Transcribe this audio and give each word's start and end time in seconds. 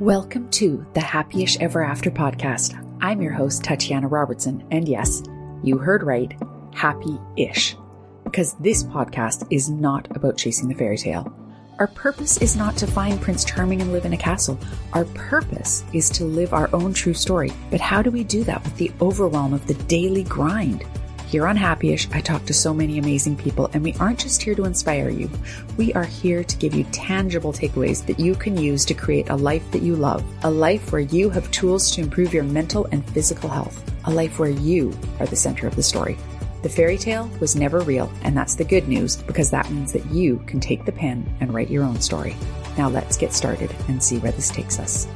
Welcome 0.00 0.48
to 0.50 0.86
the 0.94 1.00
Happyish 1.00 1.60
Ever 1.60 1.82
After 1.82 2.08
podcast. 2.08 2.80
I'm 3.00 3.20
your 3.20 3.32
host, 3.32 3.64
Tatiana 3.64 4.06
Robertson, 4.06 4.64
and 4.70 4.86
yes, 4.86 5.24
you 5.64 5.76
heard 5.76 6.04
right, 6.04 6.32
happy 6.72 7.18
ish. 7.36 7.74
Because 8.22 8.54
this 8.60 8.84
podcast 8.84 9.48
is 9.50 9.68
not 9.68 10.06
about 10.16 10.36
chasing 10.36 10.68
the 10.68 10.74
fairy 10.76 10.98
tale. 10.98 11.34
Our 11.80 11.88
purpose 11.88 12.38
is 12.38 12.54
not 12.54 12.76
to 12.76 12.86
find 12.86 13.20
Prince 13.20 13.44
Charming 13.44 13.82
and 13.82 13.90
live 13.90 14.04
in 14.04 14.12
a 14.12 14.16
castle. 14.16 14.56
Our 14.92 15.04
purpose 15.06 15.82
is 15.92 16.08
to 16.10 16.24
live 16.24 16.54
our 16.54 16.70
own 16.72 16.92
true 16.92 17.12
story. 17.12 17.52
But 17.68 17.80
how 17.80 18.00
do 18.00 18.12
we 18.12 18.22
do 18.22 18.44
that 18.44 18.62
with 18.62 18.76
the 18.76 18.92
overwhelm 19.00 19.52
of 19.52 19.66
the 19.66 19.74
daily 19.74 20.22
grind? 20.22 20.84
Here 21.28 21.46
on 21.46 21.58
Happyish, 21.58 22.08
I 22.14 22.22
talk 22.22 22.46
to 22.46 22.54
so 22.54 22.72
many 22.72 22.98
amazing 22.98 23.36
people, 23.36 23.68
and 23.74 23.84
we 23.84 23.92
aren't 24.00 24.20
just 24.20 24.40
here 24.40 24.54
to 24.54 24.64
inspire 24.64 25.10
you. 25.10 25.30
We 25.76 25.92
are 25.92 26.06
here 26.06 26.42
to 26.42 26.56
give 26.56 26.74
you 26.74 26.84
tangible 26.84 27.52
takeaways 27.52 28.06
that 28.06 28.18
you 28.18 28.34
can 28.34 28.56
use 28.56 28.86
to 28.86 28.94
create 28.94 29.28
a 29.28 29.36
life 29.36 29.70
that 29.72 29.82
you 29.82 29.94
love, 29.94 30.24
a 30.42 30.50
life 30.50 30.90
where 30.90 31.02
you 31.02 31.28
have 31.28 31.50
tools 31.50 31.90
to 31.90 32.00
improve 32.00 32.32
your 32.32 32.44
mental 32.44 32.86
and 32.92 33.04
physical 33.10 33.50
health, 33.50 33.84
a 34.04 34.10
life 34.10 34.38
where 34.38 34.48
you 34.48 34.98
are 35.20 35.26
the 35.26 35.36
center 35.36 35.66
of 35.66 35.76
the 35.76 35.82
story. 35.82 36.16
The 36.62 36.70
fairy 36.70 36.96
tale 36.96 37.30
was 37.40 37.54
never 37.54 37.80
real, 37.80 38.10
and 38.22 38.34
that's 38.34 38.54
the 38.54 38.64
good 38.64 38.88
news 38.88 39.18
because 39.18 39.50
that 39.50 39.70
means 39.70 39.92
that 39.92 40.06
you 40.06 40.42
can 40.46 40.60
take 40.60 40.86
the 40.86 40.92
pen 40.92 41.30
and 41.40 41.52
write 41.52 41.68
your 41.68 41.84
own 41.84 42.00
story. 42.00 42.36
Now 42.78 42.88
let's 42.88 43.18
get 43.18 43.34
started 43.34 43.70
and 43.88 44.02
see 44.02 44.16
where 44.16 44.32
this 44.32 44.48
takes 44.48 44.78
us. 44.78 45.06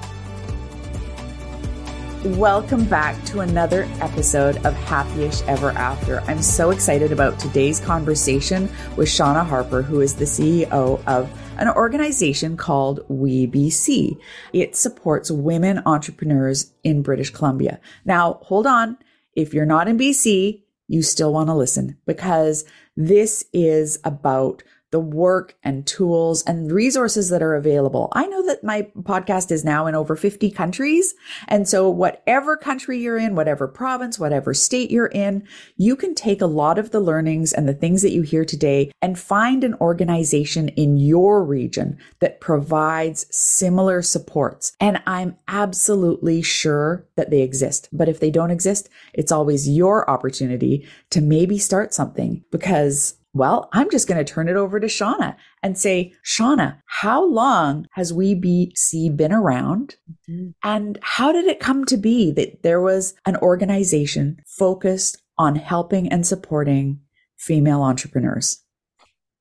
Welcome 2.25 2.85
back 2.85 3.21
to 3.25 3.41
another 3.41 3.83
episode 4.01 4.55
of 4.59 4.75
Happyish 4.75 5.45
Ever 5.49 5.71
After. 5.71 6.21
I'm 6.21 6.41
so 6.41 6.71
excited 6.71 7.11
about 7.11 7.37
today's 7.41 7.81
conversation 7.81 8.71
with 8.97 9.09
Shauna 9.09 9.45
Harper, 9.45 9.83
who 9.83 10.01
is 10.01 10.15
the 10.15 10.25
CEO 10.25 11.05
of 11.09 11.29
an 11.59 11.69
organization 11.71 12.57
called 12.57 13.01
WeBC. 13.09 14.17
It 14.53 14.77
supports 14.77 15.33
women 15.33 15.83
entrepreneurs 15.85 16.73
in 16.85 17.03
British 17.03 17.31
Columbia. 17.31 17.81
Now, 18.05 18.35
hold 18.43 18.69
on. 18.69 18.99
If 19.35 19.53
you're 19.53 19.67
not 19.67 19.89
in 19.89 19.99
BC, 19.99 20.63
you 20.87 21.03
still 21.03 21.33
want 21.33 21.49
to 21.49 21.55
listen 21.55 21.99
because 22.07 22.65
this 22.97 23.45
is 23.53 23.99
about 24.05 24.63
the 24.93 25.01
work 25.01 25.57
and 25.65 25.87
tools 25.87 26.43
and 26.45 26.71
resources 26.71 27.31
that 27.31 27.43
are 27.43 27.55
available. 27.55 28.09
I 28.13 28.27
know 28.27 28.47
that 28.47 28.63
my 28.63 28.83
podcast 29.01 29.51
is 29.51 29.65
now 29.65 29.87
in 29.87 29.95
over 29.95 30.15
50 30.15 30.51
countries. 30.51 31.15
And 31.49 31.67
so 31.67 31.89
whatever 31.89 32.57
country 32.57 32.99
you're 32.99 33.19
in, 33.19 33.35
whatever 33.35 33.67
province, 33.67 34.19
whatever 34.19 34.55
state 34.55 34.91
you're 34.91 35.07
in, 35.07 35.49
you 35.77 35.97
can 35.97 36.15
take 36.15 36.43
a 36.43 36.47
lot 36.47 36.79
of 36.79 36.91
the 36.91 37.01
learnings 37.01 37.53
and 37.55 37.67
the 37.67 37.75
things 37.75 38.03
that 38.03 38.13
you 38.13 38.21
hear 38.23 38.45
today 38.45 38.93
and 39.01 39.19
find 39.19 39.65
an 39.65 39.75
organization 39.81 40.69
in 40.69 40.99
your 40.99 41.43
region 41.43 41.99
that 42.21 42.41
provides 42.41 43.27
similar 43.35 44.03
supports. 44.03 44.77
And 44.79 45.03
I'm 45.07 45.37
absolutely 45.49 46.43
sure 46.43 47.07
that 47.17 47.31
they 47.31 47.41
exist. 47.41 47.89
But 47.93 48.11
if 48.11 48.21
they 48.21 48.31
don't 48.31 48.51
exist, 48.51 48.91
it's 49.15 49.33
always 49.33 49.69
your 49.69 50.09
opportunity 50.11 50.87
to 51.11 51.23
maybe 51.23 51.57
start 51.57 51.95
something 51.95 52.45
because 52.51 53.15
well, 53.35 53.69
I'm 53.73 53.91
just 53.91 54.09
going 54.09 54.23
to 54.23 54.31
turn 54.31 54.49
it 54.49 54.57
over 54.57 54.79
to 54.79 54.87
Shauna 54.87 55.37
and 55.63 55.79
say, 55.79 56.13
Shauna, 56.25 56.79
how 56.87 57.25
long 57.25 57.87
has 57.93 58.13
WeBC 58.13 59.17
been 59.17 59.33
around? 59.33 59.97
Mm-hmm. 60.29 60.51
And 60.63 60.99
how 61.03 61.33
did 61.33 61.47
it 61.47 61.61
come 61.61 61.87
to 61.87 61.97
be 61.97 62.31
that 62.33 62.63
there 62.63 62.81
was 62.81 63.15
an 63.25 63.37
organization 63.37 64.39
focused 64.47 65.23
on 65.39 65.57
helping 65.57 66.09
and 66.09 66.27
supporting 66.27 67.01
female 67.39 67.83
entrepreneurs? 67.83 68.63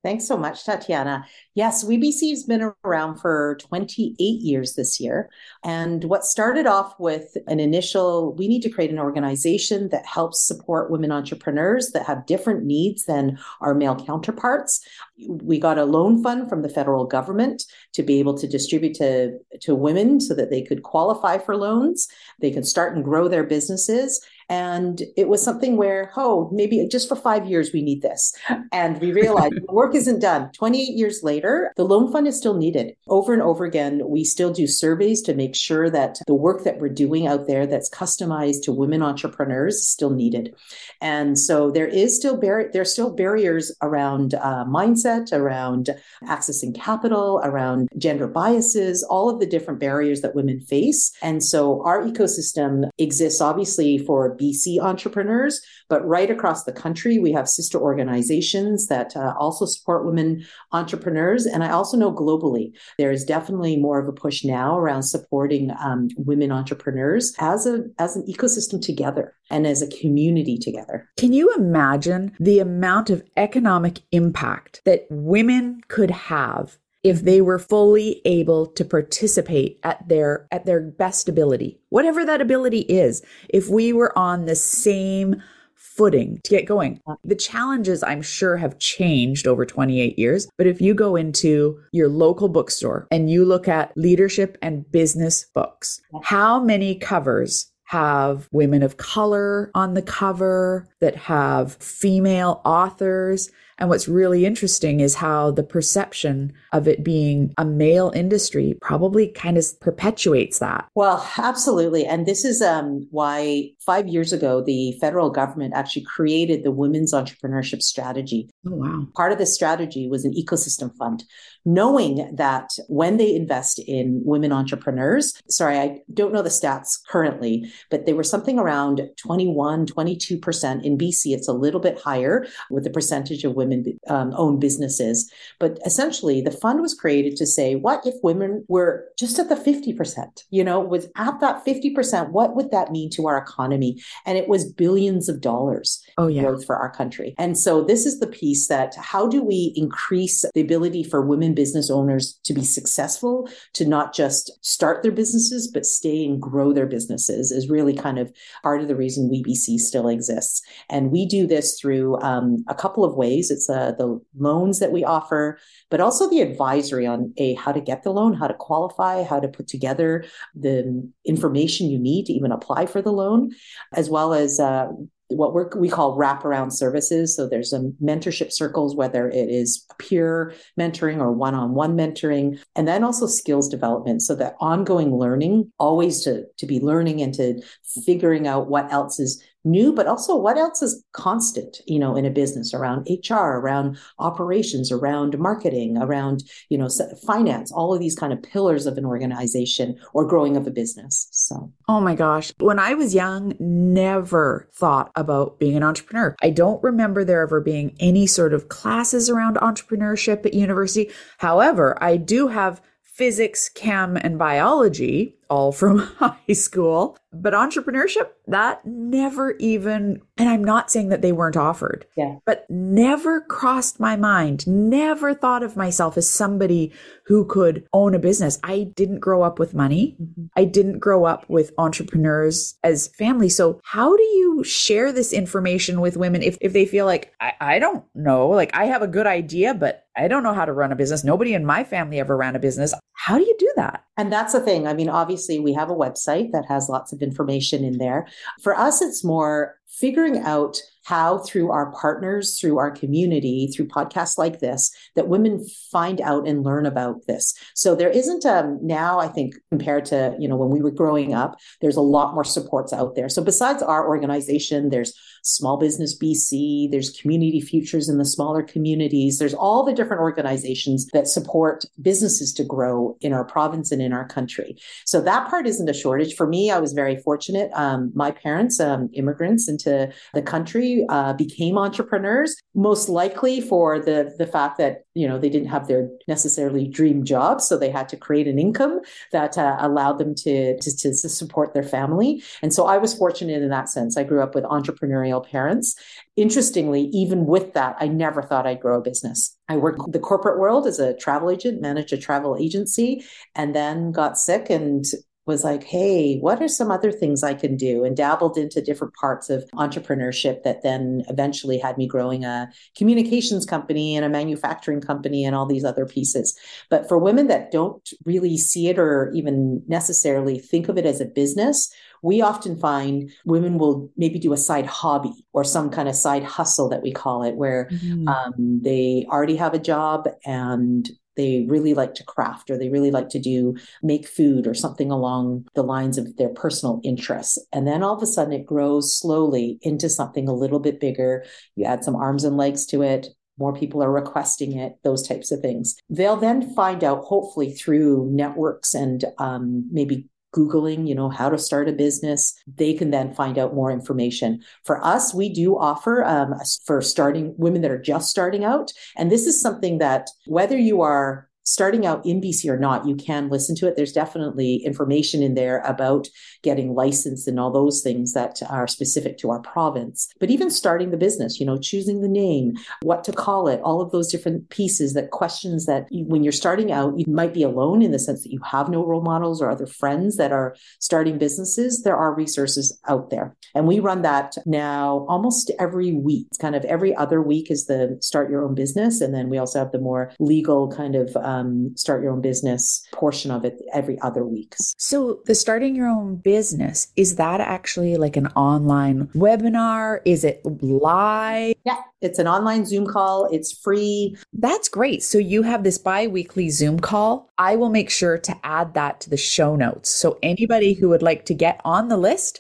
Thanks 0.04 0.28
so 0.28 0.36
much, 0.36 0.66
Tatiana. 0.66 1.26
Yes, 1.54 1.84
WeBC 1.84 2.32
has 2.32 2.44
been 2.44 2.72
around 2.84 3.20
for 3.20 3.58
28 3.62 4.16
years 4.20 4.74
this 4.74 5.00
year. 5.00 5.30
And 5.64 6.04
what 6.06 6.24
started 6.24 6.66
off 6.66 7.00
with 7.00 7.38
an 7.46 7.60
initial, 7.60 8.34
we 8.34 8.48
need 8.48 8.64
to 8.64 8.70
create 8.72 8.90
an 8.90 8.98
organization 8.98 9.90
that 9.90 10.08
helps 10.08 10.48
support 10.48 10.90
women 10.90 11.12
entrepreneurs 11.12 11.92
that 11.94 12.08
have 12.08 12.26
different 12.26 12.64
needs 12.64 13.06
than 13.06 13.38
our 13.60 13.76
male 13.76 13.96
counterparts. 13.96 14.84
We 15.28 15.60
got 15.60 15.78
a 15.78 15.86
loan 15.86 16.24
fund 16.24 16.50
from 16.50 16.64
the 16.64 16.70
federal 16.70 17.06
government 17.06 17.64
to 17.94 18.02
be 18.02 18.18
able 18.18 18.36
to 18.40 18.48
distribute 18.48 18.96
to, 18.96 19.38
to 19.60 19.76
women 19.76 20.20
so 20.20 20.34
that 20.34 20.50
they 20.50 20.64
could 20.64 20.82
qualify 20.82 21.38
for 21.38 21.56
loans, 21.56 22.08
they 22.40 22.50
could 22.50 22.66
start 22.66 22.96
and 22.96 23.04
grow 23.04 23.28
their 23.28 23.44
businesses. 23.44 24.20
And 24.52 25.02
it 25.16 25.30
was 25.30 25.42
something 25.42 25.78
where, 25.78 26.12
oh, 26.18 26.50
maybe 26.52 26.86
just 26.92 27.08
for 27.08 27.16
five 27.16 27.46
years 27.46 27.72
we 27.72 27.82
need 27.82 28.02
this. 28.02 28.34
And 28.74 29.00
we 29.00 29.14
realized 29.14 29.56
the 29.56 29.74
work 29.74 29.96
isn't 29.96 30.20
done. 30.20 30.52
28 30.52 30.82
years 30.94 31.22
later, 31.24 31.72
the 31.78 31.86
loan 31.86 32.12
fund 32.12 32.28
is 32.28 32.38
still 32.38 32.58
needed. 32.58 32.94
Over 33.08 33.32
and 33.32 33.42
over 33.42 33.64
again, 33.64 34.02
we 34.06 34.26
still 34.26 34.52
do 34.52 34.68
surveys 34.68 35.22
to 35.22 35.34
make 35.34 35.56
sure 35.56 35.90
that 35.90 36.20
the 36.28 36.34
work 36.34 36.66
that 36.66 36.80
we're 36.80 36.90
doing 36.90 37.28
out 37.28 37.48
there 37.48 37.66
that's 37.66 37.90
customized 37.90 38.64
to 38.64 38.74
women 38.74 39.02
entrepreneurs 39.02 39.76
is 39.76 39.88
still 39.88 40.10
needed. 40.10 40.54
And 41.00 41.40
so 41.40 41.72
there 41.72 41.88
is 41.88 42.18
still 42.18 42.36
bar- 42.36 42.70
there's 42.74 42.92
still 42.92 43.16
barriers 43.16 43.74
around 43.82 44.34
uh, 44.34 44.66
mindset, 44.68 45.32
around 45.32 45.92
accessing 46.26 46.76
capital, 46.76 47.40
around 47.46 47.88
gender 47.98 48.28
biases, 48.28 49.02
all 49.04 49.30
of 49.30 49.40
the 49.40 49.46
different 49.46 49.80
barriers 49.80 50.20
that 50.22 50.36
women 50.36 50.60
face. 50.60 51.10
And 51.22 51.42
so 51.42 51.82
our 51.86 52.04
ecosystem 52.04 52.90
exists 52.98 53.40
obviously 53.40 53.98
for 53.98 54.36
BC 54.42 54.80
entrepreneurs, 54.82 55.62
but 55.90 56.06
right 56.08 56.32
across 56.32 56.64
the 56.64 56.72
country, 56.72 57.20
we 57.20 57.32
have 57.32 57.48
sister 57.48 57.80
organizations 57.80 58.88
that 58.88 59.16
uh, 59.16 59.34
also 59.40 59.66
support 59.66 60.06
women 60.06 60.44
entrepreneurs. 60.72 61.46
And 61.46 61.64
I 61.64 61.72
also 61.72 61.98
know 61.98 62.12
globally, 62.12 62.72
there 62.98 63.12
is 63.12 63.24
definitely 63.24 63.78
more 63.78 64.00
of 64.00 64.08
a 64.08 64.14
push 64.14 64.44
now 64.44 64.78
around 64.78 65.04
supporting 65.04 65.72
um, 65.84 66.10
women 66.18 66.52
entrepreneurs 66.52 67.34
as 67.40 67.66
a 67.66 67.84
as 68.00 68.16
an 68.16 68.26
ecosystem 68.28 68.82
together 68.82 69.36
and 69.50 69.68
as 69.68 69.82
a 69.82 69.88
community 69.88 70.58
together. 70.58 71.10
Can 71.18 71.34
you 71.34 71.54
imagine 71.54 72.36
the 72.40 72.60
amount 72.60 73.10
of 73.10 73.24
economic 73.38 74.00
impact 74.12 74.82
that 74.86 75.06
women 75.10 75.82
could 75.88 76.12
have 76.12 76.78
if 77.04 77.22
they 77.22 77.42
were 77.42 77.60
fully 77.60 78.22
able 78.26 78.68
to 78.68 78.86
participate 78.86 79.80
at 79.84 80.08
their 80.08 80.48
at 80.52 80.66
their 80.66 80.82
best 80.82 81.28
ability 81.28 81.80
whatever 81.90 82.26
that 82.26 82.42
ability 82.42 82.82
is 82.82 83.22
if 83.50 83.70
we 83.70 83.92
were 83.94 84.18
on 84.18 84.46
the 84.46 84.56
same 84.56 85.42
footing 85.76 86.40
to 86.44 86.52
get 86.52 86.66
going. 86.66 87.02
The 87.26 87.36
challenges 87.36 88.04
i'm 88.04 88.22
sure 88.22 88.58
have 88.58 88.80
changed 88.80 89.48
over 89.48 89.66
28 89.66 90.18
years 90.18 90.48
but 90.58 90.68
if 90.68 90.82
you 90.82 90.94
go 90.94 91.16
into 91.16 91.80
your 91.92 92.08
local 92.08 92.50
bookstore 92.50 93.08
and 93.12 93.30
you 93.30 93.46
look 93.46 93.68
at 93.68 93.96
leadership 93.98 94.58
and 94.62 94.90
business 94.92 95.46
books 95.54 96.02
how 96.24 96.60
many 96.64 96.96
covers 96.96 97.72
have 97.86 98.48
women 98.54 98.84
of 98.84 98.96
color 98.96 99.70
on 99.76 99.96
the 99.96 100.02
cover 100.02 100.88
that 101.02 101.16
have 101.16 101.74
female 101.76 102.62
authors 102.64 103.52
and 103.82 103.90
what's 103.90 104.08
really 104.08 104.46
interesting 104.46 105.00
is 105.00 105.16
how 105.16 105.50
the 105.50 105.64
perception 105.64 106.54
of 106.72 106.88
it 106.88 107.04
being 107.04 107.52
a 107.58 107.66
male 107.66 108.12
industry 108.16 108.78
probably 108.80 109.28
kind 109.28 109.58
of 109.58 109.66
perpetuates 109.80 110.60
that. 110.60 110.88
Well, 110.94 111.28
absolutely. 111.40 112.06
And 112.06 112.28
this 112.28 112.46
is 112.46 112.62
um, 112.62 113.08
why 113.10 113.72
five 113.84 114.08
years 114.08 114.34
ago, 114.34 114.62
the 114.62 114.96
federal 115.02 115.32
government 115.32 115.74
actually 115.76 116.04
created 116.04 116.64
the 116.64 116.70
Women's 116.70 117.12
Entrepreneurship 117.12 117.82
Strategy. 117.82 118.52
Oh, 118.68 118.76
wow. 118.76 119.08
Part 119.16 119.32
of 119.32 119.40
this 119.40 119.56
strategy 119.56 120.08
was 120.08 120.26
an 120.26 120.34
ecosystem 120.36 120.96
fund, 120.96 121.24
knowing 121.66 122.34
that 122.36 122.70
when 122.88 123.18
they 123.18 123.36
invest 123.36 123.80
in 123.80 124.22
women 124.26 124.52
entrepreneurs, 124.52 125.34
sorry, 125.50 125.78
I 125.78 126.00
don't 126.14 126.34
know 126.34 126.42
the 126.42 126.50
stats 126.50 127.00
currently, 127.08 127.72
but 127.90 128.06
they 128.06 128.14
were 128.14 128.24
something 128.24 128.58
around 128.58 129.02
21, 129.18 129.86
22%. 129.86 130.84
In 130.84 130.98
BC, 130.98 131.34
it's 131.34 131.48
a 131.48 131.54
little 131.54 131.80
bit 131.80 132.00
higher 132.00 132.46
with 132.70 132.84
the 132.84 132.90
percentage 132.90 133.44
of 133.44 133.56
women 133.56 134.00
um, 134.08 134.34
own 134.36 134.60
businesses. 134.60 135.32
But 135.60 135.80
essentially, 135.86 136.42
the 136.42 136.52
fund 136.52 136.82
was 136.82 136.94
created 136.94 137.36
to 137.38 137.46
say, 137.46 137.76
what 137.76 138.06
if 138.06 138.16
women 138.24 138.66
were 138.68 139.06
just 139.18 139.40
at 139.40 139.50
the 139.50 139.56
50%? 139.56 140.44
You 140.50 140.64
know, 140.64 140.80
was 140.80 141.08
at 141.16 141.40
that 141.40 141.66
50%, 141.66 142.32
what 142.32 142.56
would 142.56 142.72
that 142.72 142.92
mean 142.92 143.10
to 143.12 143.28
our 143.28 143.38
economy? 143.38 144.02
And 144.26 144.38
it 144.38 144.48
was 144.48 144.72
billions 144.72 145.30
of 145.30 145.42
dollars 145.42 146.04
oh, 146.18 146.28
yeah. 146.28 146.56
for 146.66 146.76
our 146.76 146.92
country. 146.92 147.36
And 147.38 147.58
so 147.58 147.84
this 147.84 148.06
is 148.06 148.20
the 148.20 148.28
piece 148.28 148.68
that 148.68 148.96
how 148.96 149.28
do 149.28 149.44
we 149.44 149.74
increase 149.76 150.46
the 150.54 150.62
ability 150.62 151.04
for 151.04 151.22
women 151.22 151.51
business 151.56 151.90
owners 151.90 152.38
to 152.44 152.54
be 152.54 152.66
successful, 152.66 153.50
to 153.74 153.86
not 153.86 154.14
just 154.14 154.52
start 154.62 155.02
their 155.02 155.12
businesses, 155.14 155.70
but 155.72 155.86
stay 155.86 156.26
and 156.26 156.42
grow 156.42 156.74
their 156.74 156.88
businesses 156.88 157.52
is 157.52 157.70
really 157.70 157.94
kind 157.94 158.20
of 158.20 158.34
part 158.64 158.82
of 158.82 158.90
the 158.90 158.96
reason 158.96 159.30
WeBC 159.32 159.80
still 159.80 160.10
exists. 160.10 160.62
And 160.90 161.10
we 161.10 161.26
do 161.26 161.48
this 161.48 161.80
through 161.80 162.20
um, 162.22 162.66
a 162.68 162.76
couple 162.76 163.06
of 163.06 163.16
ways. 163.16 163.50
It's 163.50 163.62
it's 163.62 163.70
uh, 163.70 163.92
the 163.98 164.20
loans 164.38 164.80
that 164.80 164.92
we 164.92 165.04
offer, 165.04 165.60
but 165.90 166.02
also 166.02 166.30
the 166.30 166.42
advisory 166.42 167.06
on 167.06 167.34
a 167.38 167.54
how 167.56 167.72
to 167.72 167.82
get 167.82 168.04
the 168.04 168.12
loan, 168.12 168.34
how 168.34 168.48
to 168.48 168.54
qualify, 168.56 169.24
how 169.24 169.40
to 169.40 169.48
put 169.48 169.68
together 169.68 170.26
the 170.56 171.10
information 171.26 171.90
you 171.90 172.00
need 172.00 172.26
to 172.26 172.34
even 172.34 172.52
apply 172.52 172.88
for 172.88 173.02
the 173.02 173.12
loan, 173.12 173.52
as 173.94 174.10
well 174.10 174.34
as 174.34 174.60
uh, 174.60 174.88
what 175.36 175.54
we 175.54 175.64
we 175.80 175.90
call 175.90 176.18
wraparound 176.18 176.72
services. 176.74 177.36
So 177.36 177.48
there's 177.48 177.74
a 177.74 177.92
mentorship 178.04 178.52
circles, 178.52 178.96
whether 178.96 179.30
it 179.30 179.50
is 179.50 179.86
peer 179.98 180.54
mentoring 180.80 181.20
or 181.20 181.32
one-on-one 181.32 181.98
mentoring, 181.98 182.60
and 182.76 182.88
then 182.88 183.04
also 183.04 183.28
skills 183.28 183.70
development. 183.70 184.22
So 184.22 184.36
that 184.36 184.56
ongoing 184.60 185.16
learning, 185.16 185.72
always 185.80 186.24
to, 186.24 186.46
to 186.58 186.66
be 186.66 186.80
learning 186.80 187.22
and 187.22 187.34
to 187.36 187.62
figuring 188.06 188.48
out 188.48 188.70
what 188.70 188.92
else 188.92 189.20
is 189.20 189.44
new, 189.64 189.94
but 189.94 190.08
also 190.08 190.36
what 190.36 190.58
else 190.58 190.82
is 190.82 191.04
constant, 191.14 191.78
you 191.86 192.00
know, 192.00 192.16
in 192.16 192.26
a 192.26 192.30
business 192.30 192.74
around 192.74 193.08
HR, 193.10 193.36
around 193.36 193.98
operations, 194.20 194.92
around 194.92 195.38
marketing, 195.38 195.98
around, 195.98 196.44
you 196.70 196.78
know, 196.78 196.90
finance, 197.26 197.72
all 197.72 197.94
of 197.94 198.00
these 198.00 198.16
kind 198.16 198.34
of 198.34 198.42
pillars 198.42 198.86
of 198.86 198.98
an 198.98 199.06
organization 199.06 199.98
or 200.14 200.26
growing 200.26 200.58
of 200.58 200.68
a 200.68 200.72
business. 200.72 201.28
So, 201.32 201.72
oh 201.88 202.02
my 202.02 202.16
gosh. 202.16 202.52
When 202.60 202.80
I 202.80 202.94
was 202.94 203.14
young, 203.14 203.54
never 203.60 204.70
thought 204.74 205.12
about 205.16 205.60
being 205.60 205.76
an 205.76 205.84
entrepreneur. 205.84 206.36
I 206.42 206.50
don't 206.50 206.82
remember 206.84 207.24
there 207.24 207.42
ever 207.42 207.62
being 207.62 207.96
any 208.00 208.28
sort 208.28 208.54
of 208.54 208.70
classes 208.70 209.30
around 209.30 209.58
entrepreneurship 209.58 210.46
at 210.46 210.54
university. 210.54 211.12
However, 211.38 211.98
I 212.02 212.18
do 212.18 212.48
have 212.48 212.82
physics, 213.04 213.70
chem, 213.70 214.18
and 214.18 214.40
biology 214.40 215.38
all 215.52 215.74
from 215.74 215.98
high 216.18 216.54
school. 216.54 217.18
But 217.34 217.54
entrepreneurship, 217.54 218.30
that 218.48 218.86
never 218.86 219.52
even, 219.58 220.22
and 220.38 220.50
I'm 220.50 220.64
not 220.64 220.92
saying 220.92 221.10
that 221.10 221.22
they 221.22 221.32
weren't 221.32 221.56
offered, 221.56 222.06
yeah. 222.18 222.38
but 222.46 222.66
never 222.70 223.42
crossed 223.42 224.00
my 224.00 224.16
mind, 224.16 224.68
never 224.68 225.34
thought 225.34 225.64
of 225.64 225.78
myself 225.78 226.18
as 226.18 226.30
somebody 226.30 226.92
who 227.26 227.46
could 227.46 227.88
own 227.94 228.16
a 228.16 228.20
business. 228.20 228.60
I 228.64 228.92
didn't 228.96 229.20
grow 229.20 229.44
up 229.44 229.60
with 229.60 229.74
money. 229.74 230.18
Mm-hmm. 230.22 230.46
I 230.58 230.66
didn't 230.66 231.00
grow 231.00 231.24
up 231.24 231.48
with 231.50 231.72
entrepreneurs 231.78 232.78
as 232.84 233.08
family. 233.08 233.48
So 233.48 233.80
how 233.84 234.18
do 234.18 234.24
you 234.24 234.64
share 234.66 235.14
this 235.14 235.32
information 235.32 236.02
with 236.02 236.18
women 236.18 236.42
if, 236.42 236.58
if 236.60 236.74
they 236.74 236.86
feel 236.86 237.06
like, 237.06 237.34
I, 237.40 237.54
I 237.62 237.80
don't 237.80 238.04
know, 238.14 238.50
like 238.50 238.76
I 238.76 238.86
have 238.86 239.02
a 239.02 239.08
good 239.08 239.28
idea, 239.28 239.74
but 239.74 240.06
I 240.18 240.28
don't 240.28 240.44
know 240.44 240.54
how 240.54 240.66
to 240.66 240.74
run 240.74 240.92
a 240.92 240.96
business. 240.96 241.24
Nobody 241.24 241.54
in 241.54 241.66
my 241.66 241.84
family 241.84 242.20
ever 242.20 242.36
ran 242.36 242.56
a 242.56 242.60
business. 242.60 242.94
How 243.14 243.38
do 243.38 243.44
you 243.44 243.56
do 243.58 243.72
that? 243.78 244.04
And 244.18 244.32
that's 244.32 244.54
the 244.54 244.60
thing. 244.60 244.88
I 244.88 244.94
mean, 244.94 245.10
obviously, 245.10 245.41
we 245.50 245.74
have 245.74 245.90
a 245.90 245.96
website 245.96 246.52
that 246.52 246.66
has 246.68 246.90
lots 246.90 247.12
of 247.12 247.22
information 247.22 247.84
in 247.84 247.98
there. 247.98 248.28
For 248.62 248.78
us, 248.78 249.02
it's 249.02 249.24
more 249.24 249.76
figuring 249.92 250.40
out 250.40 250.78
how 251.04 251.40
through 251.40 251.72
our 251.72 251.92
partners, 251.94 252.60
through 252.60 252.78
our 252.78 252.92
community, 252.92 253.68
through 253.68 253.88
podcasts 253.88 254.38
like 254.38 254.60
this, 254.60 254.92
that 255.16 255.28
women 255.28 255.66
find 255.92 256.22
out 256.22 256.48
and 256.48 256.64
learn 256.64 256.86
about 256.86 257.26
this. 257.28 257.54
So 257.76 257.96
there 257.96 258.10
isn't 258.10 258.46
um 258.46 258.80
now, 258.82 259.20
I 259.20 259.28
think, 259.28 259.56
compared 259.70 260.06
to, 260.06 260.36
you 260.40 260.48
know, 260.48 260.56
when 260.56 260.70
we 260.70 260.82
were 260.82 260.92
growing 260.92 261.34
up, 261.34 261.58
there's 261.82 261.98
a 261.98 262.02
lot 262.02 262.34
more 262.34 262.44
supports 262.44 262.94
out 262.94 263.16
there. 263.16 263.30
So 263.30 263.44
besides 263.44 263.82
our 263.82 264.08
organization, 264.08 264.90
there's 264.90 265.14
Small 265.44 265.78
Business 265.78 266.18
BC, 266.18 266.92
there's 266.92 267.10
Community 267.10 267.60
Futures 267.60 268.08
in 268.08 268.20
the 268.20 268.26
smaller 268.26 268.62
communities. 268.62 269.40
There's 269.40 269.56
all 269.56 269.84
the 269.84 269.94
different 269.94 270.22
organizations 270.22 271.08
that 271.14 271.28
support 271.28 271.84
businesses 272.00 272.54
to 272.54 272.64
grow 272.64 273.18
in 273.22 273.34
our 273.34 273.44
province 273.44 273.92
and 273.92 274.04
in 274.04 274.14
our 274.14 274.28
country. 274.28 274.76
So 275.06 275.20
that 275.22 275.50
part 275.50 275.66
isn't 275.66 275.90
a 275.90 275.94
shortage. 275.94 276.36
For 276.36 276.46
me, 276.46 276.70
I 276.70 276.80
was 276.80 276.94
very 276.94 277.18
fortunate. 277.18 277.72
Um, 277.74 278.12
my 278.14 278.30
parents, 278.30 278.80
um, 278.80 279.10
immigrants 279.14 279.68
into 279.86 280.14
the 280.34 280.42
country, 280.42 281.06
uh, 281.10 281.34
became 281.34 281.78
entrepreneurs, 281.78 282.56
most 282.76 283.10
likely 283.10 283.62
for 283.62 284.00
the 284.00 284.34
the 284.38 284.48
fact 284.48 284.78
that 284.78 285.06
you 285.14 285.28
know 285.28 285.38
they 285.38 285.50
didn't 285.50 285.70
have 285.70 285.88
their 285.88 286.10
necessarily 286.28 286.88
dream 286.88 287.24
jobs, 287.24 287.68
so 287.68 287.78
they 287.78 287.90
had 287.90 288.10
to 288.10 288.18
create 288.18 288.48
an 288.48 288.60
income 288.60 289.00
that 289.32 289.58
uh, 289.58 289.78
allowed 289.80 290.18
them 290.18 290.36
to, 290.36 290.78
to 290.80 290.92
to 290.98 291.14
support 291.14 291.74
their 291.74 291.84
family. 291.84 292.44
And 292.62 292.74
so 292.74 292.86
I 292.86 292.98
was 292.98 293.14
fortunate 293.14 293.62
in 293.62 293.70
that 293.70 293.90
sense. 293.90 294.18
I 294.18 294.24
grew 294.24 294.42
up 294.42 294.56
with 294.56 294.64
entrepreneurial 294.66 295.46
parents. 295.46 295.96
Interestingly, 296.38 297.04
even 297.14 297.46
with 297.46 297.74
that, 297.74 297.96
I 298.00 298.08
never 298.08 298.42
thought 298.42 298.66
I'd 298.66 298.80
grow 298.80 299.00
a 299.00 299.02
business. 299.02 299.56
I 299.68 299.78
worked 299.78 300.12
the 300.12 300.20
corporate 300.20 300.60
world 300.60 300.88
as 300.88 301.00
a 301.00 301.14
travel 301.14 301.50
agent, 301.50 301.82
managed 301.82 302.14
a 302.14 302.18
travel 302.18 302.58
agency, 302.60 303.24
and 303.56 303.76
then 303.76 304.12
got 304.12 304.38
sick 304.38 304.70
and 304.70 305.06
was 305.46 305.64
like, 305.64 305.84
hey, 305.84 306.38
what 306.40 306.62
are 306.62 306.68
some 306.68 306.92
other 306.92 307.12
things 307.12 307.44
I 307.44 307.54
can 307.54 307.76
do? 307.76 308.04
And 308.04 308.16
dabbled 308.16 308.58
into 308.58 308.82
different 308.82 309.14
parts 309.16 309.50
of 309.50 309.66
entrepreneurship 309.74 310.64
that 310.64 310.84
then 310.84 311.24
eventually 311.30 311.80
had 311.80 311.98
me 311.98 312.08
growing 312.08 312.46
a 312.46 312.70
communications 312.96 313.66
company 313.66 314.16
and 314.16 314.24
a 314.24 314.30
manufacturing 314.30 315.02
company 315.02 315.44
and 315.44 315.56
all 315.56 315.66
these 315.66 315.84
other 315.84 316.06
pieces. 316.06 316.58
But 316.90 317.08
for 317.08 317.18
women 317.18 317.48
that 317.48 317.72
don't 317.72 318.08
really 318.24 318.58
see 318.58 318.88
it 318.88 319.00
or 319.00 319.32
even 319.34 319.82
necessarily 319.88 320.60
think 320.60 320.90
of 320.90 320.98
it 320.98 321.06
as 321.06 321.20
a 321.20 321.26
business, 321.26 321.92
we 322.22 322.42
often 322.42 322.78
find 322.78 323.32
women 323.46 323.80
will 323.80 324.12
maybe 324.16 324.38
do 324.38 324.54
a 324.54 324.58
side 324.58 324.86
hobby 324.86 325.34
or 325.54 325.64
some 325.64 325.90
kind 325.90 326.08
of 326.08 326.16
side 326.16 326.44
hustle 326.44 326.88
that 326.90 327.02
we 327.02 327.12
call 327.12 327.44
it, 327.44 327.56
where 327.56 327.90
mm-hmm. 327.92 328.28
um, 328.28 328.80
they 328.84 329.26
already 329.28 329.56
have 329.56 329.74
a 329.74 329.80
job 329.80 330.28
and 330.46 331.10
they 331.42 331.66
really 331.68 331.94
like 331.96 332.14
to 332.16 332.24
craft 332.24 332.70
or 332.70 332.78
they 332.78 332.90
really 332.90 333.10
like 333.10 333.30
to 333.30 333.40
do 333.40 333.76
make 334.04 334.28
food 334.28 334.68
or 334.68 334.76
something 334.76 335.10
along 335.10 335.66
the 335.74 335.84
lines 335.84 336.18
of 336.18 336.38
their 336.38 336.50
personal 336.50 337.02
interests. 337.04 337.58
And 337.74 337.88
then 337.88 338.04
all 338.04 338.16
of 338.16 338.22
a 338.22 338.28
sudden 338.28 338.54
it 338.54 338.66
grows 338.66 339.18
slowly 339.18 339.80
into 339.82 340.08
something 340.08 340.48
a 340.48 340.54
little 340.54 340.80
bit 340.80 341.00
bigger. 341.00 341.44
You 341.76 341.86
add 341.86 342.04
some 342.04 342.16
arms 342.16 342.44
and 342.44 342.58
legs 342.58 342.86
to 342.88 343.02
it. 343.02 343.28
More 343.58 343.74
people 343.74 344.04
are 344.04 344.12
requesting 344.12 344.78
it 344.78 344.94
those 345.04 345.28
types 345.28 345.52
of 345.52 345.62
things. 345.62 345.96
They'll 346.10 346.38
then 346.38 346.74
find 346.76 347.04
out 347.04 347.24
hopefully 347.24 347.74
through 347.74 348.30
networks 348.32 348.94
and 348.94 349.26
um, 349.40 349.88
maybe 349.92 350.28
Googling, 350.54 351.08
you 351.08 351.16
know, 351.16 351.30
how 351.30 351.50
to 351.50 351.58
start 351.58 351.90
a 351.90 351.94
business, 351.94 352.54
they 352.76 352.94
can 352.94 353.12
then 353.12 353.34
find 353.34 353.58
out 353.58 353.76
more 353.76 353.92
information. 353.92 354.62
For 354.84 355.04
us, 355.06 355.34
we 355.34 355.50
do 355.50 355.78
offer 355.78 356.24
um, 356.26 356.54
for 356.86 357.02
starting 357.02 357.54
women 357.58 357.82
that 357.82 357.92
are 357.92 358.02
just 358.02 358.30
starting 358.30 358.64
out. 358.64 358.92
And 359.18 359.32
this 359.32 359.46
is 359.46 359.62
something 359.62 360.00
that 360.00 360.28
whether 360.46 360.78
you 360.78 361.02
are 361.02 361.50
starting 361.64 362.06
out 362.06 362.26
in 362.26 362.42
BC 362.42 362.70
or 362.70 362.78
not, 362.78 363.08
you 363.08 363.16
can 363.16 363.50
listen 363.50 363.76
to 363.78 363.88
it. 363.88 363.96
There's 363.96 364.14
definitely 364.14 364.78
information 364.78 365.44
in 365.44 365.56
there 365.56 365.80
about 365.80 366.28
getting 366.64 366.94
licensed 366.94 367.48
and 367.48 367.60
all 367.60 367.72
those 367.72 368.02
things 368.02 368.34
that 368.34 368.60
are 368.70 368.88
specific 368.88 369.38
to 369.40 369.52
our 369.52 369.62
province. 369.62 370.28
But 370.40 370.50
even 370.50 370.70
starting 370.70 371.12
the 371.12 371.18
business, 371.18 371.60
you 371.60 371.66
know, 371.66 371.78
choosing 371.78 372.22
the 372.22 372.28
name, 372.28 372.74
what 373.02 373.24
to 373.26 373.32
call 373.32 373.68
it, 373.68 373.82
all 373.82 374.02
of 374.02 374.12
those 374.12 374.32
different 374.32 374.70
pieces 374.70 375.14
that 375.14 375.32
questions 375.32 375.86
that 375.86 376.08
you, 376.10 376.26
when 376.26 376.44
you're 376.44 376.52
starting 376.52 376.92
out, 376.92 377.18
you 377.18 377.26
might 377.28 377.54
be 377.54 377.64
alone 377.64 378.02
in 378.02 378.12
the 378.12 378.20
sense 378.20 378.44
that 378.44 378.52
you 378.52 378.60
have 378.64 378.90
no 378.90 379.06
role 379.06 379.22
models 379.22 379.62
or 379.62 379.70
other 379.70 379.88
friends 379.88 380.38
that 380.38 380.52
are 380.52 380.76
starting 381.00 381.38
businesses. 381.38 382.02
There 382.04 382.18
are 382.18 382.34
resources 382.34 383.00
out 383.08 383.30
there. 383.30 383.56
And 383.76 383.88
we 383.88 384.00
run 384.00 384.22
that 384.24 384.56
now 384.66 385.26
almost 385.30 385.72
every 385.80 386.14
week. 386.14 386.48
It's 386.50 386.58
kind 386.58 386.76
of 386.76 386.84
every 386.86 387.16
other 387.16 387.42
week 387.42 387.70
is 387.70 387.86
the 387.86 388.18
start 388.22 388.50
your 388.50 388.64
own 388.64 388.76
business. 388.76 389.22
And 389.22 389.34
then 389.34 389.50
we 389.50 389.58
also 389.58 389.80
have 389.80 389.92
the 389.92 390.00
more 390.00 390.32
legal 390.40 390.90
kind 390.92 391.16
of 391.16 391.36
uh, 391.36 391.51
um, 391.52 391.94
start 391.96 392.24
your 392.24 392.32
own 392.32 392.42
business 392.42 393.06
portion 393.14 393.52
of 393.52 393.66
it 393.66 393.82
every 393.94 394.20
other 394.22 394.46
weeks. 394.46 394.94
So 394.98 395.40
the 395.46 395.56
starting 395.56 395.96
your 395.96 396.08
own 396.08 396.38
business, 396.38 397.12
is 397.16 397.36
that 397.36 397.60
actually 397.60 398.18
like 398.18 398.38
an 398.38 398.48
online 398.48 399.28
webinar? 399.36 400.20
Is 400.26 400.44
it 400.44 400.62
live? 400.66 401.76
Yeah, 401.86 402.02
it's 402.22 402.40
an 402.40 402.48
online 402.48 402.86
Zoom 402.86 403.08
call. 403.08 403.48
It's 403.52 403.72
free. 403.72 404.38
That's 404.54 404.88
great. 404.88 405.24
So 405.24 405.38
you 405.38 405.64
have 405.64 405.84
this 405.84 405.98
bi-weekly 405.98 406.70
Zoom 406.70 407.00
call. 407.00 407.50
I 407.58 407.76
will 407.76 407.90
make 407.90 408.10
sure 408.10 408.38
to 408.38 408.56
add 408.64 408.94
that 408.94 409.22
to 409.22 409.30
the 409.30 409.38
show 409.38 409.76
notes. 409.76 410.10
So 410.10 410.38
anybody 410.42 410.94
who 410.94 411.10
would 411.10 411.22
like 411.22 411.46
to 411.46 411.54
get 411.54 411.82
on 411.84 412.08
the 412.08 412.18
list, 412.18 412.60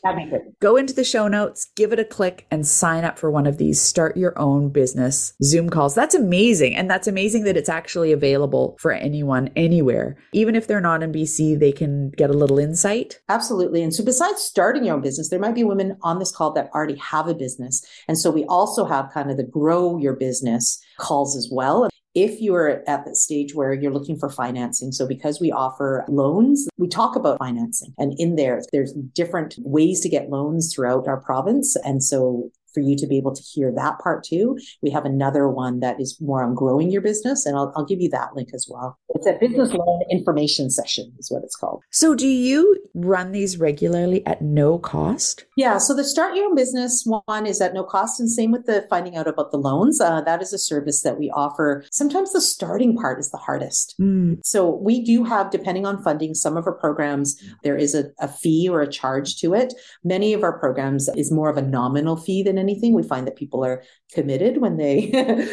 go 0.59 0.77
into 0.77 0.93
the 0.93 1.03
show 1.03 1.27
notes, 1.27 1.67
give 1.75 1.93
it 1.93 1.99
a 1.99 2.05
click 2.05 2.45
and 2.51 2.67
sign 2.67 3.03
up 3.03 3.17
for 3.17 3.31
one 3.31 3.47
of 3.47 3.57
these 3.57 3.81
start 3.81 4.17
your 4.17 4.37
own 4.37 4.69
business 4.69 5.33
Zoom 5.43 5.69
calls. 5.69 5.95
That's 5.95 6.15
amazing. 6.15 6.75
And 6.75 6.89
that's 6.89 7.07
amazing 7.07 7.43
that 7.43 7.57
it's 7.57 7.69
actually 7.69 8.11
available 8.11 8.77
for 8.79 8.91
anyone 8.91 9.49
anywhere. 9.55 10.17
Even 10.33 10.55
if 10.55 10.67
they're 10.67 10.81
not 10.81 11.03
in 11.03 11.11
BC, 11.11 11.59
they 11.59 11.71
can 11.71 12.11
get 12.11 12.29
a 12.29 12.33
little 12.33 12.59
insight. 12.59 13.19
Absolutely. 13.29 13.83
And 13.83 13.93
so 13.93 14.03
besides 14.03 14.41
starting 14.41 14.85
your 14.85 14.95
own 14.95 15.01
business, 15.01 15.29
there 15.29 15.39
might 15.39 15.55
be 15.55 15.63
women 15.63 15.97
on 16.01 16.19
this 16.19 16.31
call 16.31 16.51
that 16.53 16.69
already 16.73 16.97
have 16.97 17.27
a 17.27 17.33
business. 17.33 17.85
And 18.07 18.17
so 18.17 18.31
we 18.31 18.45
also 18.45 18.85
have 18.85 19.11
kind 19.11 19.29
of 19.29 19.37
the 19.37 19.50
grow 19.51 19.97
your 19.97 20.15
business 20.15 20.79
calls 20.97 21.35
as 21.35 21.49
well 21.51 21.89
if 22.13 22.41
you're 22.41 22.83
at 22.87 23.05
the 23.05 23.15
stage 23.15 23.55
where 23.55 23.73
you're 23.73 23.93
looking 23.93 24.17
for 24.17 24.29
financing. 24.29 24.91
So 24.91 25.07
because 25.07 25.39
we 25.39 25.51
offer 25.51 26.03
loans, 26.09 26.67
we 26.77 26.87
talk 26.87 27.15
about 27.15 27.39
financing 27.39 27.93
and 27.97 28.13
in 28.17 28.35
there, 28.35 28.61
there's 28.73 28.93
different 29.13 29.55
ways 29.59 30.01
to 30.01 30.09
get 30.09 30.29
loans 30.29 30.73
throughout 30.73 31.07
our 31.07 31.21
province. 31.21 31.75
And 31.85 32.03
so 32.03 32.51
for 32.73 32.79
you 32.79 32.95
to 32.97 33.07
be 33.07 33.17
able 33.17 33.33
to 33.33 33.41
hear 33.41 33.71
that 33.71 33.99
part 33.99 34.23
too. 34.23 34.57
We 34.81 34.89
have 34.91 35.05
another 35.05 35.47
one 35.47 35.79
that 35.79 35.99
is 35.99 36.19
more 36.21 36.43
on 36.43 36.55
growing 36.55 36.91
your 36.91 37.01
business, 37.01 37.45
and 37.45 37.55
I'll, 37.55 37.73
I'll 37.75 37.85
give 37.85 38.01
you 38.01 38.09
that 38.09 38.35
link 38.35 38.49
as 38.53 38.67
well. 38.69 38.97
It's 39.09 39.27
a 39.27 39.33
business 39.39 39.73
loan 39.73 40.01
information 40.09 40.69
session, 40.69 41.11
is 41.19 41.29
what 41.29 41.43
it's 41.43 41.55
called. 41.55 41.83
So, 41.91 42.15
do 42.15 42.27
you 42.27 42.77
run 42.93 43.31
these 43.31 43.57
regularly 43.57 44.25
at 44.25 44.41
no 44.41 44.77
cost? 44.77 45.45
Yeah. 45.57 45.77
So, 45.77 45.93
the 45.93 46.03
start 46.03 46.35
your 46.35 46.45
own 46.45 46.55
business 46.55 47.03
one 47.05 47.45
is 47.45 47.61
at 47.61 47.73
no 47.73 47.83
cost, 47.83 48.19
and 48.19 48.29
same 48.29 48.51
with 48.51 48.65
the 48.65 48.85
finding 48.89 49.17
out 49.17 49.27
about 49.27 49.51
the 49.51 49.57
loans. 49.57 49.99
Uh, 49.99 50.21
that 50.21 50.41
is 50.41 50.53
a 50.53 50.59
service 50.59 51.01
that 51.03 51.19
we 51.19 51.29
offer. 51.31 51.83
Sometimes 51.91 52.33
the 52.33 52.41
starting 52.41 52.95
part 52.95 53.19
is 53.19 53.31
the 53.31 53.37
hardest. 53.37 53.95
Mm. 53.99 54.39
So, 54.43 54.75
we 54.75 55.03
do 55.03 55.23
have, 55.23 55.51
depending 55.51 55.85
on 55.85 56.01
funding, 56.01 56.33
some 56.33 56.57
of 56.57 56.65
our 56.67 56.73
programs, 56.73 57.41
there 57.63 57.75
is 57.75 57.95
a, 57.95 58.05
a 58.19 58.27
fee 58.27 58.67
or 58.69 58.81
a 58.81 58.91
charge 58.91 59.35
to 59.37 59.53
it. 59.53 59.73
Many 60.03 60.33
of 60.33 60.43
our 60.43 60.57
programs 60.57 61.09
is 61.15 61.31
more 61.31 61.49
of 61.49 61.57
a 61.57 61.61
nominal 61.61 62.17
fee 62.17 62.43
than 62.43 62.57
anything. 62.61 62.93
We 62.93 63.03
find 63.03 63.27
that 63.27 63.35
people 63.35 63.65
are 63.65 63.83
committed 64.13 64.59
when 64.59 64.77
they 64.77 65.11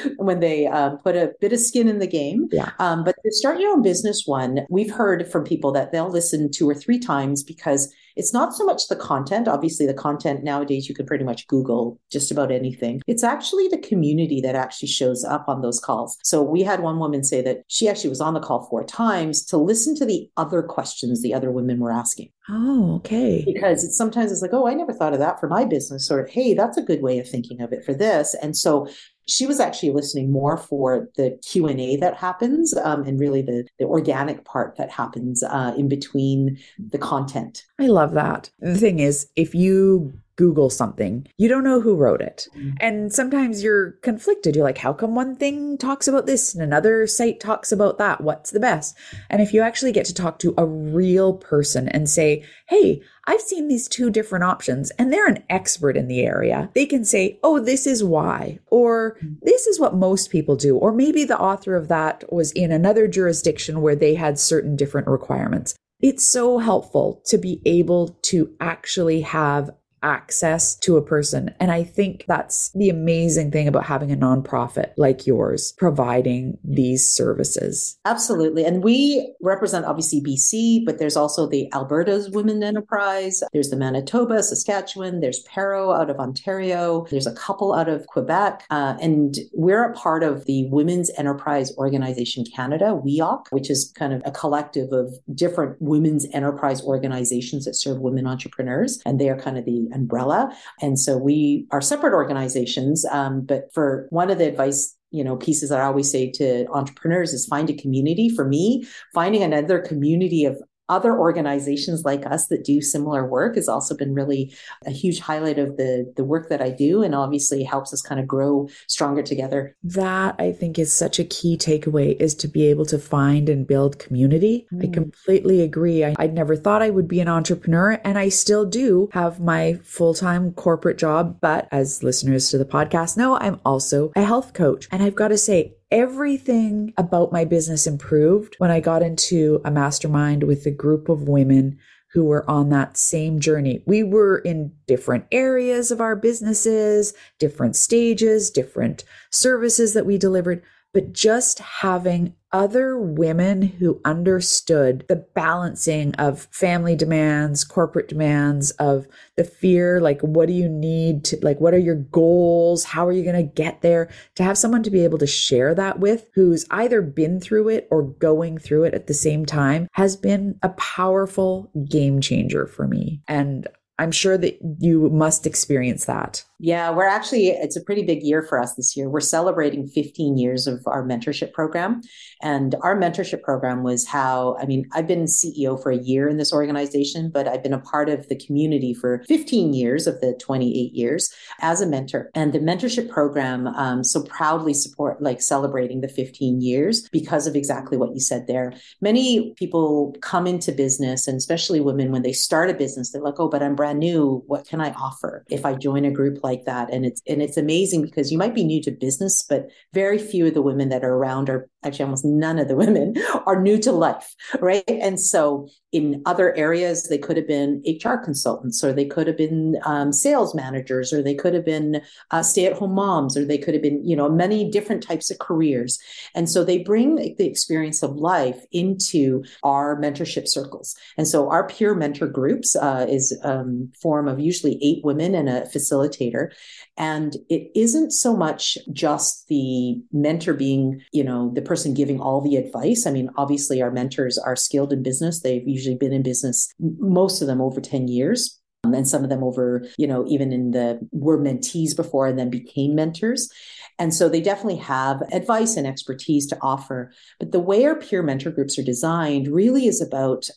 when 0.18 0.38
they 0.38 0.66
um, 0.68 0.98
put 0.98 1.16
a 1.16 1.32
bit 1.40 1.52
of 1.52 1.58
skin 1.58 1.88
in 1.88 1.98
the 1.98 2.06
game. 2.06 2.48
Yeah. 2.52 2.70
Um, 2.78 3.02
but 3.02 3.16
the 3.24 3.32
start 3.32 3.58
your 3.58 3.72
own 3.72 3.82
business 3.82 4.22
one, 4.26 4.60
we've 4.70 4.92
heard 4.92 5.30
from 5.30 5.42
people 5.42 5.72
that 5.72 5.90
they'll 5.90 6.10
listen 6.10 6.50
two 6.52 6.68
or 6.68 6.74
three 6.74 7.00
times 7.00 7.42
because 7.42 7.92
it's 8.18 8.34
not 8.34 8.52
so 8.52 8.64
much 8.64 8.88
the 8.88 8.96
content. 8.96 9.48
Obviously, 9.48 9.86
the 9.86 9.94
content 9.94 10.42
nowadays 10.42 10.88
you 10.88 10.94
can 10.94 11.06
pretty 11.06 11.24
much 11.24 11.46
Google 11.46 11.98
just 12.10 12.30
about 12.30 12.50
anything. 12.50 13.00
It's 13.06 13.24
actually 13.24 13.68
the 13.68 13.78
community 13.78 14.40
that 14.40 14.56
actually 14.56 14.88
shows 14.88 15.24
up 15.24 15.48
on 15.48 15.62
those 15.62 15.80
calls. 15.80 16.18
So 16.24 16.42
we 16.42 16.62
had 16.62 16.80
one 16.80 16.98
woman 16.98 17.22
say 17.22 17.40
that 17.42 17.62
she 17.68 17.88
actually 17.88 18.10
was 18.10 18.20
on 18.20 18.34
the 18.34 18.40
call 18.40 18.66
four 18.68 18.84
times 18.84 19.44
to 19.46 19.56
listen 19.56 19.94
to 19.96 20.04
the 20.04 20.28
other 20.36 20.62
questions 20.62 21.22
the 21.22 21.32
other 21.32 21.50
women 21.50 21.78
were 21.78 21.92
asking. 21.92 22.30
Oh, 22.50 22.96
okay. 22.96 23.44
Because 23.46 23.84
it's 23.84 23.96
sometimes 23.96 24.32
it's 24.32 24.42
like, 24.42 24.52
oh, 24.52 24.66
I 24.66 24.74
never 24.74 24.92
thought 24.92 25.12
of 25.12 25.20
that 25.20 25.38
for 25.38 25.48
my 25.48 25.64
business, 25.64 26.10
or 26.10 26.26
hey, 26.26 26.54
that's 26.54 26.76
a 26.76 26.82
good 26.82 27.02
way 27.02 27.18
of 27.18 27.28
thinking 27.28 27.60
of 27.60 27.72
it 27.72 27.84
for 27.84 27.94
this. 27.94 28.34
And 28.42 28.56
so 28.56 28.88
she 29.28 29.46
was 29.46 29.60
actually 29.60 29.90
listening 29.90 30.32
more 30.32 30.56
for 30.56 31.08
the 31.16 31.38
q&a 31.46 31.96
that 31.96 32.16
happens 32.16 32.76
um, 32.78 33.04
and 33.04 33.20
really 33.20 33.42
the, 33.42 33.66
the 33.78 33.84
organic 33.84 34.44
part 34.44 34.76
that 34.76 34.90
happens 34.90 35.42
uh, 35.42 35.74
in 35.76 35.88
between 35.88 36.58
the 36.78 36.98
content. 36.98 37.64
I 37.78 37.86
love 37.86 38.12
that. 38.12 38.50
The 38.60 38.76
thing 38.76 38.98
is 38.98 39.28
if 39.36 39.54
you 39.54 40.12
Google 40.38 40.70
something, 40.70 41.26
you 41.36 41.48
don't 41.48 41.64
know 41.64 41.80
who 41.80 41.96
wrote 41.96 42.20
it. 42.20 42.46
Mm-hmm. 42.56 42.76
And 42.80 43.12
sometimes 43.12 43.62
you're 43.62 43.90
conflicted. 44.02 44.54
You're 44.54 44.64
like, 44.64 44.78
how 44.78 44.92
come 44.92 45.16
one 45.16 45.34
thing 45.34 45.76
talks 45.76 46.06
about 46.06 46.26
this 46.26 46.54
and 46.54 46.62
another 46.62 47.08
site 47.08 47.40
talks 47.40 47.72
about 47.72 47.98
that? 47.98 48.20
What's 48.20 48.52
the 48.52 48.60
best? 48.60 48.96
And 49.28 49.42
if 49.42 49.52
you 49.52 49.60
actually 49.60 49.90
get 49.90 50.06
to 50.06 50.14
talk 50.14 50.38
to 50.38 50.54
a 50.56 50.64
real 50.64 51.34
person 51.34 51.88
and 51.88 52.08
say, 52.08 52.44
hey, 52.68 53.02
I've 53.26 53.40
seen 53.40 53.66
these 53.66 53.88
two 53.88 54.10
different 54.10 54.44
options 54.44 54.90
and 54.92 55.12
they're 55.12 55.26
an 55.26 55.42
expert 55.50 55.96
in 55.96 56.06
the 56.06 56.20
area, 56.20 56.70
they 56.72 56.86
can 56.86 57.04
say, 57.04 57.40
oh, 57.42 57.58
this 57.58 57.84
is 57.84 58.04
why, 58.04 58.60
or 58.68 59.16
mm-hmm. 59.16 59.34
this 59.42 59.66
is 59.66 59.80
what 59.80 59.96
most 59.96 60.30
people 60.30 60.54
do. 60.54 60.76
Or 60.76 60.92
maybe 60.92 61.24
the 61.24 61.38
author 61.38 61.74
of 61.74 61.88
that 61.88 62.22
was 62.32 62.52
in 62.52 62.70
another 62.70 63.08
jurisdiction 63.08 63.82
where 63.82 63.96
they 63.96 64.14
had 64.14 64.38
certain 64.38 64.76
different 64.76 65.08
requirements. 65.08 65.74
It's 66.00 66.24
so 66.24 66.58
helpful 66.58 67.22
to 67.26 67.38
be 67.38 67.60
able 67.66 68.16
to 68.22 68.54
actually 68.60 69.22
have 69.22 69.70
access 70.02 70.76
to 70.76 70.96
a 70.96 71.02
person. 71.02 71.54
And 71.60 71.70
I 71.70 71.84
think 71.84 72.24
that's 72.28 72.70
the 72.72 72.88
amazing 72.88 73.50
thing 73.50 73.68
about 73.68 73.84
having 73.84 74.12
a 74.12 74.16
nonprofit 74.16 74.92
like 74.96 75.26
yours 75.26 75.74
providing 75.78 76.58
these 76.64 77.08
services. 77.08 77.98
Absolutely. 78.04 78.64
And 78.64 78.82
we 78.82 79.34
represent 79.40 79.84
obviously 79.84 80.20
BC, 80.20 80.84
but 80.84 80.98
there's 80.98 81.16
also 81.16 81.46
the 81.46 81.72
Alberta's 81.72 82.30
Women 82.30 82.62
Enterprise, 82.62 83.42
there's 83.52 83.70
the 83.70 83.76
Manitoba, 83.76 84.42
Saskatchewan, 84.42 85.20
there's 85.20 85.40
PARO 85.40 85.92
out 85.92 86.10
of 86.10 86.18
Ontario, 86.18 87.06
there's 87.10 87.26
a 87.26 87.34
couple 87.34 87.74
out 87.74 87.88
of 87.88 88.06
Quebec. 88.06 88.64
Uh, 88.70 88.96
and 89.00 89.36
we're 89.52 89.84
a 89.84 89.94
part 89.94 90.22
of 90.22 90.44
the 90.44 90.68
Women's 90.70 91.10
Enterprise 91.18 91.76
Organization 91.76 92.44
Canada, 92.54 93.00
WEOC, 93.04 93.46
which 93.50 93.70
is 93.70 93.92
kind 93.96 94.12
of 94.12 94.22
a 94.24 94.30
collective 94.30 94.92
of 94.92 95.14
different 95.34 95.76
women's 95.80 96.26
enterprise 96.32 96.82
organizations 96.82 97.64
that 97.64 97.74
serve 97.74 97.98
women 98.00 98.26
entrepreneurs. 98.26 99.00
And 99.04 99.20
they 99.20 99.28
are 99.28 99.38
kind 99.38 99.58
of 99.58 99.64
the 99.64 99.87
umbrella. 99.92 100.54
And 100.80 100.98
so 100.98 101.16
we 101.16 101.66
are 101.70 101.80
separate 101.80 102.14
organizations. 102.14 103.04
Um, 103.06 103.42
but 103.42 103.72
for 103.72 104.06
one 104.10 104.30
of 104.30 104.38
the 104.38 104.48
advice 104.48 104.94
you 105.10 105.24
know 105.24 105.36
pieces 105.36 105.70
that 105.70 105.80
i 105.80 105.84
always 105.84 106.10
say 106.10 106.30
to 106.30 106.66
entrepreneurs 106.68 107.32
is 107.32 107.46
find 107.46 107.70
a 107.70 107.74
community 107.74 108.28
for 108.28 108.44
me 108.44 108.86
finding 109.14 109.42
another 109.42 109.78
community 109.78 110.44
of 110.44 110.60
other 110.88 111.18
organizations 111.18 112.04
like 112.04 112.26
us 112.26 112.46
that 112.48 112.64
do 112.64 112.80
similar 112.80 113.26
work 113.26 113.56
has 113.56 113.68
also 113.68 113.96
been 113.96 114.14
really 114.14 114.54
a 114.86 114.90
huge 114.90 115.20
highlight 115.20 115.58
of 115.58 115.76
the 115.76 116.12
the 116.16 116.24
work 116.24 116.48
that 116.48 116.62
I 116.62 116.70
do 116.70 117.02
and 117.02 117.14
obviously 117.14 117.62
helps 117.62 117.92
us 117.92 118.02
kind 118.02 118.20
of 118.20 118.26
grow 118.26 118.68
stronger 118.86 119.22
together. 119.22 119.76
That 119.82 120.36
I 120.38 120.52
think 120.52 120.78
is 120.78 120.92
such 120.92 121.18
a 121.18 121.24
key 121.24 121.56
takeaway 121.56 122.20
is 122.20 122.34
to 122.36 122.48
be 122.48 122.66
able 122.66 122.86
to 122.86 122.98
find 122.98 123.48
and 123.48 123.66
build 123.66 123.98
community. 123.98 124.66
Mm. 124.72 124.88
I 124.88 124.92
completely 124.92 125.62
agree. 125.62 126.04
I, 126.04 126.14
I'd 126.18 126.34
never 126.34 126.56
thought 126.56 126.82
I 126.82 126.90
would 126.90 127.08
be 127.08 127.20
an 127.20 127.28
entrepreneur 127.28 128.00
and 128.04 128.18
I 128.18 128.28
still 128.28 128.64
do 128.64 129.08
have 129.12 129.40
my 129.40 129.78
full-time 129.82 130.52
corporate 130.52 130.98
job, 130.98 131.38
but 131.40 131.68
as 131.70 132.02
listeners 132.02 132.50
to 132.50 132.58
the 132.58 132.64
podcast 132.64 133.16
know, 133.16 133.36
I'm 133.36 133.60
also 133.64 134.12
a 134.16 134.22
health 134.22 134.52
coach. 134.52 134.88
And 134.90 135.02
I've 135.02 135.14
got 135.14 135.28
to 135.28 135.38
say, 135.38 135.74
everything 135.90 136.92
about 136.96 137.32
my 137.32 137.44
business 137.44 137.86
improved 137.86 138.54
when 138.58 138.70
I 138.70 138.80
got 138.80 139.02
into 139.02 139.60
a 139.64 139.70
mastermind 139.70 140.44
with 140.44 140.66
a 140.66 140.70
group 140.70 141.08
of 141.08 141.28
women 141.28 141.78
who 142.12 142.24
were 142.24 142.48
on 142.48 142.70
that 142.70 142.96
same 142.96 143.38
journey. 143.38 143.82
We 143.86 144.02
were 144.02 144.38
in 144.38 144.72
different 144.86 145.26
areas 145.30 145.90
of 145.90 146.00
our 146.00 146.16
businesses, 146.16 147.12
different 147.38 147.76
stages, 147.76 148.50
different 148.50 149.04
services 149.30 149.92
that 149.94 150.06
we 150.06 150.16
delivered, 150.16 150.62
but 150.98 151.12
just 151.12 151.60
having 151.60 152.34
other 152.50 152.98
women 152.98 153.62
who 153.62 154.00
understood 154.04 155.04
the 155.06 155.14
balancing 155.14 156.12
of 156.16 156.48
family 156.50 156.96
demands, 156.96 157.62
corporate 157.62 158.08
demands, 158.08 158.72
of 158.80 159.06
the 159.36 159.44
fear 159.44 160.00
like, 160.00 160.20
what 160.22 160.48
do 160.48 160.52
you 160.52 160.68
need 160.68 161.22
to, 161.22 161.38
like, 161.40 161.60
what 161.60 161.72
are 161.72 161.78
your 161.78 161.94
goals? 161.94 162.82
How 162.82 163.06
are 163.06 163.12
you 163.12 163.22
going 163.22 163.36
to 163.36 163.54
get 163.54 163.80
there? 163.80 164.10
To 164.34 164.42
have 164.42 164.58
someone 164.58 164.82
to 164.82 164.90
be 164.90 165.04
able 165.04 165.18
to 165.18 165.26
share 165.28 165.72
that 165.76 166.00
with 166.00 166.28
who's 166.34 166.66
either 166.72 167.00
been 167.00 167.38
through 167.38 167.68
it 167.68 167.86
or 167.92 168.02
going 168.02 168.58
through 168.58 168.82
it 168.82 168.94
at 168.94 169.06
the 169.06 169.14
same 169.14 169.46
time 169.46 169.86
has 169.92 170.16
been 170.16 170.58
a 170.64 170.70
powerful 170.70 171.70
game 171.88 172.20
changer 172.20 172.66
for 172.66 172.88
me. 172.88 173.22
And 173.28 173.68
I'm 174.00 174.10
sure 174.10 174.36
that 174.36 174.58
you 174.80 175.10
must 175.10 175.46
experience 175.46 176.06
that. 176.06 176.42
Yeah, 176.60 176.90
we're 176.90 177.06
actually, 177.06 177.48
it's 177.48 177.76
a 177.76 177.80
pretty 177.80 178.02
big 178.02 178.22
year 178.22 178.42
for 178.42 178.58
us 178.60 178.74
this 178.74 178.96
year. 178.96 179.08
We're 179.08 179.20
celebrating 179.20 179.86
15 179.86 180.36
years 180.36 180.66
of 180.66 180.82
our 180.86 181.06
mentorship 181.06 181.52
program. 181.52 182.02
And 182.42 182.74
our 182.82 182.98
mentorship 182.98 183.42
program 183.42 183.84
was 183.84 184.08
how, 184.08 184.56
I 184.60 184.66
mean, 184.66 184.88
I've 184.92 185.06
been 185.06 185.24
CEO 185.24 185.80
for 185.80 185.92
a 185.92 185.98
year 185.98 186.28
in 186.28 186.36
this 186.36 186.52
organization, 186.52 187.30
but 187.30 187.46
I've 187.46 187.62
been 187.62 187.72
a 187.72 187.80
part 187.80 188.08
of 188.08 188.28
the 188.28 188.34
community 188.34 188.92
for 188.92 189.22
15 189.28 189.72
years 189.72 190.08
of 190.08 190.20
the 190.20 190.34
28 190.40 190.92
years 190.92 191.32
as 191.60 191.80
a 191.80 191.86
mentor. 191.86 192.28
And 192.34 192.52
the 192.52 192.58
mentorship 192.58 193.08
program 193.08 193.68
um, 193.68 194.02
so 194.02 194.24
proudly 194.24 194.74
support, 194.74 195.22
like 195.22 195.40
celebrating 195.40 196.00
the 196.00 196.08
15 196.08 196.60
years 196.60 197.08
because 197.10 197.46
of 197.46 197.54
exactly 197.54 197.96
what 197.96 198.14
you 198.14 198.20
said 198.20 198.48
there. 198.48 198.72
Many 199.00 199.52
people 199.54 200.16
come 200.22 200.48
into 200.48 200.72
business, 200.72 201.28
and 201.28 201.36
especially 201.36 201.80
women, 201.80 202.10
when 202.10 202.22
they 202.22 202.32
start 202.32 202.68
a 202.68 202.74
business, 202.74 203.12
they're 203.12 203.22
like, 203.22 203.38
oh, 203.38 203.48
but 203.48 203.62
I'm 203.62 203.76
brand 203.76 204.00
new. 204.00 204.42
What 204.46 204.66
can 204.66 204.80
I 204.80 204.90
offer 204.92 205.44
if 205.50 205.64
I 205.64 205.74
join 205.74 206.04
a 206.04 206.10
group 206.10 206.42
like 206.42 206.47
that. 206.64 206.92
And 206.92 207.04
it's 207.04 207.22
and 207.26 207.42
it's 207.42 207.56
amazing 207.56 208.02
because 208.02 208.30
you 208.32 208.38
might 208.38 208.54
be 208.54 208.64
new 208.64 208.82
to 208.82 208.90
business, 208.90 209.42
but 209.42 209.68
very 209.92 210.18
few 210.18 210.46
of 210.46 210.54
the 210.54 210.62
women 210.62 210.88
that 210.88 211.04
are 211.04 211.14
around 211.14 211.50
are 211.50 211.68
actually 211.84 212.04
almost 212.04 212.24
none 212.24 212.58
of 212.58 212.68
the 212.68 212.76
women 212.76 213.14
are 213.46 213.60
new 213.60 213.78
to 213.78 213.92
life, 213.92 214.34
right? 214.60 214.84
And 214.88 215.20
so 215.20 215.68
in 215.90 216.22
other 216.26 216.54
areas, 216.54 217.08
they 217.08 217.16
could 217.16 217.36
have 217.38 217.46
been 217.46 217.82
HR 217.86 218.16
consultants, 218.16 218.84
or 218.84 218.92
they 218.92 219.06
could 219.06 219.26
have 219.26 219.38
been 219.38 219.76
um, 219.86 220.12
sales 220.12 220.54
managers, 220.54 221.12
or 221.12 221.22
they 221.22 221.34
could 221.34 221.54
have 221.54 221.64
been 221.64 222.02
uh, 222.30 222.42
stay-at-home 222.42 222.94
moms, 222.94 223.36
or 223.36 223.44
they 223.44 223.56
could 223.56 223.72
have 223.72 223.82
been, 223.82 224.04
you 224.06 224.14
know, 224.14 224.28
many 224.28 224.70
different 224.70 225.02
types 225.02 225.30
of 225.30 225.38
careers. 225.38 225.98
And 226.34 226.50
so 226.50 226.62
they 226.62 226.78
bring 226.78 227.16
the 227.16 227.46
experience 227.46 228.02
of 228.02 228.16
life 228.16 228.62
into 228.70 229.42
our 229.62 229.98
mentorship 229.98 230.46
circles. 230.46 230.94
And 231.16 231.26
so 231.26 231.48
our 231.50 231.66
peer 231.66 231.94
mentor 231.94 232.26
groups 232.26 232.76
uh, 232.76 233.06
is 233.08 233.38
um, 233.42 233.90
form 234.02 234.28
of 234.28 234.40
usually 234.40 234.78
eight 234.82 235.02
women 235.04 235.34
and 235.34 235.48
a 235.48 235.62
facilitator. 235.62 236.50
And 236.98 237.34
it 237.48 237.70
isn't 237.74 238.10
so 238.10 238.36
much 238.36 238.76
just 238.92 239.46
the 239.48 240.02
mentor 240.12 240.52
being, 240.52 241.00
you 241.12 241.24
know, 241.24 241.50
the 241.54 241.62
person 241.68 241.94
giving 241.94 242.20
all 242.20 242.40
the 242.40 242.56
advice. 242.56 243.06
I 243.06 243.10
mean, 243.10 243.30
obviously, 243.36 243.80
our 243.82 243.90
mentors 243.90 244.38
are 244.38 244.56
skilled 244.56 244.92
in 244.92 245.02
business. 245.02 245.40
They've 245.40 245.66
usually 245.66 245.96
been 245.96 246.12
in 246.12 246.22
business, 246.22 246.72
most 246.80 247.40
of 247.40 247.46
them 247.46 247.60
over 247.60 247.80
10 247.80 248.08
years. 248.08 248.58
Um, 248.84 248.94
and 248.94 249.08
some 249.08 249.24
of 249.24 249.30
them 249.30 249.42
over, 249.42 249.86
you 249.98 250.06
know, 250.06 250.24
even 250.28 250.52
in 250.52 250.70
the 250.70 251.00
were 251.10 251.38
mentees 251.38 251.96
before 251.96 252.28
and 252.28 252.38
then 252.38 252.48
became 252.48 252.94
mentors. 252.94 253.50
And 253.98 254.14
so 254.14 254.28
they 254.28 254.40
definitely 254.40 254.76
have 254.76 255.22
advice 255.32 255.76
and 255.76 255.86
expertise 255.86 256.46
to 256.46 256.58
offer. 256.62 257.12
But 257.40 257.50
the 257.50 257.58
way 257.58 257.84
our 257.84 257.96
peer 257.96 258.22
mentor 258.22 258.50
groups 258.50 258.78
are 258.78 258.84
designed 258.84 259.48
really 259.48 259.86
is 259.86 260.00
about 260.00 260.48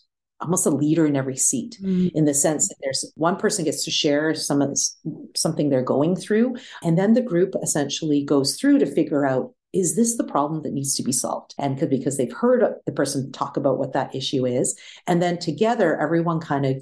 almost 0.42 0.66
a 0.66 0.72
leader 0.72 1.06
in 1.06 1.16
every 1.16 1.38
seat 1.38 1.78
mm-hmm. 1.82 2.16
in 2.16 2.26
the 2.26 2.34
sense 2.34 2.68
that 2.68 2.76
there's 2.82 3.12
one 3.16 3.38
person 3.38 3.66
gets 3.66 3.84
to 3.86 3.92
share 3.92 4.34
some 4.34 4.62
of 4.62 4.70
this, 4.70 4.98
something 5.36 5.70
they're 5.70 5.84
going 5.84 6.16
through 6.16 6.56
and 6.84 6.98
then 6.98 7.14
the 7.14 7.22
group 7.22 7.54
essentially 7.62 8.24
goes 8.24 8.60
through 8.60 8.80
to 8.80 8.86
figure 8.86 9.26
out 9.26 9.54
is 9.74 9.96
this 9.96 10.18
the 10.18 10.24
problem 10.24 10.64
that 10.64 10.74
needs 10.74 10.96
to 10.96 11.04
be 11.04 11.12
solved? 11.12 11.56
And 11.58 11.90
because 11.90 12.18
they've 12.18 12.34
heard 12.34 12.64
the 12.86 12.92
person 12.92 13.32
talk 13.32 13.58
about 13.58 13.78
what 13.78 13.94
that 13.94 14.14
issue 14.16 14.46
is 14.46 14.78
and 15.08 15.22
then 15.22 15.38
together 15.38 16.00
everyone 16.00 16.40
kind 16.40 16.66
of 16.66 16.82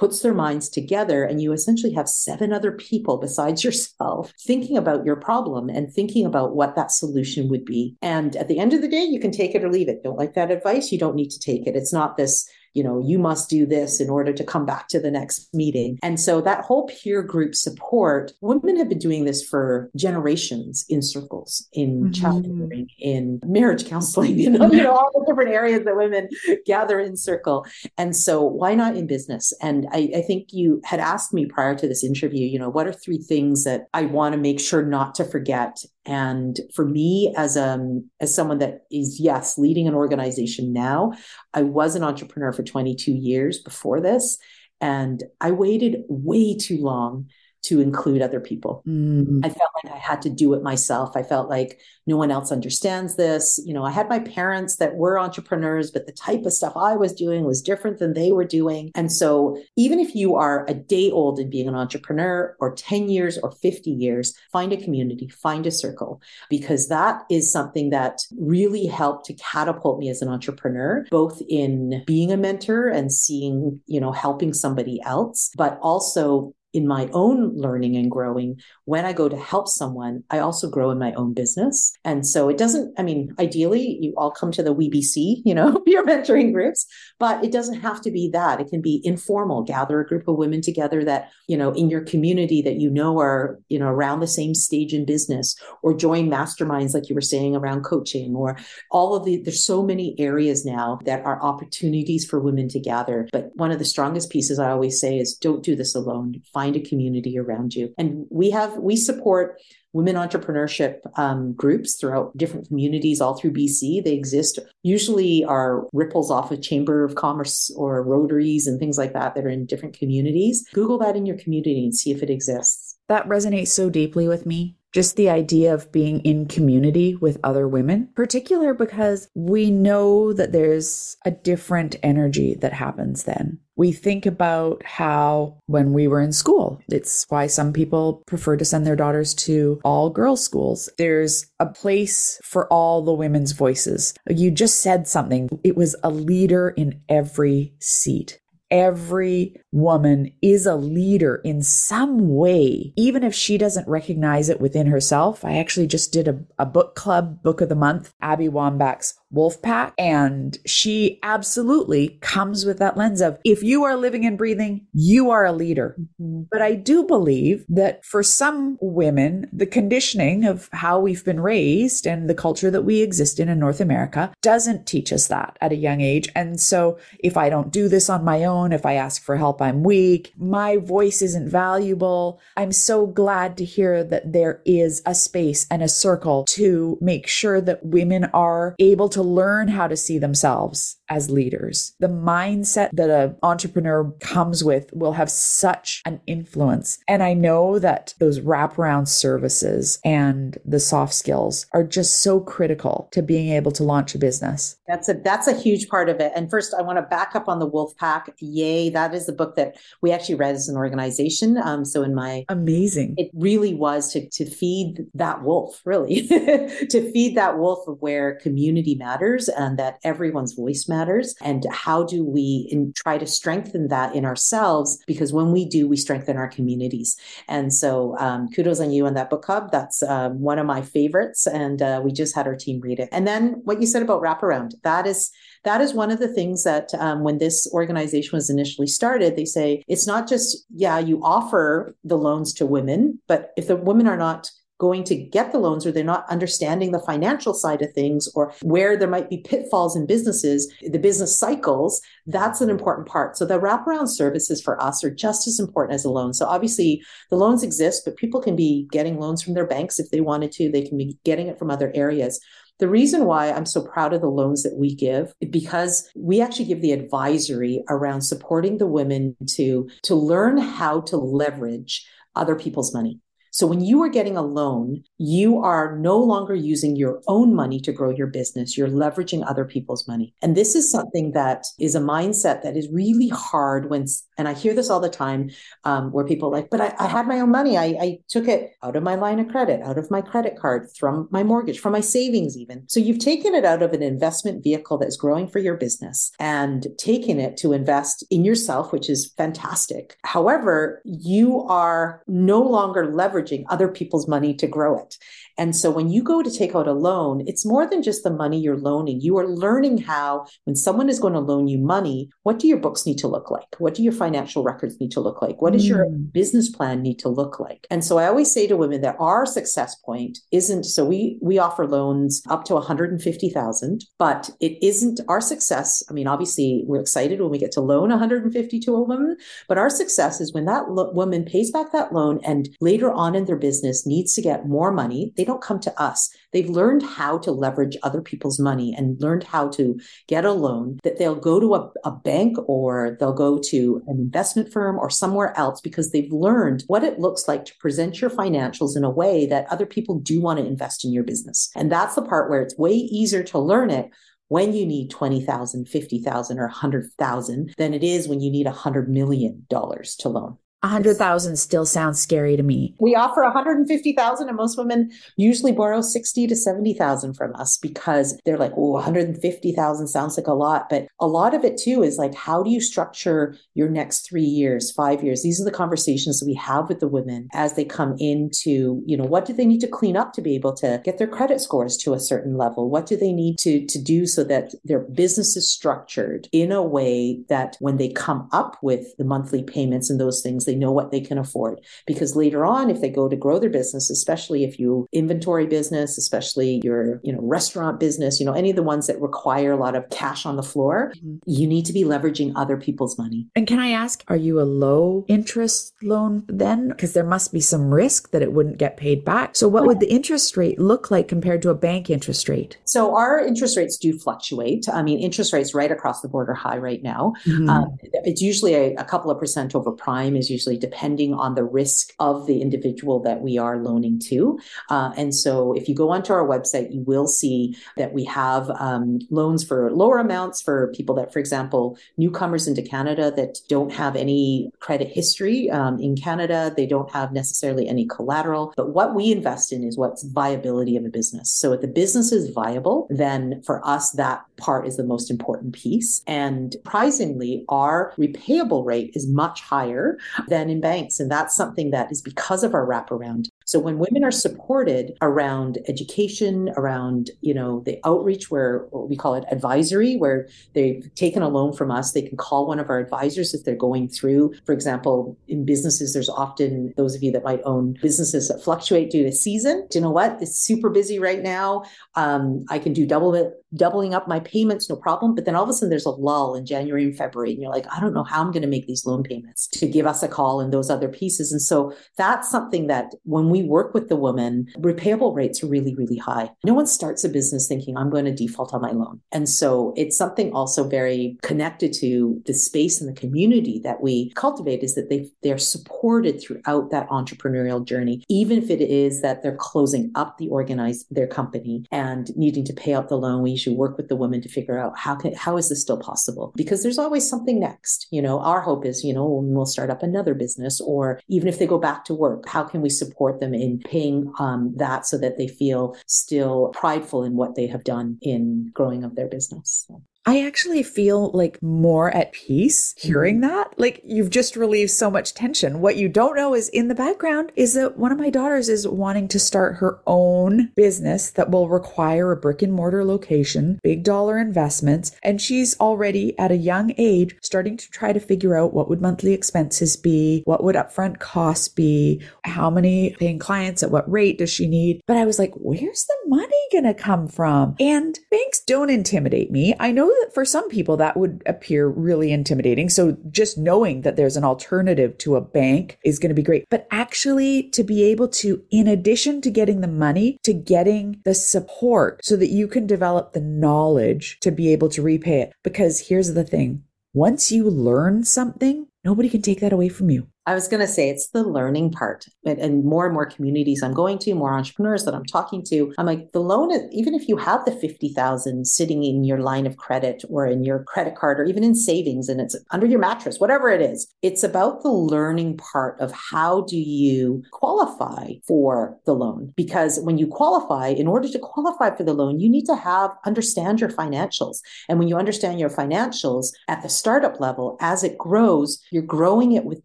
puts 0.00 0.20
their 0.20 0.32
minds 0.32 0.70
together 0.70 1.24
and 1.24 1.42
you 1.42 1.52
essentially 1.52 1.92
have 1.92 2.08
seven 2.08 2.54
other 2.54 2.72
people 2.72 3.18
besides 3.18 3.62
yourself 3.64 4.32
thinking 4.40 4.76
about 4.78 5.04
your 5.04 5.16
problem 5.16 5.68
and 5.68 5.92
thinking 5.92 6.24
about 6.24 6.56
what 6.56 6.74
that 6.74 6.90
solution 6.90 7.50
would 7.50 7.66
be. 7.66 7.96
And 8.00 8.34
at 8.36 8.48
the 8.48 8.58
end 8.58 8.72
of 8.72 8.80
the 8.80 8.88
day 8.88 9.04
you 9.04 9.20
can 9.20 9.30
take 9.30 9.54
it 9.54 9.62
or 9.62 9.70
leave 9.70 9.88
it. 9.88 10.02
Don't 10.02 10.18
like 10.18 10.34
that 10.34 10.50
advice. 10.50 10.90
You 10.90 10.98
don't 10.98 11.16
need 11.16 11.30
to 11.30 11.38
take 11.38 11.66
it. 11.66 11.76
It's 11.76 11.92
not 11.92 12.16
this 12.16 12.48
you 12.74 12.82
know, 12.82 13.02
you 13.04 13.18
must 13.18 13.50
do 13.50 13.66
this 13.66 14.00
in 14.00 14.08
order 14.08 14.32
to 14.32 14.44
come 14.44 14.64
back 14.64 14.88
to 14.88 15.00
the 15.00 15.10
next 15.10 15.48
meeting. 15.52 15.98
And 16.02 16.20
so 16.20 16.40
that 16.40 16.64
whole 16.64 16.86
peer 16.86 17.22
group 17.22 17.54
support, 17.54 18.32
women 18.40 18.76
have 18.76 18.88
been 18.88 18.98
doing 18.98 19.24
this 19.24 19.42
for 19.42 19.90
generations 19.96 20.84
in 20.88 21.02
circles, 21.02 21.68
in 21.72 22.04
mm-hmm. 22.04 22.12
child 22.12 22.46
rearing, 22.48 22.88
in 22.98 23.40
marriage 23.44 23.86
counseling, 23.86 24.38
you 24.38 24.50
know, 24.50 24.70
you 24.70 24.82
know, 24.82 24.92
all 24.92 25.10
the 25.14 25.24
different 25.26 25.50
areas 25.50 25.84
that 25.84 25.96
women 25.96 26.28
gather 26.66 27.00
in 27.00 27.16
circle. 27.16 27.66
And 27.98 28.16
so 28.16 28.42
why 28.42 28.74
not 28.74 28.96
in 28.96 29.06
business? 29.06 29.52
And 29.60 29.86
I, 29.92 30.10
I 30.16 30.22
think 30.22 30.52
you 30.52 30.80
had 30.84 31.00
asked 31.00 31.32
me 31.32 31.46
prior 31.46 31.74
to 31.74 31.88
this 31.88 32.04
interview, 32.04 32.46
you 32.46 32.58
know, 32.58 32.68
what 32.68 32.86
are 32.86 32.92
three 32.92 33.18
things 33.18 33.64
that 33.64 33.86
I 33.94 34.02
want 34.02 34.34
to 34.34 34.38
make 34.38 34.60
sure 34.60 34.82
not 34.82 35.14
to 35.16 35.24
forget 35.24 35.76
and 36.10 36.58
for 36.74 36.84
me, 36.84 37.32
as 37.36 37.56
um 37.56 38.10
as 38.20 38.34
someone 38.34 38.58
that 38.58 38.82
is 38.90 39.20
yes 39.20 39.56
leading 39.56 39.86
an 39.86 39.94
organization 39.94 40.72
now, 40.72 41.12
I 41.54 41.62
was 41.62 41.94
an 41.94 42.02
entrepreneur 42.02 42.52
for 42.52 42.64
22 42.64 43.12
years 43.12 43.60
before 43.62 44.00
this, 44.00 44.36
and 44.80 45.22
I 45.40 45.52
waited 45.52 46.02
way 46.08 46.56
too 46.56 46.78
long 46.78 47.28
to 47.62 47.80
include 47.80 48.22
other 48.22 48.40
people. 48.40 48.82
Mm. 48.86 49.44
I 49.44 49.48
felt 49.48 49.70
like 49.82 49.92
I 49.92 49.98
had 49.98 50.22
to 50.22 50.30
do 50.30 50.54
it 50.54 50.62
myself. 50.62 51.16
I 51.16 51.22
felt 51.22 51.48
like 51.48 51.80
no 52.06 52.16
one 52.16 52.30
else 52.30 52.50
understands 52.50 53.16
this. 53.16 53.60
You 53.64 53.74
know, 53.74 53.84
I 53.84 53.90
had 53.90 54.08
my 54.08 54.18
parents 54.18 54.76
that 54.76 54.96
were 54.96 55.18
entrepreneurs, 55.18 55.90
but 55.90 56.06
the 56.06 56.12
type 56.12 56.44
of 56.44 56.52
stuff 56.52 56.72
I 56.76 56.96
was 56.96 57.12
doing 57.12 57.44
was 57.44 57.62
different 57.62 57.98
than 57.98 58.14
they 58.14 58.32
were 58.32 58.44
doing. 58.44 58.90
And 58.94 59.12
so, 59.12 59.60
even 59.76 60.00
if 60.00 60.14
you 60.14 60.36
are 60.36 60.64
a 60.68 60.74
day 60.74 61.10
old 61.10 61.38
in 61.38 61.50
being 61.50 61.68
an 61.68 61.74
entrepreneur, 61.74 62.56
or 62.60 62.74
10 62.74 63.08
years 63.08 63.38
or 63.38 63.52
50 63.52 63.90
years, 63.90 64.34
find 64.52 64.72
a 64.72 64.76
community, 64.76 65.28
find 65.28 65.66
a 65.66 65.70
circle, 65.70 66.20
because 66.48 66.88
that 66.88 67.22
is 67.30 67.52
something 67.52 67.90
that 67.90 68.18
really 68.38 68.86
helped 68.86 69.26
to 69.26 69.34
catapult 69.34 69.98
me 69.98 70.08
as 70.08 70.22
an 70.22 70.28
entrepreneur, 70.28 71.06
both 71.10 71.40
in 71.48 72.02
being 72.06 72.32
a 72.32 72.36
mentor 72.36 72.88
and 72.88 73.12
seeing, 73.12 73.80
you 73.86 74.00
know, 74.00 74.12
helping 74.12 74.52
somebody 74.52 75.00
else, 75.02 75.50
but 75.56 75.78
also 75.82 76.54
in 76.72 76.86
my 76.86 77.08
own 77.12 77.56
learning 77.56 77.96
and 77.96 78.10
growing, 78.10 78.60
when 78.84 79.04
I 79.04 79.12
go 79.12 79.28
to 79.28 79.36
help 79.36 79.68
someone, 79.68 80.22
I 80.30 80.38
also 80.38 80.68
grow 80.68 80.90
in 80.90 80.98
my 80.98 81.12
own 81.14 81.34
business. 81.34 81.92
And 82.04 82.26
so 82.26 82.48
it 82.48 82.58
doesn't, 82.58 82.94
I 82.98 83.02
mean, 83.02 83.34
ideally, 83.38 83.98
you 84.00 84.14
all 84.16 84.30
come 84.30 84.52
to 84.52 84.62
the 84.62 84.74
WeBC, 84.74 85.42
you 85.44 85.54
know, 85.54 85.82
your 85.86 86.04
mentoring 86.06 86.52
groups, 86.52 86.86
but 87.18 87.44
it 87.44 87.52
doesn't 87.52 87.80
have 87.80 88.00
to 88.02 88.10
be 88.10 88.30
that. 88.32 88.60
It 88.60 88.68
can 88.68 88.80
be 88.80 89.00
informal, 89.04 89.62
gather 89.62 90.00
a 90.00 90.06
group 90.06 90.28
of 90.28 90.36
women 90.36 90.60
together 90.60 91.04
that, 91.04 91.30
you 91.48 91.56
know, 91.56 91.72
in 91.72 91.90
your 91.90 92.02
community 92.02 92.62
that 92.62 92.76
you 92.76 92.90
know 92.90 93.18
are, 93.18 93.58
you 93.68 93.78
know, 93.78 93.88
around 93.88 94.20
the 94.20 94.28
same 94.28 94.54
stage 94.54 94.92
in 94.92 95.04
business 95.04 95.56
or 95.82 95.92
join 95.94 96.30
masterminds, 96.30 96.94
like 96.94 97.08
you 97.08 97.14
were 97.14 97.20
saying, 97.20 97.56
around 97.56 97.82
coaching 97.82 98.34
or 98.36 98.56
all 98.92 99.16
of 99.16 99.24
the, 99.24 99.42
there's 99.42 99.64
so 99.64 99.82
many 99.82 100.14
areas 100.18 100.64
now 100.64 101.00
that 101.04 101.24
are 101.24 101.42
opportunities 101.42 102.24
for 102.24 102.38
women 102.38 102.68
to 102.68 102.78
gather. 102.78 103.28
But 103.32 103.50
one 103.54 103.72
of 103.72 103.78
the 103.78 103.84
strongest 103.84 104.30
pieces 104.30 104.58
I 104.58 104.70
always 104.70 105.00
say 105.00 105.18
is 105.18 105.34
don't 105.34 105.64
do 105.64 105.74
this 105.74 105.94
alone 105.94 106.42
a 106.68 106.80
community 106.80 107.38
around 107.38 107.74
you. 107.74 107.92
And 107.98 108.26
we 108.30 108.50
have, 108.50 108.76
we 108.76 108.96
support 108.96 109.60
women 109.92 110.14
entrepreneurship 110.14 111.00
um, 111.18 111.52
groups 111.52 111.96
throughout 111.96 112.36
different 112.36 112.68
communities 112.68 113.20
all 113.20 113.34
through 113.34 113.52
BC. 113.52 114.04
They 114.04 114.12
exist, 114.12 114.58
usually 114.82 115.44
are 115.44 115.86
ripples 115.92 116.30
off 116.30 116.52
of 116.52 116.62
Chamber 116.62 117.04
of 117.04 117.14
Commerce 117.14 117.70
or 117.76 118.02
Rotaries 118.02 118.66
and 118.66 118.78
things 118.78 118.98
like 118.98 119.12
that 119.14 119.34
that 119.34 119.44
are 119.44 119.50
in 119.50 119.66
different 119.66 119.98
communities. 119.98 120.66
Google 120.72 120.98
that 120.98 121.16
in 121.16 121.26
your 121.26 121.38
community 121.38 121.84
and 121.84 121.94
see 121.94 122.10
if 122.10 122.22
it 122.22 122.30
exists. 122.30 122.98
That 123.08 123.28
resonates 123.28 123.68
so 123.68 123.90
deeply 123.90 124.28
with 124.28 124.46
me 124.46 124.76
just 124.92 125.16
the 125.16 125.30
idea 125.30 125.72
of 125.72 125.92
being 125.92 126.20
in 126.20 126.46
community 126.46 127.14
with 127.14 127.38
other 127.44 127.68
women, 127.68 128.08
particular 128.14 128.74
because 128.74 129.28
we 129.34 129.70
know 129.70 130.32
that 130.32 130.52
there's 130.52 131.16
a 131.24 131.30
different 131.30 131.96
energy 132.02 132.54
that 132.60 132.72
happens 132.72 133.24
then. 133.24 133.58
We 133.76 133.92
think 133.92 134.26
about 134.26 134.84
how 134.84 135.56
when 135.66 135.94
we 135.94 136.06
were 136.06 136.20
in 136.20 136.32
school, 136.32 136.82
it's 136.90 137.24
why 137.30 137.46
some 137.46 137.72
people 137.72 138.22
prefer 138.26 138.56
to 138.58 138.64
send 138.64 138.86
their 138.86 138.96
daughters 138.96 139.32
to 139.34 139.80
all 139.84 140.10
girls 140.10 140.44
schools. 140.44 140.90
There's 140.98 141.46
a 141.58 141.66
place 141.66 142.38
for 142.44 142.66
all 142.66 143.02
the 143.02 143.14
women's 143.14 143.52
voices. 143.52 144.12
You 144.28 144.50
just 144.50 144.80
said 144.80 145.08
something. 145.08 145.48
It 145.64 145.76
was 145.76 145.96
a 146.02 146.10
leader 146.10 146.68
in 146.68 147.00
every 147.08 147.74
seat 147.78 148.39
every 148.70 149.56
woman 149.72 150.32
is 150.42 150.66
a 150.66 150.76
leader 150.76 151.40
in 151.44 151.62
some 151.62 152.34
way, 152.34 152.92
even 152.96 153.22
if 153.22 153.34
she 153.34 153.58
doesn't 153.58 153.88
recognize 153.88 154.48
it 154.48 154.60
within 154.60 154.86
herself. 154.86 155.44
I 155.44 155.58
actually 155.58 155.86
just 155.86 156.12
did 156.12 156.28
a, 156.28 156.40
a 156.58 156.66
book 156.66 156.94
club 156.94 157.42
book 157.42 157.60
of 157.60 157.68
the 157.68 157.74
month, 157.74 158.14
Abby 158.20 158.48
Wambach's 158.48 159.14
Wolfpack. 159.34 159.92
And 159.98 160.58
she 160.66 161.18
absolutely 161.22 162.18
comes 162.20 162.64
with 162.64 162.78
that 162.78 162.96
lens 162.96 163.20
of 163.20 163.38
if 163.44 163.62
you 163.62 163.84
are 163.84 163.96
living 163.96 164.26
and 164.26 164.36
breathing, 164.36 164.86
you 164.92 165.30
are 165.30 165.44
a 165.44 165.52
leader. 165.52 165.96
Mm-hmm. 166.20 166.42
But 166.50 166.62
I 166.62 166.74
do 166.74 167.04
believe 167.04 167.64
that 167.68 168.04
for 168.04 168.22
some 168.22 168.78
women, 168.80 169.48
the 169.52 169.66
conditioning 169.66 170.44
of 170.44 170.68
how 170.72 170.98
we've 171.00 171.24
been 171.24 171.40
raised 171.40 172.06
and 172.06 172.28
the 172.28 172.34
culture 172.34 172.70
that 172.70 172.82
we 172.82 173.02
exist 173.02 173.40
in 173.40 173.48
in 173.48 173.58
North 173.58 173.80
America 173.80 174.32
doesn't 174.42 174.86
teach 174.86 175.12
us 175.12 175.28
that 175.28 175.56
at 175.60 175.72
a 175.72 175.76
young 175.76 176.00
age. 176.00 176.28
And 176.34 176.60
so 176.60 176.98
if 177.18 177.36
I 177.36 177.48
don't 177.48 177.72
do 177.72 177.88
this 177.88 178.10
on 178.10 178.24
my 178.24 178.44
own, 178.44 178.72
if 178.72 178.84
I 178.84 178.94
ask 178.94 179.22
for 179.22 179.36
help, 179.36 179.62
I'm 179.62 179.82
weak, 179.82 180.32
my 180.36 180.76
voice 180.76 181.22
isn't 181.22 181.48
valuable. 181.48 182.40
I'm 182.56 182.72
so 182.72 183.06
glad 183.06 183.56
to 183.58 183.64
hear 183.64 184.02
that 184.04 184.32
there 184.32 184.62
is 184.64 185.02
a 185.06 185.14
space 185.14 185.66
and 185.70 185.82
a 185.82 185.88
circle 185.88 186.44
to 186.50 186.98
make 187.00 187.26
sure 187.26 187.60
that 187.60 187.84
women 187.84 188.24
are 188.26 188.74
able 188.78 189.08
to 189.10 189.19
to 189.20 189.28
learn 189.28 189.68
how 189.68 189.86
to 189.86 189.96
see 189.96 190.18
themselves 190.18 190.96
as 191.10 191.30
leaders. 191.30 191.92
The 192.00 192.08
mindset 192.08 192.88
that 192.92 193.10
an 193.10 193.36
entrepreneur 193.42 194.10
comes 194.20 194.64
with 194.64 194.90
will 194.94 195.12
have 195.12 195.30
such 195.30 196.00
an 196.06 196.20
influence. 196.26 196.98
And 197.06 197.22
I 197.22 197.34
know 197.34 197.78
that 197.80 198.14
those 198.18 198.40
wraparound 198.40 199.08
services 199.08 199.98
and 200.04 200.56
the 200.64 200.80
soft 200.80 201.12
skills 201.12 201.66
are 201.74 201.84
just 201.84 202.22
so 202.22 202.40
critical 202.40 203.08
to 203.12 203.22
being 203.22 203.50
able 203.50 203.72
to 203.72 203.84
launch 203.84 204.14
a 204.14 204.18
business. 204.18 204.76
That's 204.86 205.08
a 205.08 205.14
that's 205.14 205.46
a 205.46 205.56
huge 205.56 205.88
part 205.88 206.08
of 206.08 206.18
it. 206.20 206.32
And 206.34 206.48
first, 206.48 206.72
I 206.72 206.82
want 206.82 206.96
to 206.98 207.02
back 207.02 207.34
up 207.34 207.48
on 207.48 207.58
the 207.58 207.66
Wolf 207.66 207.94
Pack. 207.96 208.32
Yay! 208.38 208.88
That 208.88 209.14
is 209.14 209.26
the 209.26 209.32
book 209.32 209.56
that 209.56 209.76
we 210.00 210.12
actually 210.12 210.36
read 210.36 210.54
as 210.54 210.68
an 210.68 210.76
organization. 210.76 211.58
Um, 211.58 211.84
so 211.84 212.02
in 212.02 212.14
my 212.14 212.44
amazing, 212.48 213.14
it 213.18 213.30
really 213.34 213.74
was 213.74 214.12
to 214.12 214.28
to 214.30 214.46
feed 214.48 215.06
that 215.14 215.42
wolf, 215.42 215.80
really, 215.84 216.26
to 216.28 217.12
feed 217.12 217.36
that 217.36 217.58
wolf 217.58 217.86
of 217.86 218.00
where 218.00 218.36
community 218.36 218.94
matters 218.94 219.09
and 219.48 219.78
that 219.78 219.98
everyone's 220.04 220.54
voice 220.54 220.86
matters. 220.88 221.00
Matters 221.00 221.34
and 221.40 221.66
how 221.72 222.04
do 222.04 222.24
we 222.24 222.68
in, 222.70 222.92
try 222.94 223.16
to 223.16 223.26
strengthen 223.26 223.88
that 223.88 224.14
in 224.14 224.24
ourselves? 224.24 225.02
Because 225.06 225.32
when 225.32 225.50
we 225.50 225.64
do 225.64 225.88
we 225.88 225.96
strengthen 225.96 226.36
our 226.36 226.48
communities. 226.48 227.16
And 227.48 227.72
so 227.72 228.16
um, 228.18 228.48
kudos 228.54 228.80
on 228.80 228.90
you 228.90 229.06
on 229.06 229.14
that 229.14 229.30
book 229.30 229.42
club 229.42 229.70
that's 229.72 230.02
uh, 230.02 230.28
one 230.30 230.58
of 230.58 230.66
my 230.66 230.82
favorites. 230.82 231.46
And 231.46 231.80
uh, 231.80 232.02
we 232.04 232.12
just 232.12 232.34
had 232.34 232.46
our 232.46 232.54
team 232.54 232.80
read 232.80 233.00
it. 233.00 233.08
And 233.12 233.26
then 233.26 233.62
what 233.64 233.80
you 233.80 233.86
said 233.86 234.02
about 234.02 234.22
wraparound 234.22 234.74
that 234.82 235.06
is 235.06 235.30
that 235.64 235.80
is 235.80 235.94
one 235.94 236.10
of 236.10 236.18
the 236.18 236.32
things 236.32 236.64
that 236.64 236.92
um, 236.98 237.22
when 237.22 237.38
this 237.38 237.68
organization 237.72 238.36
was 238.36 238.48
initially 238.48 238.86
started 238.86 239.36
they 239.36 239.44
say 239.44 239.82
it's 239.88 240.06
not 240.06 240.28
just 240.28 240.64
yeah 240.74 240.98
you 240.98 241.20
offer 241.22 241.94
the 242.04 242.16
loans 242.16 242.52
to 242.54 242.64
women 242.64 243.18
but 243.26 243.52
if 243.56 243.66
the 243.66 243.76
women 243.76 244.06
are 244.06 244.16
not 244.16 244.50
going 244.80 245.04
to 245.04 245.14
get 245.14 245.52
the 245.52 245.58
loans 245.58 245.86
or 245.86 245.92
they're 245.92 246.02
not 246.02 246.24
understanding 246.30 246.90
the 246.90 246.98
financial 247.06 247.52
side 247.52 247.82
of 247.82 247.92
things 247.92 248.26
or 248.34 248.52
where 248.62 248.96
there 248.96 249.06
might 249.06 249.28
be 249.28 249.36
pitfalls 249.36 249.94
in 249.94 250.06
businesses, 250.06 250.72
the 250.80 250.98
business 250.98 251.38
cycles, 251.38 252.00
that's 252.26 252.62
an 252.62 252.70
important 252.70 253.06
part. 253.06 253.36
So 253.36 253.44
the 253.44 253.60
wraparound 253.60 254.08
services 254.08 254.62
for 254.62 254.82
us 254.82 255.04
are 255.04 255.14
just 255.14 255.46
as 255.46 255.60
important 255.60 255.94
as 255.94 256.06
a 256.06 256.10
loan. 256.10 256.32
So 256.32 256.46
obviously 256.46 257.02
the 257.28 257.36
loans 257.36 257.62
exist, 257.62 258.02
but 258.06 258.16
people 258.16 258.40
can 258.40 258.56
be 258.56 258.88
getting 258.90 259.20
loans 259.20 259.42
from 259.42 259.52
their 259.52 259.66
banks 259.66 259.98
if 260.00 260.10
they 260.10 260.22
wanted 260.22 260.50
to. 260.52 260.70
They 260.70 260.82
can 260.82 260.96
be 260.96 261.18
getting 261.24 261.48
it 261.48 261.58
from 261.58 261.70
other 261.70 261.92
areas. 261.94 262.40
The 262.78 262.88
reason 262.88 263.26
why 263.26 263.52
I'm 263.52 263.66
so 263.66 263.82
proud 263.82 264.14
of 264.14 264.22
the 264.22 264.30
loans 264.30 264.62
that 264.62 264.78
we 264.78 264.94
give 264.94 265.34
because 265.50 266.08
we 266.16 266.40
actually 266.40 266.64
give 266.64 266.80
the 266.80 266.92
advisory 266.92 267.84
around 267.90 268.22
supporting 268.22 268.78
the 268.78 268.86
women 268.86 269.36
to 269.56 269.86
to 270.04 270.14
learn 270.14 270.56
how 270.56 271.02
to 271.02 271.18
leverage 271.18 272.08
other 272.34 272.54
people's 272.54 272.94
money. 272.94 273.20
So 273.50 273.66
when 273.66 273.80
you 273.80 274.02
are 274.02 274.08
getting 274.08 274.36
a 274.36 274.42
loan, 274.42 275.04
you 275.22 275.58
are 275.58 275.98
no 275.98 276.16
longer 276.18 276.54
using 276.54 276.96
your 276.96 277.20
own 277.28 277.54
money 277.54 277.78
to 277.78 277.92
grow 277.92 278.08
your 278.08 278.26
business. 278.26 278.78
You're 278.78 278.88
leveraging 278.88 279.44
other 279.46 279.66
people's 279.66 280.08
money. 280.08 280.32
And 280.40 280.56
this 280.56 280.74
is 280.74 280.90
something 280.90 281.32
that 281.32 281.66
is 281.78 281.94
a 281.94 282.00
mindset 282.00 282.62
that 282.62 282.74
is 282.74 282.88
really 282.90 283.28
hard 283.28 283.90
when, 283.90 284.06
and 284.38 284.48
I 284.48 284.54
hear 284.54 284.72
this 284.72 284.88
all 284.88 284.98
the 284.98 285.10
time, 285.10 285.50
um, 285.84 286.10
where 286.10 286.24
people 286.24 286.50
like, 286.50 286.70
but 286.70 286.80
I, 286.80 286.94
I 286.98 287.06
had 287.06 287.28
my 287.28 287.38
own 287.38 287.50
money. 287.50 287.76
I, 287.76 287.84
I 288.00 288.18
took 288.28 288.48
it 288.48 288.72
out 288.82 288.96
of 288.96 289.02
my 289.02 289.14
line 289.14 289.38
of 289.40 289.48
credit, 289.48 289.82
out 289.82 289.98
of 289.98 290.10
my 290.10 290.22
credit 290.22 290.58
card, 290.58 290.88
from 290.98 291.28
my 291.30 291.42
mortgage, 291.42 291.80
from 291.80 291.92
my 291.92 292.00
savings 292.00 292.56
even. 292.56 292.84
So 292.88 292.98
you've 292.98 293.18
taken 293.18 293.54
it 293.54 293.66
out 293.66 293.82
of 293.82 293.92
an 293.92 294.02
investment 294.02 294.64
vehicle 294.64 294.96
that's 294.96 295.18
growing 295.18 295.48
for 295.48 295.58
your 295.58 295.76
business 295.76 296.32
and 296.40 296.86
taken 296.96 297.38
it 297.38 297.58
to 297.58 297.74
invest 297.74 298.24
in 298.30 298.42
yourself, 298.42 298.90
which 298.90 299.10
is 299.10 299.34
fantastic. 299.36 300.16
However, 300.24 301.02
you 301.04 301.60
are 301.64 302.22
no 302.26 302.62
longer 302.62 303.04
leveraging 303.06 303.64
other 303.68 303.88
people's 303.88 304.26
money 304.26 304.54
to 304.54 304.66
grow 304.66 304.98
it. 304.98 305.09
And 305.58 305.76
so 305.76 305.90
when 305.90 306.10
you 306.10 306.22
go 306.22 306.42
to 306.42 306.50
take 306.50 306.74
out 306.74 306.88
a 306.88 306.92
loan, 306.92 307.44
it's 307.46 307.66
more 307.66 307.86
than 307.88 308.02
just 308.02 308.22
the 308.22 308.30
money 308.30 308.58
you're 308.60 308.78
loaning. 308.78 309.20
You 309.20 309.36
are 309.38 309.48
learning 309.48 309.98
how, 309.98 310.46
when 310.64 310.76
someone 310.76 311.08
is 311.08 311.18
going 311.18 311.34
to 311.34 311.40
loan 311.40 311.68
you 311.68 311.78
money, 311.78 312.30
what 312.44 312.58
do 312.58 312.66
your 312.66 312.78
books 312.78 313.06
need 313.06 313.18
to 313.18 313.28
look 313.28 313.50
like? 313.50 313.66
What 313.78 313.94
do 313.94 314.02
your 314.02 314.12
financial 314.12 314.62
records 314.62 314.98
need 315.00 315.10
to 315.12 315.20
look 315.20 315.42
like? 315.42 315.60
What 315.60 315.72
does 315.72 315.84
mm. 315.84 315.88
your 315.88 316.06
business 316.08 316.68
plan 316.70 317.02
need 317.02 317.18
to 317.20 317.28
look 317.28 317.60
like? 317.60 317.86
And 317.90 318.04
so 318.04 318.18
I 318.18 318.26
always 318.26 318.52
say 318.52 318.66
to 318.66 318.76
women 318.76 319.02
that 319.02 319.16
our 319.18 319.44
success 319.46 319.94
point 319.96 320.38
isn't 320.50 320.84
so 320.84 321.04
we 321.04 321.38
we 321.42 321.58
offer 321.58 321.86
loans 321.86 322.42
up 322.48 322.64
to 322.64 322.74
150,000, 322.74 324.04
but 324.18 324.50
it 324.60 324.82
isn't 324.84 325.20
our 325.28 325.40
success. 325.40 326.02
I 326.08 326.12
mean, 326.12 326.26
obviously 326.26 326.84
we're 326.86 327.00
excited 327.00 327.40
when 327.40 327.50
we 327.50 327.58
get 327.58 327.72
to 327.72 327.80
loan 327.80 328.10
150 328.10 328.80
to 328.80 328.94
a 328.94 329.02
woman, 329.02 329.36
but 329.68 329.78
our 329.78 329.90
success 329.90 330.40
is 330.40 330.52
when 330.52 330.64
that 330.66 330.90
lo- 330.90 331.12
woman 331.12 331.44
pays 331.44 331.70
back 331.70 331.92
that 331.92 332.12
loan 332.12 332.40
and 332.44 332.68
later 332.80 333.12
on 333.12 333.34
in 333.34 333.44
their 333.44 333.56
business 333.56 334.06
needs 334.06 334.34
to 334.34 334.42
get 334.42 334.68
more 334.68 334.92
money. 335.02 335.32
They 335.36 335.44
don't 335.44 335.62
come 335.68 335.80
to 335.80 336.02
us. 336.08 336.20
They've 336.52 336.68
learned 336.68 337.02
how 337.02 337.38
to 337.38 337.52
leverage 337.52 337.96
other 338.02 338.22
people's 338.30 338.58
money 338.58 338.94
and 338.96 339.20
learned 339.20 339.44
how 339.44 339.68
to 339.78 339.98
get 340.26 340.44
a 340.44 340.52
loan 340.52 340.98
that 341.04 341.18
they'll 341.18 341.46
go 341.50 341.60
to 341.60 341.74
a, 341.74 341.90
a 342.04 342.12
bank 342.12 342.56
or 342.66 343.16
they'll 343.18 343.42
go 343.46 343.58
to 343.70 344.02
an 344.06 344.18
investment 344.18 344.72
firm 344.72 344.98
or 344.98 345.08
somewhere 345.10 345.52
else 345.56 345.80
because 345.80 346.10
they've 346.10 346.32
learned 346.32 346.84
what 346.86 347.04
it 347.04 347.18
looks 347.18 347.48
like 347.48 347.64
to 347.64 347.76
present 347.78 348.20
your 348.20 348.30
financials 348.30 348.96
in 348.96 349.04
a 349.04 349.16
way 349.22 349.46
that 349.46 349.70
other 349.70 349.86
people 349.86 350.18
do 350.18 350.40
want 350.40 350.58
to 350.58 350.66
invest 350.66 351.04
in 351.04 351.12
your 351.12 351.24
business. 351.24 351.70
And 351.74 351.90
that's 351.90 352.14
the 352.14 352.22
part 352.22 352.50
where 352.50 352.62
it's 352.62 352.78
way 352.78 352.92
easier 352.92 353.42
to 353.44 353.58
learn 353.58 353.90
it 353.90 354.10
when 354.48 354.72
you 354.72 354.84
need 354.84 355.10
20,000, 355.10 355.88
50,000 355.88 356.58
or 356.58 356.62
100,000 356.62 357.74
than 357.78 357.94
it 357.94 358.02
is 358.02 358.28
when 358.28 358.40
you 358.40 358.50
need 358.50 358.66
100 358.66 359.08
million 359.08 359.64
dollars 359.70 360.16
to 360.16 360.28
loan. 360.28 360.56
A 360.82 360.88
hundred 360.88 361.18
thousand 361.18 361.56
still 361.56 361.84
sounds 361.84 362.20
scary 362.20 362.56
to 362.56 362.62
me. 362.62 362.94
We 362.98 363.14
offer 363.14 363.42
150,000 363.42 364.48
and 364.48 364.56
most 364.56 364.78
women 364.78 365.10
usually 365.36 365.72
borrow 365.72 366.00
60 366.00 366.46
to 366.46 366.56
70,000 366.56 367.34
from 367.34 367.54
us 367.56 367.76
because 367.76 368.40
they're 368.46 368.56
like, 368.56 368.72
oh, 368.76 368.92
150,000 368.92 370.08
sounds 370.08 370.38
like 370.38 370.46
a 370.46 370.54
lot. 370.54 370.88
But 370.88 371.08
a 371.20 371.26
lot 371.26 371.54
of 371.54 371.64
it 371.64 371.76
too 371.76 372.02
is 372.02 372.16
like, 372.16 372.34
how 372.34 372.62
do 372.62 372.70
you 372.70 372.80
structure 372.80 373.56
your 373.74 373.90
next 373.90 374.26
three 374.26 374.42
years, 374.42 374.90
five 374.90 375.22
years? 375.22 375.42
These 375.42 375.60
are 375.60 375.64
the 375.64 375.70
conversations 375.70 376.40
that 376.40 376.46
we 376.46 376.54
have 376.54 376.88
with 376.88 377.00
the 377.00 377.08
women 377.08 377.48
as 377.52 377.74
they 377.74 377.84
come 377.84 378.16
into, 378.18 379.02
you 379.04 379.18
know, 379.18 379.24
what 379.24 379.44
do 379.44 379.52
they 379.52 379.66
need 379.66 379.80
to 379.80 379.86
clean 379.86 380.16
up 380.16 380.32
to 380.32 380.40
be 380.40 380.54
able 380.54 380.72
to 380.76 381.02
get 381.04 381.18
their 381.18 381.28
credit 381.28 381.60
scores 381.60 381.98
to 381.98 382.14
a 382.14 382.20
certain 382.20 382.56
level? 382.56 382.88
What 382.88 383.04
do 383.04 383.18
they 383.18 383.34
need 383.34 383.58
to, 383.58 383.84
to 383.84 384.02
do 384.02 384.26
so 384.26 384.44
that 384.44 384.72
their 384.84 385.00
business 385.00 385.58
is 385.58 385.70
structured 385.70 386.48
in 386.52 386.72
a 386.72 386.82
way 386.82 387.42
that 387.50 387.76
when 387.80 387.98
they 387.98 388.08
come 388.08 388.48
up 388.50 388.78
with 388.82 389.14
the 389.18 389.24
monthly 389.24 389.62
payments 389.62 390.08
and 390.08 390.18
those 390.18 390.40
things, 390.40 390.69
they 390.70 390.76
know 390.76 390.92
what 390.92 391.10
they 391.10 391.20
can 391.20 391.36
afford. 391.36 391.80
Because 392.06 392.36
later 392.36 392.64
on, 392.64 392.90
if 392.90 393.00
they 393.00 393.10
go 393.10 393.28
to 393.28 393.36
grow 393.36 393.58
their 393.58 393.70
business, 393.70 394.08
especially 394.08 394.62
if 394.62 394.78
you 394.78 395.08
inventory 395.12 395.66
business, 395.66 396.16
especially 396.16 396.80
your, 396.84 397.20
you 397.24 397.32
know, 397.32 397.40
restaurant 397.42 397.98
business, 397.98 398.38
you 398.38 398.46
know, 398.46 398.52
any 398.52 398.70
of 398.70 398.76
the 398.76 398.82
ones 398.82 399.08
that 399.08 399.20
require 399.20 399.72
a 399.72 399.76
lot 399.76 399.96
of 399.96 400.08
cash 400.10 400.46
on 400.46 400.54
the 400.54 400.62
floor, 400.62 401.12
mm-hmm. 401.16 401.38
you 401.46 401.66
need 401.66 401.84
to 401.86 401.92
be 401.92 402.04
leveraging 402.04 402.52
other 402.54 402.76
people's 402.76 403.18
money. 403.18 403.48
And 403.56 403.66
can 403.66 403.80
I 403.80 403.88
ask, 403.88 404.22
are 404.28 404.36
you 404.36 404.60
a 404.60 404.62
low 404.62 405.24
interest 405.28 405.94
loan 406.02 406.44
then? 406.46 406.88
Because 406.88 407.12
there 407.14 407.24
must 407.24 407.52
be 407.52 407.60
some 407.60 407.92
risk 407.92 408.30
that 408.30 408.42
it 408.42 408.52
wouldn't 408.52 408.78
get 408.78 408.96
paid 408.96 409.24
back. 409.24 409.56
So 409.56 409.66
what 409.66 409.86
would 409.86 409.98
the 409.98 410.10
interest 410.10 410.56
rate 410.56 410.78
look 410.78 411.10
like 411.10 411.26
compared 411.26 411.62
to 411.62 411.70
a 411.70 411.74
bank 411.74 412.10
interest 412.10 412.48
rate? 412.48 412.78
So 412.84 413.16
our 413.16 413.40
interest 413.40 413.76
rates 413.76 413.96
do 413.96 414.16
fluctuate. 414.18 414.86
I 414.92 415.02
mean, 415.02 415.18
interest 415.18 415.52
rates 415.52 415.74
right 415.74 415.90
across 415.90 416.20
the 416.20 416.28
board 416.28 416.48
are 416.48 416.54
high 416.54 416.78
right 416.78 417.02
now. 417.02 417.32
Mm-hmm. 417.44 417.68
Um, 417.68 417.96
it's 418.24 418.40
usually 418.40 418.74
a, 418.74 418.94
a 418.94 419.04
couple 419.04 419.30
of 419.30 419.38
percent 419.38 419.74
over 419.74 419.90
prime 419.90 420.36
is 420.36 420.50
usually 420.50 420.59
depending 420.68 421.34
on 421.34 421.54
the 421.54 421.64
risk 421.64 422.12
of 422.18 422.46
the 422.46 422.60
individual 422.60 423.20
that 423.20 423.40
we 423.40 423.58
are 423.58 423.78
loaning 423.78 424.18
to. 424.18 424.58
Uh, 424.88 425.12
and 425.16 425.34
so 425.34 425.72
if 425.74 425.88
you 425.88 425.94
go 425.94 426.10
onto 426.10 426.32
our 426.32 426.46
website, 426.46 426.92
you 426.92 427.02
will 427.02 427.26
see 427.26 427.76
that 427.96 428.12
we 428.12 428.24
have 428.24 428.70
um, 428.78 429.18
loans 429.30 429.64
for 429.64 429.90
lower 429.92 430.18
amounts 430.18 430.60
for 430.62 430.92
people 430.94 431.14
that, 431.14 431.32
for 431.32 431.38
example, 431.38 431.98
newcomers 432.16 432.66
into 432.68 432.82
Canada 432.82 433.32
that 433.36 433.58
don't 433.68 433.92
have 433.92 434.16
any 434.16 434.70
credit 434.80 435.08
history 435.08 435.70
um, 435.70 435.98
in 435.98 436.16
Canada, 436.16 436.72
they 436.76 436.86
don't 436.86 437.10
have 437.10 437.32
necessarily 437.32 437.88
any 437.88 438.06
collateral. 438.06 438.72
But 438.76 438.90
what 438.94 439.14
we 439.14 439.32
invest 439.32 439.72
in 439.72 439.84
is 439.84 439.96
what's 439.96 440.22
viability 440.22 440.96
of 440.96 441.04
a 441.04 441.08
business. 441.08 441.50
So 441.52 441.72
if 441.72 441.80
the 441.80 441.88
business 441.88 442.32
is 442.32 442.50
viable, 442.50 443.06
then 443.10 443.62
for 443.64 443.86
us, 443.86 444.10
that 444.12 444.44
part 444.56 444.86
is 444.86 444.96
the 444.96 445.04
most 445.04 445.30
important 445.30 445.72
piece. 445.72 446.22
And 446.26 446.76
surprisingly, 446.90 447.64
our 447.68 448.12
repayable 448.18 448.84
rate 448.84 449.12
is 449.14 449.26
much 449.26 449.60
higher 449.60 450.18
than 450.50 450.68
in 450.68 450.80
banks. 450.80 451.18
And 451.18 451.30
that's 451.30 451.56
something 451.56 451.90
that 451.90 452.12
is 452.12 452.20
because 452.20 452.62
of 452.62 452.74
our 452.74 452.86
wraparound. 452.86 453.48
So 453.70 453.78
when 453.78 453.98
women 453.98 454.24
are 454.24 454.32
supported 454.32 455.16
around 455.22 455.78
education, 455.86 456.70
around, 456.76 457.30
you 457.40 457.54
know, 457.54 457.84
the 457.86 458.00
outreach 458.04 458.50
where 458.50 458.88
we 458.90 459.14
call 459.14 459.36
it 459.36 459.44
advisory, 459.52 460.16
where 460.16 460.48
they've 460.74 461.08
taken 461.14 461.40
a 461.40 461.48
loan 461.48 461.72
from 461.72 461.92
us, 461.92 462.10
they 462.10 462.22
can 462.22 462.36
call 462.36 462.66
one 462.66 462.80
of 462.80 462.90
our 462.90 462.98
advisors 462.98 463.54
if 463.54 463.62
they're 463.62 463.76
going 463.76 464.08
through, 464.08 464.54
for 464.66 464.72
example, 464.72 465.38
in 465.46 465.64
businesses, 465.64 466.12
there's 466.14 466.28
often 466.28 466.92
those 466.96 467.14
of 467.14 467.22
you 467.22 467.30
that 467.30 467.44
might 467.44 467.60
own 467.64 467.96
businesses 468.02 468.48
that 468.48 468.60
fluctuate 468.60 469.08
due 469.08 469.22
to 469.22 469.30
season. 469.30 469.86
Do 469.88 469.98
you 469.98 470.02
know 470.02 470.10
what? 470.10 470.42
It's 470.42 470.58
super 470.58 470.90
busy 470.90 471.20
right 471.20 471.40
now. 471.40 471.84
Um, 472.16 472.64
I 472.70 472.80
can 472.80 472.92
do 472.92 473.06
double 473.06 473.36
it, 473.36 473.52
doubling 473.76 474.14
up 474.14 474.26
my 474.26 474.40
payments, 474.40 474.90
no 474.90 474.96
problem. 474.96 475.36
But 475.36 475.44
then 475.44 475.54
all 475.54 475.62
of 475.62 475.68
a 475.68 475.72
sudden 475.74 475.90
there's 475.90 476.06
a 476.06 476.10
lull 476.10 476.56
in 476.56 476.66
January 476.66 477.04
and 477.04 477.16
February, 477.16 477.52
and 477.52 477.62
you're 477.62 477.70
like, 477.70 477.86
I 477.94 478.00
don't 478.00 478.14
know 478.14 478.24
how 478.24 478.40
I'm 478.40 478.50
going 478.50 478.62
to 478.62 478.68
make 478.68 478.88
these 478.88 479.06
loan 479.06 479.22
payments 479.22 479.68
to 479.68 479.86
give 479.86 480.08
us 480.08 480.24
a 480.24 480.28
call 480.28 480.60
and 480.60 480.72
those 480.72 480.90
other 480.90 481.08
pieces. 481.08 481.52
And 481.52 481.62
so 481.62 481.94
that's 482.16 482.50
something 482.50 482.88
that 482.88 483.14
when 483.22 483.48
we 483.48 483.59
work 483.64 483.94
with 483.94 484.08
the 484.08 484.16
woman, 484.16 484.68
repayable 484.78 485.34
rates 485.34 485.62
are 485.62 485.66
really, 485.66 485.94
really 485.94 486.16
high. 486.16 486.50
No 486.64 486.74
one 486.74 486.86
starts 486.86 487.24
a 487.24 487.28
business 487.28 487.68
thinking, 487.68 487.96
I'm 487.96 488.10
going 488.10 488.24
to 488.24 488.34
default 488.34 488.74
on 488.74 488.82
my 488.82 488.90
loan. 488.90 489.20
And 489.32 489.48
so 489.48 489.92
it's 489.96 490.16
something 490.16 490.52
also 490.52 490.88
very 490.88 491.38
connected 491.42 491.92
to 491.94 492.42
the 492.46 492.54
space 492.54 493.00
and 493.00 493.08
the 493.08 493.20
community 493.20 493.80
that 493.84 494.02
we 494.02 494.32
cultivate 494.34 494.82
is 494.82 494.94
that 494.94 495.08
they, 495.08 495.28
they're 495.42 495.58
supported 495.58 496.40
throughout 496.40 496.90
that 496.90 497.08
entrepreneurial 497.08 497.84
journey, 497.84 498.24
even 498.28 498.58
if 498.58 498.70
it 498.70 498.80
is 498.80 499.22
that 499.22 499.42
they're 499.42 499.56
closing 499.56 500.10
up 500.14 500.38
the 500.38 500.48
organized, 500.48 501.06
their 501.10 501.26
company 501.26 501.84
and 501.90 502.34
needing 502.36 502.64
to 502.64 502.72
pay 502.72 502.94
out 502.94 503.08
the 503.08 503.16
loan. 503.16 503.42
We 503.42 503.52
usually 503.52 503.76
work 503.76 503.96
with 503.96 504.08
the 504.08 504.16
woman 504.16 504.40
to 504.42 504.48
figure 504.48 504.78
out 504.78 504.98
how 504.98 505.14
can, 505.16 505.34
how 505.34 505.56
is 505.56 505.68
this 505.68 505.80
still 505.80 505.98
possible? 505.98 506.52
Because 506.56 506.82
there's 506.82 506.98
always 506.98 507.28
something 507.28 507.60
next. 507.60 508.06
You 508.10 508.22
know, 508.22 508.40
our 508.40 508.60
hope 508.60 508.84
is, 508.84 509.04
you 509.04 509.14
know, 509.14 509.26
we'll 509.42 509.66
start 509.66 509.90
up 509.90 510.02
another 510.02 510.34
business 510.34 510.80
or 510.80 511.20
even 511.28 511.48
if 511.48 511.58
they 511.58 511.66
go 511.66 511.78
back 511.78 512.04
to 512.04 512.14
work, 512.14 512.48
how 512.48 512.64
can 512.64 512.80
we 512.80 512.90
support 512.90 513.39
them 513.40 513.54
in 513.54 513.78
paying 513.80 514.32
um, 514.38 514.74
that 514.76 515.06
so 515.06 515.18
that 515.18 515.38
they 515.38 515.48
feel 515.48 515.96
still 516.06 516.68
prideful 516.74 517.24
in 517.24 517.34
what 517.34 517.54
they 517.54 517.66
have 517.66 517.84
done 517.84 518.18
in 518.22 518.70
growing 518.74 519.04
of 519.04 519.14
their 519.16 519.28
business. 519.28 519.86
So. 519.88 520.02
I 520.26 520.46
actually 520.46 520.82
feel 520.82 521.30
like 521.30 521.62
more 521.62 522.10
at 522.14 522.32
peace 522.32 522.94
hearing 522.98 523.36
mm-hmm. 523.36 523.48
that. 523.48 523.78
Like 523.78 524.02
you've 524.04 524.30
just 524.30 524.54
relieved 524.54 524.90
so 524.90 525.10
much 525.10 525.34
tension. 525.34 525.80
What 525.80 525.96
you 525.96 526.08
don't 526.08 526.36
know 526.36 526.54
is 526.54 526.68
in 526.68 526.88
the 526.88 526.94
background 526.94 527.52
is 527.56 527.74
that 527.74 527.96
one 527.96 528.12
of 528.12 528.18
my 528.18 528.28
daughters 528.28 528.68
is 528.68 528.86
wanting 528.86 529.28
to 529.28 529.38
start 529.38 529.76
her 529.76 530.00
own 530.06 530.72
business 530.76 531.30
that 531.32 531.50
will 531.50 531.68
require 531.68 532.32
a 532.32 532.36
brick 532.36 532.60
and 532.60 532.72
mortar 532.72 533.04
location, 533.04 533.80
big 533.82 534.04
dollar 534.04 534.38
investments. 534.38 535.12
And 535.22 535.40
she's 535.40 535.78
already 535.80 536.38
at 536.38 536.50
a 536.50 536.56
young 536.56 536.92
age 536.98 537.36
starting 537.40 537.76
to 537.78 537.90
try 537.90 538.12
to 538.12 538.20
figure 538.20 538.56
out 538.56 538.74
what 538.74 538.90
would 538.90 539.00
monthly 539.00 539.32
expenses 539.32 539.96
be, 539.96 540.42
what 540.44 540.62
would 540.62 540.76
upfront 540.76 541.18
costs 541.18 541.68
be, 541.68 542.22
how 542.44 542.68
many 542.68 543.16
paying 543.18 543.38
clients 543.38 543.82
at 543.82 543.90
what 543.90 544.10
rate 544.10 544.38
does 544.38 544.50
she 544.50 544.66
need. 544.66 545.00
But 545.06 545.16
I 545.16 545.24
was 545.24 545.38
like, 545.38 545.52
where's 545.54 546.04
the 546.04 546.16
money 546.28 546.52
going 546.72 546.84
to 546.84 546.94
come 546.94 547.26
from? 547.26 547.76
And 547.80 548.18
banks 548.30 548.60
don't 548.60 548.90
intimidate 548.90 549.50
me. 549.50 549.74
I 549.80 549.92
know 549.92 550.09
that 550.10 550.34
for 550.34 550.44
some 550.44 550.68
people 550.68 550.96
that 550.98 551.16
would 551.16 551.42
appear 551.46 551.86
really 551.88 552.32
intimidating. 552.32 552.88
So 552.88 553.16
just 553.30 553.58
knowing 553.58 554.02
that 554.02 554.16
there's 554.16 554.36
an 554.36 554.44
alternative 554.44 555.16
to 555.18 555.36
a 555.36 555.40
bank 555.40 555.98
is 556.04 556.18
going 556.18 556.30
to 556.30 556.34
be 556.34 556.42
great. 556.42 556.64
But 556.70 556.86
actually 556.90 557.64
to 557.70 557.82
be 557.82 558.02
able 558.04 558.28
to, 558.28 558.62
in 558.70 558.86
addition 558.86 559.40
to 559.42 559.50
getting 559.50 559.80
the 559.80 559.88
money, 559.88 560.38
to 560.44 560.52
getting 560.52 561.20
the 561.24 561.34
support 561.34 562.20
so 562.22 562.36
that 562.36 562.50
you 562.50 562.66
can 562.68 562.86
develop 562.86 563.32
the 563.32 563.40
knowledge 563.40 564.38
to 564.40 564.50
be 564.50 564.72
able 564.72 564.88
to 564.90 565.02
repay 565.02 565.40
it. 565.40 565.52
Because 565.62 566.08
here's 566.08 566.34
the 566.34 566.44
thing. 566.44 566.84
Once 567.12 567.50
you 567.50 567.68
learn 567.68 568.24
something, 568.24 568.86
nobody 569.04 569.28
can 569.28 569.42
take 569.42 569.60
that 569.60 569.72
away 569.72 569.88
from 569.88 570.10
you. 570.10 570.28
I 570.46 570.54
was 570.54 570.68
going 570.68 570.80
to 570.80 570.86
say 570.86 571.08
it's 571.08 571.28
the 571.28 571.42
learning 571.42 571.92
part. 571.92 572.26
And, 572.44 572.84
more 572.84 573.04
and 573.04 573.14
more 573.14 573.26
communities 573.26 573.82
I'm 573.82 573.92
going 573.92 574.18
to, 574.20 574.34
more 574.34 574.54
entrepreneurs 574.54 575.04
that 575.04 575.14
I'm 575.14 575.24
talking 575.24 575.62
to, 575.68 575.92
I'm 575.98 576.06
like, 576.06 576.32
the 576.32 576.40
loan, 576.40 576.70
even 576.92 577.14
if 577.14 577.28
you 577.28 577.36
have 577.36 577.64
the 577.64 577.72
50,000 577.72 578.66
sitting 578.66 579.04
in 579.04 579.24
your 579.24 579.38
line 579.38 579.66
of 579.66 579.76
credit 579.76 580.24
or 580.28 580.46
in 580.46 580.64
your 580.64 580.84
credit 580.84 581.16
card 581.16 581.38
or 581.38 581.44
even 581.44 581.62
in 581.62 581.74
savings 581.74 582.28
and 582.28 582.40
it's 582.40 582.56
under 582.70 582.86
your 582.86 582.98
mattress, 582.98 583.38
whatever 583.38 583.68
it 583.68 583.82
is, 583.82 584.08
it's 584.22 584.42
about 584.42 584.82
the 584.82 584.90
learning 584.90 585.58
part 585.58 586.00
of 586.00 586.12
how 586.12 586.62
do 586.62 586.78
you 586.78 587.42
qualify 587.52 588.32
for 588.46 588.98
the 589.04 589.14
loan? 589.14 589.52
Because 589.56 590.00
when 590.00 590.16
you 590.16 590.26
qualify, 590.26 590.88
in 590.88 591.06
order 591.06 591.28
to 591.28 591.38
qualify 591.38 591.94
for 591.94 592.04
the 592.04 592.14
loan, 592.14 592.40
you 592.40 592.48
need 592.48 592.64
to 592.64 592.76
have, 592.76 593.10
understand 593.26 593.80
your 593.80 593.90
financials. 593.90 594.60
And 594.88 594.98
when 594.98 595.08
you 595.08 595.16
understand 595.16 595.60
your 595.60 595.70
financials 595.70 596.48
at 596.68 596.82
the 596.82 596.88
startup 596.88 597.40
level, 597.40 597.76
as 597.80 598.02
it 598.02 598.16
grows, 598.16 598.82
you're 598.90 599.02
growing 599.02 599.52
it 599.52 599.64
with 599.64 599.84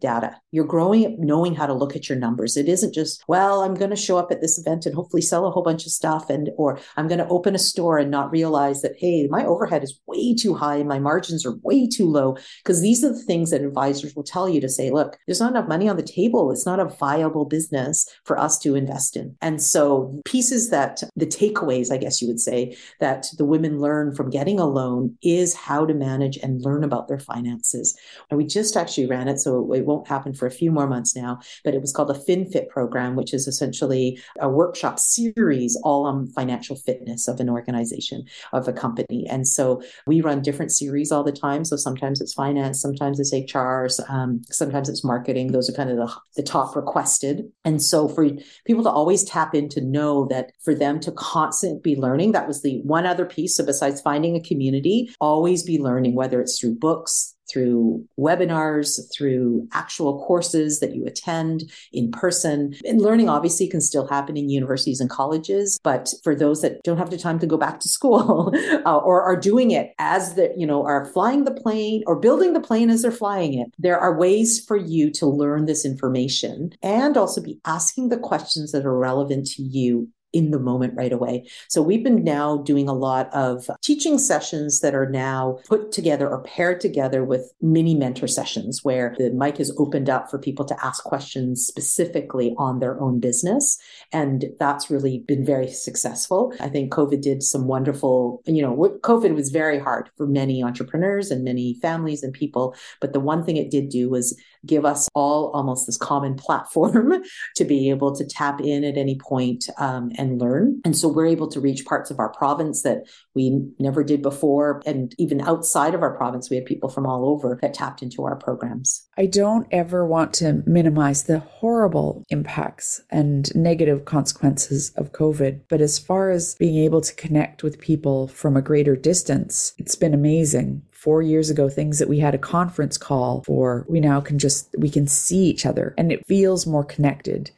data 0.00 0.36
you're 0.56 0.64
growing 0.64 1.04
up 1.04 1.12
knowing 1.18 1.54
how 1.54 1.66
to 1.66 1.74
look 1.74 1.94
at 1.94 2.08
your 2.08 2.16
numbers. 2.18 2.45
It 2.54 2.68
isn't 2.68 2.92
just, 2.92 3.24
well, 3.26 3.62
I'm 3.62 3.72
going 3.72 3.88
to 3.88 3.96
show 3.96 4.18
up 4.18 4.30
at 4.30 4.42
this 4.42 4.58
event 4.58 4.84
and 4.84 4.94
hopefully 4.94 5.22
sell 5.22 5.46
a 5.46 5.50
whole 5.50 5.62
bunch 5.62 5.86
of 5.86 5.92
stuff 5.92 6.28
and 6.28 6.50
or 6.58 6.78
I'm 6.98 7.08
going 7.08 7.18
to 7.18 7.28
open 7.28 7.54
a 7.54 7.58
store 7.58 7.96
and 7.96 8.10
not 8.10 8.30
realize 8.30 8.82
that 8.82 8.96
hey, 8.98 9.26
my 9.28 9.46
overhead 9.46 9.82
is 9.82 9.98
way 10.06 10.34
too 10.34 10.54
high 10.54 10.76
and 10.76 10.88
my 10.88 10.98
margins 10.98 11.46
are 11.46 11.56
way 11.62 11.88
too 11.88 12.06
low 12.06 12.36
because 12.62 12.82
these 12.82 13.02
are 13.02 13.12
the 13.12 13.22
things 13.22 13.50
that 13.50 13.62
advisors 13.62 14.14
will 14.14 14.22
tell 14.22 14.48
you 14.48 14.60
to 14.60 14.68
say, 14.68 14.90
look, 14.90 15.16
there's 15.26 15.40
not 15.40 15.52
enough 15.52 15.68
money 15.68 15.88
on 15.88 15.96
the 15.96 16.02
table. 16.02 16.50
It's 16.50 16.66
not 16.66 16.80
a 16.80 16.84
viable 16.84 17.46
business 17.46 18.06
for 18.24 18.38
us 18.38 18.58
to 18.58 18.74
invest 18.74 19.16
in. 19.16 19.34
And 19.40 19.62
so 19.62 20.20
pieces 20.24 20.70
that 20.70 21.02
the 21.14 21.26
takeaways, 21.26 21.90
I 21.90 21.96
guess 21.96 22.20
you 22.20 22.28
would 22.28 22.40
say, 22.40 22.76
that 23.00 23.26
the 23.38 23.44
women 23.44 23.80
learn 23.80 24.14
from 24.14 24.30
getting 24.30 24.58
a 24.58 24.66
loan 24.66 25.16
is 25.22 25.54
how 25.54 25.86
to 25.86 25.94
manage 25.94 26.36
and 26.36 26.62
learn 26.62 26.84
about 26.84 27.08
their 27.08 27.18
finances. 27.18 27.98
And 28.30 28.38
we 28.38 28.44
just 28.44 28.76
actually 28.76 29.06
ran 29.06 29.28
it, 29.28 29.38
so 29.38 29.72
it 29.72 29.86
won't 29.86 30.08
happen 30.08 30.34
for 30.34 30.46
a 30.46 30.50
few 30.50 30.70
more 30.70 30.86
months 30.86 31.14
now, 31.14 31.40
but 31.64 31.74
it 31.74 31.80
was 31.80 31.92
called 31.92 32.10
a 32.10 32.14
FinFit 32.36 32.68
program, 32.68 33.16
which 33.16 33.32
is 33.32 33.46
essentially 33.46 34.20
a 34.40 34.48
workshop 34.48 34.98
series 34.98 35.78
all 35.82 36.06
on 36.06 36.28
financial 36.28 36.76
fitness 36.76 37.28
of 37.28 37.40
an 37.40 37.48
organization, 37.48 38.24
of 38.52 38.68
a 38.68 38.72
company. 38.72 39.26
And 39.28 39.46
so 39.46 39.82
we 40.06 40.20
run 40.20 40.42
different 40.42 40.72
series 40.72 41.12
all 41.12 41.24
the 41.24 41.32
time. 41.32 41.64
So 41.64 41.76
sometimes 41.76 42.20
it's 42.20 42.34
finance, 42.34 42.80
sometimes 42.80 43.18
it's 43.20 43.32
HRs, 43.32 44.08
um, 44.10 44.42
sometimes 44.50 44.88
it's 44.88 45.04
marketing. 45.04 45.52
Those 45.52 45.70
are 45.70 45.74
kind 45.74 45.90
of 45.90 45.96
the, 45.96 46.12
the 46.36 46.42
top 46.42 46.76
requested. 46.76 47.44
And 47.64 47.82
so 47.82 48.08
for 48.08 48.28
people 48.64 48.82
to 48.84 48.90
always 48.90 49.24
tap 49.24 49.54
in 49.54 49.68
to 49.70 49.80
know 49.80 50.26
that 50.26 50.52
for 50.62 50.74
them 50.74 51.00
to 51.00 51.12
constantly 51.12 51.80
be 51.94 52.00
learning, 52.00 52.32
that 52.32 52.48
was 52.48 52.62
the 52.62 52.80
one 52.82 53.06
other 53.06 53.24
piece. 53.24 53.56
So 53.56 53.64
besides 53.64 54.00
finding 54.00 54.36
a 54.36 54.40
community, 54.40 55.10
always 55.20 55.62
be 55.62 55.78
learning, 55.78 56.14
whether 56.14 56.40
it's 56.40 56.58
through 56.58 56.76
books, 56.76 57.35
through 57.50 58.04
webinars, 58.18 59.00
through 59.14 59.66
actual 59.72 60.24
courses 60.24 60.80
that 60.80 60.94
you 60.94 61.04
attend 61.06 61.70
in 61.92 62.10
person. 62.10 62.74
And 62.84 63.00
learning 63.00 63.28
obviously 63.28 63.68
can 63.68 63.80
still 63.80 64.06
happen 64.06 64.36
in 64.36 64.48
universities 64.48 65.00
and 65.00 65.10
colleges, 65.10 65.78
but 65.82 66.12
for 66.22 66.34
those 66.34 66.62
that 66.62 66.82
don't 66.82 66.98
have 66.98 67.10
the 67.10 67.18
time 67.18 67.38
to 67.38 67.46
go 67.46 67.56
back 67.56 67.80
to 67.80 67.88
school 67.88 68.52
uh, 68.86 68.96
or 68.98 69.22
are 69.22 69.36
doing 69.36 69.70
it 69.70 69.92
as 69.98 70.34
the, 70.34 70.52
you 70.56 70.66
know, 70.66 70.84
are 70.84 71.06
flying 71.06 71.44
the 71.44 71.54
plane 71.54 72.02
or 72.06 72.16
building 72.16 72.52
the 72.52 72.60
plane 72.60 72.90
as 72.90 73.02
they're 73.02 73.10
flying 73.10 73.54
it, 73.54 73.72
there 73.78 73.98
are 73.98 74.16
ways 74.16 74.64
for 74.64 74.76
you 74.76 75.10
to 75.10 75.26
learn 75.26 75.66
this 75.66 75.84
information 75.84 76.72
and 76.82 77.16
also 77.16 77.42
be 77.42 77.60
asking 77.64 78.08
the 78.08 78.18
questions 78.18 78.72
that 78.72 78.84
are 78.84 78.98
relevant 78.98 79.46
to 79.46 79.62
you 79.62 80.08
in 80.32 80.50
the 80.50 80.58
moment 80.58 80.94
right 80.96 81.12
away. 81.12 81.48
So 81.68 81.82
we've 81.82 82.04
been 82.04 82.24
now 82.24 82.58
doing 82.58 82.88
a 82.88 82.94
lot 82.94 83.32
of 83.32 83.70
teaching 83.82 84.18
sessions 84.18 84.80
that 84.80 84.94
are 84.94 85.08
now 85.08 85.58
put 85.66 85.92
together 85.92 86.28
or 86.28 86.42
paired 86.42 86.80
together 86.80 87.24
with 87.24 87.52
mini 87.60 87.94
mentor 87.94 88.26
sessions 88.26 88.80
where 88.82 89.14
the 89.18 89.30
mic 89.30 89.60
is 89.60 89.74
opened 89.78 90.10
up 90.10 90.30
for 90.30 90.38
people 90.38 90.64
to 90.66 90.84
ask 90.84 91.04
questions 91.04 91.66
specifically 91.66 92.54
on 92.58 92.80
their 92.80 93.00
own 93.00 93.20
business. 93.20 93.78
And 94.12 94.46
that's 94.58 94.90
really 94.90 95.24
been 95.26 95.44
very 95.44 95.68
successful. 95.68 96.52
I 96.60 96.68
think 96.68 96.92
COVID 96.92 97.22
did 97.22 97.42
some 97.42 97.66
wonderful, 97.66 98.42
you 98.46 98.62
know, 98.62 98.98
COVID 99.02 99.34
was 99.34 99.50
very 99.50 99.78
hard 99.78 100.10
for 100.16 100.26
many 100.26 100.62
entrepreneurs 100.62 101.30
and 101.30 101.44
many 101.44 101.78
families 101.80 102.22
and 102.22 102.32
people. 102.32 102.74
But 103.00 103.12
the 103.12 103.20
one 103.20 103.44
thing 103.44 103.56
it 103.56 103.70
did 103.70 103.88
do 103.88 104.10
was 104.10 104.38
give 104.66 104.84
us 104.84 105.08
all 105.14 105.50
almost 105.52 105.86
this 105.86 105.96
common 105.96 106.34
platform 106.34 107.22
to 107.56 107.64
be 107.64 107.90
able 107.90 108.14
to 108.14 108.24
tap 108.24 108.60
in 108.60 108.84
at 108.84 108.96
any 108.96 109.18
point, 109.18 109.68
um, 109.78 110.10
and 110.18 110.40
learn. 110.40 110.80
And 110.84 110.96
so 110.96 111.08
we're 111.08 111.26
able 111.26 111.48
to 111.48 111.60
reach 111.60 111.84
parts 111.84 112.10
of 112.10 112.18
our 112.18 112.30
province 112.30 112.82
that 112.82 113.04
we 113.34 113.66
never 113.78 114.02
did 114.02 114.22
before. 114.22 114.82
And 114.86 115.14
even 115.18 115.40
outside 115.40 115.94
of 115.94 116.02
our 116.02 116.16
province, 116.16 116.50
we 116.50 116.56
had 116.56 116.66
people 116.66 116.88
from 116.88 117.06
all 117.06 117.28
over 117.28 117.58
that 117.62 117.74
tapped 117.74 118.02
into 118.02 118.24
our 118.24 118.36
programs. 118.36 119.06
I 119.16 119.26
don't 119.26 119.66
ever 119.70 120.06
want 120.06 120.34
to 120.34 120.62
minimize 120.66 121.24
the 121.24 121.38
horrible 121.38 122.24
impacts 122.28 123.00
and 123.10 123.54
negative 123.54 124.04
consequences 124.04 124.92
of 124.96 125.12
COVID. 125.12 125.62
But 125.68 125.80
as 125.80 125.98
far 125.98 126.30
as 126.30 126.54
being 126.56 126.76
able 126.84 127.00
to 127.00 127.14
connect 127.14 127.62
with 127.62 127.80
people 127.80 128.28
from 128.28 128.56
a 128.56 128.62
greater 128.62 128.96
distance, 128.96 129.72
it's 129.78 129.96
been 129.96 130.14
amazing 130.14 130.82
four 131.06 131.22
years 131.22 131.50
ago 131.50 131.68
things 131.68 132.00
that 132.00 132.08
we 132.08 132.18
had 132.18 132.34
a 132.34 132.38
conference 132.38 132.98
call 132.98 133.44
for 133.46 133.86
we 133.88 134.00
now 134.00 134.20
can 134.20 134.40
just 134.40 134.74
we 134.76 134.90
can 134.90 135.06
see 135.06 135.44
each 135.44 135.64
other 135.64 135.94
and 135.96 136.10
it 136.10 136.26
feels 136.26 136.66
more 136.66 136.82
connected. 136.82 137.52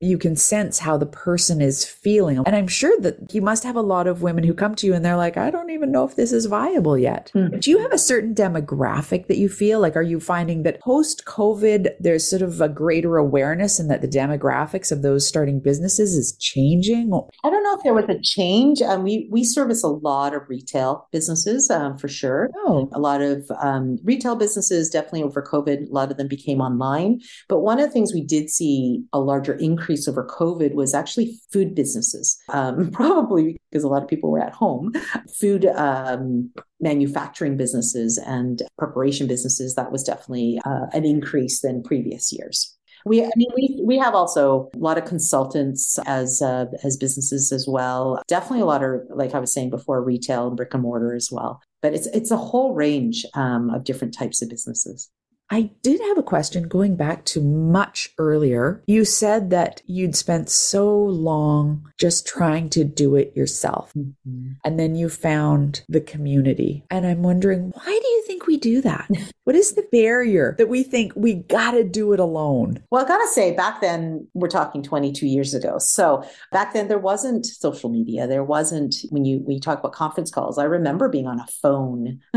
You 0.00 0.18
can 0.18 0.34
sense 0.34 0.80
how 0.80 0.96
the 0.96 1.06
person 1.06 1.60
is 1.60 1.84
feeling. 1.84 2.38
And 2.44 2.56
i'm 2.56 2.66
sure 2.66 3.00
that 3.02 3.32
you 3.32 3.42
must 3.42 3.62
have 3.62 3.76
a 3.76 3.80
lot 3.80 4.08
of 4.08 4.22
women 4.22 4.42
who 4.42 4.52
come 4.54 4.74
to 4.74 4.88
you 4.88 4.94
and 4.94 5.04
they're 5.04 5.16
like 5.16 5.36
i 5.36 5.50
don't 5.50 5.70
even 5.70 5.92
know 5.92 6.04
if 6.04 6.16
this 6.16 6.32
is 6.32 6.46
viable 6.46 6.98
yet. 6.98 7.30
Mm-hmm. 7.32 7.60
do 7.60 7.70
you 7.70 7.78
have 7.78 7.92
a 7.92 7.98
certain 7.98 8.34
demographic 8.34 9.28
that 9.28 9.38
you 9.38 9.48
feel? 9.48 9.78
Like 9.78 9.94
are 9.94 10.02
you 10.02 10.18
finding 10.18 10.64
that 10.64 10.80
post 10.80 11.24
covid 11.26 11.90
there's 12.00 12.26
sort 12.26 12.42
of 12.42 12.60
a 12.60 12.68
greater 12.68 13.18
awareness 13.18 13.78
and 13.78 13.88
that 13.88 14.00
the 14.00 14.08
demographics 14.08 14.90
of 14.90 15.02
those 15.02 15.28
starting 15.28 15.60
businesses 15.60 16.16
is 16.16 16.36
changing? 16.40 17.12
I 17.44 17.50
don't 17.50 17.62
know 17.62 17.76
if 17.76 17.84
there 17.84 17.94
was 17.94 18.08
a 18.08 18.18
change. 18.20 18.82
Um, 18.82 19.04
we 19.04 19.28
we 19.30 19.44
service 19.44 19.84
a 19.84 19.94
lot 20.10 20.34
of 20.34 20.48
retail 20.48 21.06
businesses 21.12 21.70
um, 21.70 21.96
for 21.96 22.08
sure. 22.08 22.50
Oh 22.56 22.79
a 22.92 22.98
lot 22.98 23.20
of 23.20 23.50
um, 23.62 23.98
retail 24.02 24.36
businesses, 24.36 24.90
definitely 24.90 25.22
over 25.22 25.42
COVID, 25.42 25.88
a 25.88 25.92
lot 25.92 26.10
of 26.10 26.16
them 26.16 26.28
became 26.28 26.60
online. 26.60 27.20
But 27.48 27.60
one 27.60 27.78
of 27.78 27.86
the 27.86 27.92
things 27.92 28.12
we 28.12 28.24
did 28.24 28.50
see 28.50 29.02
a 29.12 29.20
larger 29.20 29.54
increase 29.54 30.08
over 30.08 30.26
COVID 30.26 30.74
was 30.74 30.94
actually 30.94 31.38
food 31.52 31.74
businesses, 31.74 32.38
um, 32.50 32.90
probably 32.92 33.56
because 33.70 33.84
a 33.84 33.88
lot 33.88 34.02
of 34.02 34.08
people 34.08 34.30
were 34.30 34.42
at 34.42 34.52
home. 34.52 34.92
Food 35.38 35.66
um, 35.66 36.50
manufacturing 36.80 37.56
businesses 37.56 38.18
and 38.18 38.62
preparation 38.78 39.26
businesses, 39.26 39.74
that 39.74 39.92
was 39.92 40.02
definitely 40.02 40.60
uh, 40.64 40.86
an 40.92 41.04
increase 41.04 41.60
than 41.60 41.82
previous 41.82 42.32
years. 42.32 42.76
We, 43.06 43.24
I 43.24 43.30
mean, 43.36 43.48
we 43.54 43.80
we 43.82 43.98
have 43.98 44.14
also 44.14 44.68
a 44.74 44.78
lot 44.78 44.98
of 44.98 45.06
consultants 45.06 45.98
as 46.06 46.42
uh, 46.42 46.66
as 46.84 46.98
businesses 46.98 47.50
as 47.50 47.66
well. 47.66 48.22
Definitely 48.28 48.60
a 48.60 48.66
lot 48.66 48.84
of, 48.84 49.00
like 49.08 49.34
I 49.34 49.38
was 49.38 49.54
saying 49.54 49.70
before, 49.70 50.02
retail 50.02 50.48
and 50.48 50.56
brick 50.56 50.74
and 50.74 50.82
mortar 50.82 51.14
as 51.14 51.30
well 51.32 51.62
but 51.82 51.94
it's 51.94 52.06
it's 52.08 52.30
a 52.30 52.36
whole 52.36 52.74
range 52.74 53.24
um, 53.34 53.70
of 53.70 53.84
different 53.84 54.14
types 54.14 54.42
of 54.42 54.48
businesses. 54.48 55.10
I 55.52 55.70
did 55.82 56.00
have 56.00 56.16
a 56.16 56.22
question 56.22 56.68
going 56.68 56.94
back 56.94 57.24
to 57.26 57.40
much 57.40 58.10
earlier. 58.18 58.84
You 58.86 59.04
said 59.04 59.50
that 59.50 59.82
you'd 59.86 60.14
spent 60.14 60.48
so 60.48 60.96
long 60.96 61.90
just 61.98 62.24
trying 62.24 62.70
to 62.70 62.84
do 62.84 63.16
it 63.16 63.36
yourself. 63.36 63.92
Mm-hmm. 63.98 64.52
And 64.64 64.78
then 64.78 64.94
you 64.94 65.08
found 65.08 65.82
the 65.88 66.00
community. 66.00 66.84
And 66.88 67.04
I'm 67.04 67.22
wondering, 67.22 67.72
why 67.74 67.84
do 67.84 68.08
you 68.08 68.24
think 68.28 68.46
we 68.46 68.58
do 68.58 68.80
that? 68.82 69.10
what 69.44 69.56
is 69.56 69.72
the 69.72 69.86
barrier 69.90 70.54
that 70.58 70.68
we 70.68 70.84
think 70.84 71.12
we 71.16 71.34
got 71.34 71.72
to 71.72 71.82
do 71.82 72.12
it 72.12 72.20
alone? 72.20 72.80
Well, 72.92 73.04
I 73.04 73.08
got 73.08 73.18
to 73.18 73.28
say, 73.28 73.52
back 73.52 73.80
then, 73.80 74.28
we're 74.34 74.46
talking 74.46 74.84
22 74.84 75.26
years 75.26 75.52
ago. 75.52 75.78
So 75.78 76.24
back 76.52 76.72
then, 76.74 76.86
there 76.86 76.98
wasn't 76.98 77.44
social 77.44 77.90
media. 77.90 78.28
There 78.28 78.44
wasn't, 78.44 78.94
when 79.10 79.24
you, 79.24 79.38
when 79.38 79.56
you 79.56 79.60
talk 79.60 79.80
about 79.80 79.92
conference 79.92 80.30
calls, 80.30 80.58
I 80.58 80.64
remember 80.64 81.08
being 81.08 81.26
on 81.26 81.40
a 81.40 81.46
phone, 81.46 82.20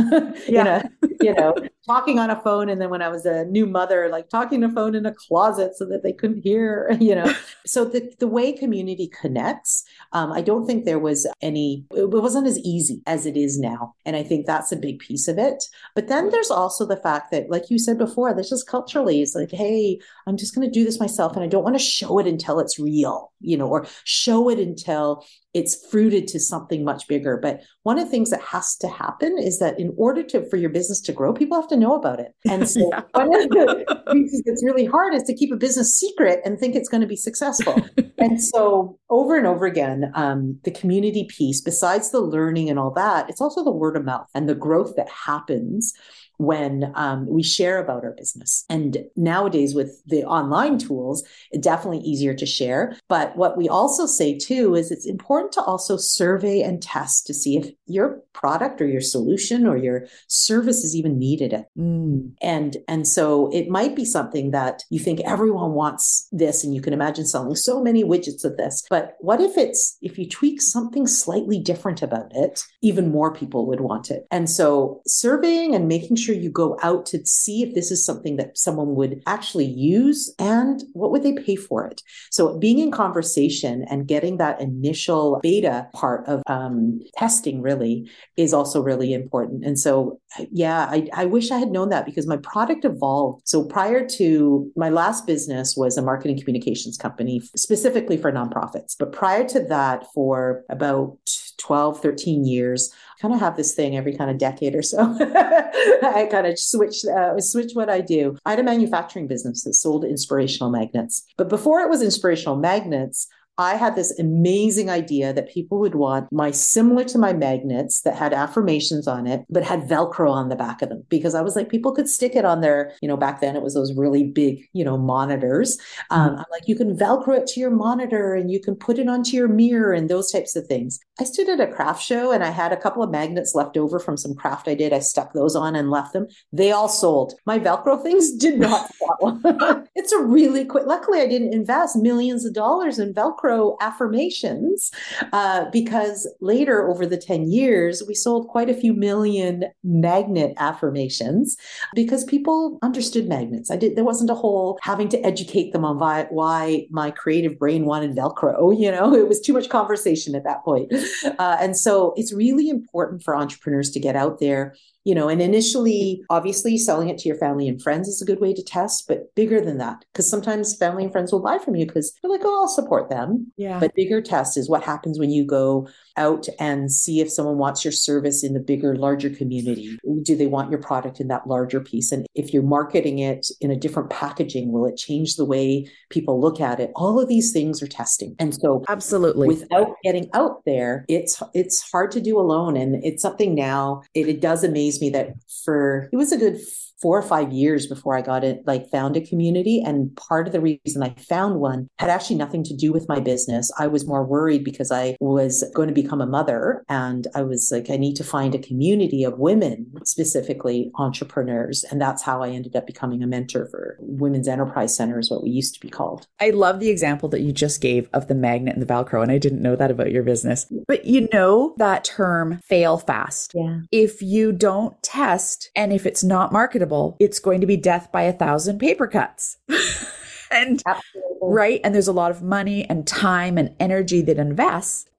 yeah. 0.47 0.87
you 1.21 1.35
know, 1.35 1.53
talking 1.85 2.17
on 2.17 2.31
a 2.31 2.41
phone. 2.41 2.69
And 2.69 2.81
then 2.81 2.89
when 2.89 3.02
I 3.03 3.09
was 3.09 3.25
a 3.25 3.45
new 3.45 3.65
mother, 3.65 4.09
like 4.09 4.29
talking 4.29 4.61
to 4.61 4.69
phone 4.69 4.95
in 4.95 5.05
a 5.05 5.13
closet 5.13 5.75
so 5.75 5.85
that 5.85 6.03
they 6.03 6.13
couldn't 6.13 6.41
hear, 6.41 6.95
you 6.99 7.15
know. 7.15 7.33
so 7.65 7.85
the, 7.85 8.11
the 8.19 8.27
way 8.27 8.53
community 8.53 9.11
connects, 9.21 9.83
um, 10.13 10.31
I 10.31 10.41
don't 10.41 10.65
think 10.65 10.85
there 10.85 10.99
was 10.99 11.27
any, 11.41 11.85
it 11.91 12.09
wasn't 12.09 12.47
as 12.47 12.57
easy 12.59 13.01
as 13.05 13.25
it 13.25 13.37
is 13.37 13.59
now. 13.59 13.93
And 14.05 14.15
I 14.15 14.23
think 14.23 14.45
that's 14.45 14.71
a 14.71 14.77
big 14.77 14.99
piece 14.99 15.27
of 15.27 15.37
it. 15.37 15.63
But 15.95 16.07
then 16.07 16.29
there's 16.29 16.51
also 16.51 16.85
the 16.85 16.97
fact 16.97 17.31
that, 17.31 17.49
like 17.49 17.69
you 17.69 17.77
said 17.77 17.97
before, 17.97 18.33
there's 18.33 18.49
just 18.49 18.67
culturally, 18.67 19.21
it's 19.21 19.35
like, 19.35 19.51
hey, 19.51 19.99
I'm 20.25 20.37
just 20.37 20.55
going 20.55 20.67
to 20.67 20.73
do 20.73 20.85
this 20.85 20.99
myself 20.99 21.35
and 21.35 21.43
I 21.43 21.47
don't 21.47 21.63
want 21.63 21.75
to 21.75 21.83
show 21.83 22.19
it 22.19 22.27
until 22.27 22.59
it's 22.59 22.79
real, 22.79 23.31
you 23.39 23.57
know, 23.57 23.67
or 23.67 23.85
show 24.05 24.49
it 24.49 24.59
until 24.59 25.25
it's 25.53 25.87
fruited 25.89 26.27
to 26.27 26.39
something 26.39 26.83
much 26.83 27.07
bigger. 27.07 27.37
But 27.37 27.61
one 27.83 27.99
of 27.99 28.05
the 28.05 28.11
things 28.11 28.31
that 28.31 28.41
has 28.41 28.75
to 28.77 28.87
happen 28.87 29.37
is 29.37 29.59
that 29.59 29.79
in 29.79 29.93
order 29.97 30.23
to 30.23 30.49
for 30.49 30.57
your 30.57 30.69
business 30.69 30.99
to 31.01 31.13
grow, 31.13 31.33
people 31.33 31.59
have 31.59 31.69
to 31.69 31.77
know 31.77 31.93
about 31.93 32.19
it. 32.19 32.33
And 32.49 32.67
so 32.67 32.79
yeah. 32.91 33.01
one 33.13 33.41
of 33.41 33.49
the 33.49 34.03
reasons 34.13 34.43
that's 34.45 34.63
really 34.63 34.85
hard 34.85 35.13
is 35.13 35.23
to 35.23 35.35
keep 35.35 35.51
a 35.51 35.57
business 35.57 35.95
secret 35.95 36.41
and 36.43 36.59
think 36.59 36.75
it's 36.75 36.89
going 36.89 37.01
to 37.01 37.07
be 37.07 37.15
successful. 37.15 37.75
and 38.17 38.41
so 38.41 38.97
over 39.09 39.37
and 39.37 39.45
over 39.45 39.65
again, 39.65 40.11
um, 40.15 40.59
the 40.63 40.71
community 40.71 41.27
piece, 41.29 41.61
besides 41.61 42.09
the 42.09 42.21
learning 42.21 42.69
and 42.69 42.79
all 42.79 42.91
that, 42.91 43.29
it's 43.29 43.41
also 43.41 43.63
the 43.63 43.71
word 43.71 43.95
of 43.95 44.05
mouth 44.05 44.27
and 44.33 44.49
the 44.49 44.55
growth 44.55 44.95
that 44.95 45.09
happens 45.09 45.93
when 46.37 46.91
um, 46.95 47.27
we 47.27 47.43
share 47.43 47.79
about 47.79 48.03
our 48.03 48.11
business. 48.11 48.65
And 48.69 48.97
nowadays, 49.15 49.75
with 49.75 50.01
the 50.05 50.23
online 50.23 50.77
tools, 50.77 51.23
it's 51.51 51.63
definitely 51.63 51.99
easier 51.99 52.33
to 52.33 52.45
share. 52.45 52.97
But 53.09 53.35
what 53.37 53.57
we 53.57 53.69
also 53.69 54.05
say 54.05 54.37
too 54.37 54.75
is 54.75 54.91
it's 54.91 55.07
important 55.07 55.51
to 55.53 55.61
also 55.61 55.97
survey 55.97 56.61
and 56.61 56.81
test 56.81 57.27
to 57.27 57.33
see 57.33 57.57
if 57.57 57.69
your 57.85 58.21
product 58.33 58.81
or 58.81 58.87
your 58.87 59.01
solution 59.01 59.65
or 59.67 59.77
your 59.77 60.05
service 60.27 60.83
is 60.83 60.95
even 60.95 61.19
needed. 61.19 61.65
Mm. 61.77 62.31
And 62.41 62.77
and 62.87 63.07
so 63.07 63.51
it 63.51 63.69
might 63.69 63.95
be 63.95 64.05
something 64.05 64.51
that 64.51 64.83
you 64.89 64.99
think 64.99 65.19
everyone 65.21 65.73
wants 65.73 66.27
this 66.31 66.63
and 66.63 66.73
you 66.73 66.81
can 66.81 66.93
imagine 66.93 67.25
selling 67.25 67.55
so 67.55 67.81
many 67.81 68.03
widgets 68.03 68.43
of 68.43 68.57
this. 68.57 68.83
But 68.89 69.15
what 69.19 69.39
if 69.39 69.57
it's 69.57 69.97
if 70.01 70.17
you 70.17 70.27
tweak 70.27 70.61
something 70.61 71.07
slightly 71.07 71.59
different 71.59 72.01
about 72.01 72.31
it, 72.35 72.63
even 72.81 73.11
more 73.11 73.33
people 73.33 73.65
would 73.67 73.81
want 73.81 74.09
it. 74.11 74.25
And 74.31 74.49
so 74.49 75.01
surveying 75.05 75.75
and 75.75 75.87
making 75.87 76.17
sure 76.17 76.22
you 76.31 76.49
go 76.49 76.77
out 76.81 77.05
to 77.07 77.25
see 77.25 77.63
if 77.63 77.73
this 77.73 77.91
is 77.91 78.05
something 78.05 78.37
that 78.37 78.57
someone 78.57 78.95
would 78.95 79.21
actually 79.27 79.65
use 79.65 80.33
and 80.39 80.83
what 80.93 81.11
would 81.11 81.23
they 81.23 81.33
pay 81.33 81.57
for 81.57 81.85
it. 81.85 82.01
So 82.31 82.57
being 82.57 82.79
in 82.79 82.91
conversation 82.91 83.83
and 83.89 84.07
getting 84.07 84.37
that 84.37 84.61
initial 84.61 85.39
beta 85.41 85.87
part 85.93 86.25
of 86.27 86.41
um, 86.47 87.01
testing 87.17 87.61
really 87.61 88.09
is 88.37 88.53
also 88.53 88.81
really 88.81 89.13
important. 89.13 89.65
And 89.65 89.77
so, 89.77 90.21
yeah, 90.51 90.87
I, 90.89 91.09
I 91.13 91.25
wish 91.25 91.51
I 91.51 91.57
had 91.57 91.71
known 91.71 91.89
that 91.89 92.05
because 92.05 92.27
my 92.27 92.37
product 92.37 92.85
evolved. 92.85 93.41
So 93.47 93.65
prior 93.65 94.07
to 94.17 94.71
my 94.75 94.89
last 94.89 95.25
business 95.25 95.75
was 95.75 95.97
a 95.97 96.01
marketing 96.01 96.39
communications 96.39 96.97
company 96.97 97.41
specifically 97.55 98.17
for 98.17 98.31
nonprofits. 98.31 98.95
But 98.97 99.11
prior 99.11 99.43
to 99.49 99.59
that, 99.65 100.05
for 100.13 100.63
about 100.69 101.17
12, 101.57 102.01
13 102.01 102.45
years, 102.45 102.93
I 103.17 103.21
kind 103.21 103.33
of 103.33 103.39
have 103.39 103.57
this 103.57 103.73
thing 103.73 103.95
every 103.95 104.15
kind 104.15 104.29
of 104.29 104.37
decade 104.37 104.75
or 104.75 104.81
so. 104.81 104.99
I 105.19 106.27
kind 106.29 106.47
of 106.47 106.59
switch, 106.59 107.05
uh, 107.05 107.39
switch 107.39 107.73
what 107.73 107.89
I 107.89 108.01
do. 108.01 108.37
I 108.45 108.51
had 108.51 108.59
a 108.59 108.63
manufacturing 108.63 109.27
business 109.27 109.63
that 109.63 109.73
sold 109.73 110.03
inspirational 110.03 110.69
magnets. 110.69 111.23
But 111.37 111.49
before 111.49 111.81
it 111.81 111.89
was 111.89 112.01
inspirational 112.01 112.55
magnets, 112.55 113.27
I 113.57 113.75
had 113.75 113.95
this 113.95 114.17
amazing 114.17 114.89
idea 114.89 115.31
that 115.31 115.49
people 115.49 115.79
would 115.79 115.93
want 115.93 116.31
my 116.31 116.49
similar 116.49 117.03
to 117.05 117.19
my 117.19 117.33
magnets 117.33 118.01
that 118.01 118.15
had 118.15 118.33
affirmations 118.33 119.07
on 119.07 119.27
it, 119.27 119.45
but 119.47 119.63
had 119.63 119.83
Velcro 119.83 120.31
on 120.31 120.49
the 120.49 120.55
back 120.55 120.81
of 120.81 120.89
them 120.89 121.03
because 121.07 121.35
I 121.35 121.41
was 121.41 121.55
like, 121.55 121.69
people 121.69 121.91
could 121.91 122.09
stick 122.09 122.35
it 122.35 122.45
on 122.45 122.61
their, 122.61 122.93
you 123.01 123.07
know, 123.07 123.15
back 123.15 123.41
then 123.41 123.55
it 123.55 123.61
was 123.61 123.75
those 123.75 123.93
really 123.93 124.23
big, 124.23 124.67
you 124.73 124.83
know, 124.83 124.97
monitors. 124.97 125.77
Um, 126.09 126.29
mm-hmm. 126.29 126.39
I'm 126.39 126.45
like, 126.49 126.67
you 126.67 126.75
can 126.75 126.97
Velcro 126.97 127.37
it 127.37 127.47
to 127.47 127.59
your 127.59 127.69
monitor 127.69 128.33
and 128.33 128.49
you 128.49 128.59
can 128.59 128.75
put 128.75 128.97
it 128.97 129.07
onto 129.07 129.37
your 129.37 129.47
mirror 129.47 129.93
and 129.93 130.09
those 130.09 130.31
types 130.31 130.55
of 130.55 130.65
things. 130.65 130.99
I 131.19 131.23
stood 131.23 131.47
at 131.47 131.59
a 131.59 131.71
craft 131.71 132.01
show 132.01 132.31
and 132.31 132.43
I 132.43 132.49
had 132.49 132.73
a 132.73 132.77
couple 132.77 133.03
of 133.03 133.11
magnets 133.11 133.53
left 133.53 133.77
over 133.77 133.99
from 133.99 134.17
some 134.17 134.33
craft 134.33 134.67
I 134.67 134.73
did. 134.73 134.93
I 134.93 134.99
stuck 134.99 135.33
those 135.33 135.55
on 135.55 135.75
and 135.75 135.91
left 135.91 136.13
them. 136.13 136.25
They 136.51 136.71
all 136.71 136.89
sold. 136.89 137.35
My 137.45 137.59
Velcro 137.59 138.01
things 138.01 138.31
did 138.37 138.59
not 138.59 138.89
sell. 138.95 139.87
it's 139.95 140.11
a 140.11 140.23
really 140.23 140.65
quick, 140.65 140.87
luckily 140.87 141.21
I 141.21 141.27
didn't 141.27 141.53
invest 141.53 141.95
millions 141.97 142.45
of 142.45 142.55
dollars 142.55 142.97
in 142.97 143.13
Velcro 143.13 143.42
macro 143.43 143.77
affirmations 143.81 144.91
uh, 145.33 145.65
because 145.71 146.27
later 146.39 146.87
over 146.89 147.05
the 147.05 147.17
10 147.17 147.49
years, 147.49 148.03
we 148.07 148.13
sold 148.13 148.47
quite 148.47 148.69
a 148.69 148.73
few 148.73 148.93
million 148.93 149.65
magnet 149.83 150.53
affirmations 150.57 151.57
because 151.93 152.23
people 152.23 152.79
understood 152.81 153.27
magnets. 153.27 153.69
I 153.69 153.77
did, 153.77 153.95
there 153.95 154.03
wasn't 154.03 154.29
a 154.29 154.35
whole 154.35 154.79
having 154.81 155.09
to 155.09 155.25
educate 155.25 155.73
them 155.73 155.85
on 155.85 155.99
why, 155.99 156.27
why 156.29 156.87
my 156.89 157.11
creative 157.11 157.59
brain 157.59 157.85
wanted 157.85 158.15
Velcro. 158.15 158.77
You 158.77 158.91
know, 158.91 159.13
it 159.15 159.27
was 159.27 159.41
too 159.41 159.53
much 159.53 159.69
conversation 159.69 160.35
at 160.35 160.43
that 160.43 160.63
point. 160.63 160.91
Uh, 161.39 161.57
and 161.59 161.77
so 161.77 162.13
it's 162.15 162.33
really 162.33 162.69
important 162.69 163.23
for 163.23 163.35
entrepreneurs 163.35 163.91
to 163.91 163.99
get 163.99 164.15
out 164.15 164.39
there 164.39 164.75
you 165.03 165.15
know 165.15 165.29
and 165.29 165.41
initially 165.41 166.23
obviously 166.29 166.77
selling 166.77 167.09
it 167.09 167.17
to 167.17 167.27
your 167.27 167.37
family 167.37 167.67
and 167.67 167.81
friends 167.81 168.07
is 168.07 168.21
a 168.21 168.25
good 168.25 168.39
way 168.39 168.53
to 168.53 168.63
test 168.63 169.07
but 169.07 169.33
bigger 169.35 169.61
than 169.61 169.77
that 169.77 170.03
because 170.11 170.29
sometimes 170.29 170.75
family 170.75 171.03
and 171.03 171.11
friends 171.11 171.31
will 171.31 171.41
buy 171.41 171.57
from 171.57 171.75
you 171.75 171.85
because 171.85 172.13
they're 172.21 172.31
like 172.31 172.41
oh 172.43 172.61
i'll 172.61 172.67
support 172.67 173.09
them. 173.09 173.51
Yeah. 173.57 173.79
But 173.79 173.95
bigger 173.95 174.21
test 174.21 174.57
is 174.57 174.69
what 174.69 174.83
happens 174.83 175.19
when 175.19 175.29
you 175.29 175.45
go 175.45 175.87
out 176.15 176.47
and 176.59 176.91
see 176.91 177.21
if 177.21 177.31
someone 177.31 177.57
wants 177.57 177.83
your 177.83 177.91
service 177.91 178.43
in 178.43 178.53
the 178.53 178.59
bigger 178.59 178.95
larger 178.95 179.29
community. 179.31 179.97
Do 180.21 180.35
they 180.35 180.45
want 180.45 180.69
your 180.69 180.79
product 180.79 181.19
in 181.19 181.27
that 181.29 181.47
larger 181.47 181.79
piece? 181.79 182.11
And 182.11 182.27
if 182.35 182.53
you're 182.53 182.63
marketing 182.63 183.19
it 183.19 183.47
in 183.61 183.71
a 183.71 183.75
different 183.75 184.09
packaging 184.09 184.71
will 184.71 184.85
it 184.85 184.95
change 184.95 185.35
the 185.35 185.45
way 185.45 185.89
people 186.09 186.39
look 186.39 186.61
at 186.61 186.79
it? 186.79 186.91
All 186.95 187.19
of 187.19 187.27
these 187.27 187.51
things 187.51 187.81
are 187.81 187.87
testing. 187.87 188.35
And 188.39 188.53
so 188.53 188.83
absolutely. 188.87 189.47
without 189.47 189.95
getting 190.03 190.29
out 190.33 190.63
there 190.65 191.05
it's 191.09 191.41
it's 191.53 191.89
hard 191.91 192.11
to 192.11 192.21
do 192.21 192.39
alone. 192.39 192.77
And 192.77 193.03
it's 193.03 193.21
something 193.21 193.55
now 193.55 194.03
it, 194.13 194.27
it 194.27 194.41
does 194.41 194.63
amaze 194.63 194.92
me 195.01 195.09
that 195.11 195.33
for 195.63 196.09
it 196.11 196.15
was 196.15 196.31
a 196.31 196.37
good 196.37 196.59
four 197.03 197.19
or 197.19 197.21
five 197.21 197.51
years 197.51 197.85
before 197.85 198.17
I 198.17 198.21
got 198.21 198.45
it, 198.45 198.63
like 198.65 198.89
found 198.89 199.17
a 199.17 199.21
community. 199.21 199.83
And 199.85 200.15
part 200.15 200.47
of 200.47 200.53
the 200.53 200.61
reason 200.61 201.03
I 201.03 201.13
found 201.19 201.59
one 201.59 201.89
had 201.99 202.09
actually 202.09 202.37
nothing 202.37 202.63
to 202.63 202.75
do 202.75 202.93
with 202.93 203.09
my 203.09 203.19
business. 203.19 203.69
I 203.77 203.87
was 203.87 204.07
more 204.07 204.25
worried 204.25 204.63
because 204.63 204.89
I 204.89 205.17
was 205.19 205.65
going 205.75 205.89
to 205.89 205.93
become 205.93 206.21
a 206.21 206.25
mother. 206.25 206.85
And 206.87 207.27
I 207.35 207.43
was 207.43 207.69
like, 207.73 207.89
I 207.89 207.97
need 207.97 208.15
to 208.15 208.23
find 208.23 208.55
a 208.55 208.59
community 208.59 209.25
of 209.25 209.37
women, 209.37 209.91
specifically 210.05 210.91
entrepreneurs. 210.97 211.83
And 211.91 211.99
that's 211.99 212.23
how 212.23 212.41
I 212.41 212.49
ended 212.51 212.77
up 212.77 212.87
becoming 212.87 213.21
a 213.21 213.27
mentor 213.27 213.67
for 213.69 213.97
Women's 213.99 214.47
Enterprise 214.47 214.95
Center, 214.95 215.19
is 215.19 215.29
what 215.29 215.43
we 215.43 215.49
used 215.49 215.73
to 215.73 215.81
be 215.81 215.89
called. 215.89 216.25
I 216.39 216.51
love 216.51 216.79
the 216.79 216.89
example 216.89 217.27
that 217.29 217.41
you 217.41 217.51
just 217.51 217.81
gave 217.81 218.09
of 218.13 218.29
the 218.29 218.35
magnet 218.35 218.75
and 218.75 218.81
the 218.81 218.93
Velcro. 218.93 219.21
And 219.21 219.31
I 219.31 219.39
didn't 219.39 219.61
know 219.61 219.75
that 219.75 219.91
about 219.91 220.11
your 220.11 220.23
business. 220.23 220.71
But 220.87 221.03
you 221.03 221.27
know 221.33 221.73
that 221.77 222.05
term 222.05 222.61
fail 222.63 222.97
fast. 222.97 223.51
Yeah. 223.53 223.79
If 223.91 224.21
you 224.21 224.53
don't 224.53 225.01
test 225.03 225.69
and 225.75 225.91
if 225.91 226.05
it's 226.05 226.23
not 226.23 226.53
marketable, 226.53 226.92
it's 227.19 227.39
going 227.39 227.61
to 227.61 227.67
be 227.67 227.77
death 227.77 228.11
by 228.11 228.23
a 228.23 228.33
thousand 228.33 228.79
paper 228.79 229.07
cuts. 229.07 229.57
and 230.51 230.81
Absolutely. 230.85 231.31
right. 231.41 231.81
And 231.83 231.93
there's 231.93 232.07
a 232.07 232.13
lot 232.13 232.31
of 232.31 232.41
money 232.41 232.87
and 232.89 233.05
time 233.05 233.57
and 233.57 233.75
energy 233.79 234.21
that 234.21 234.37
invests. 234.37 235.09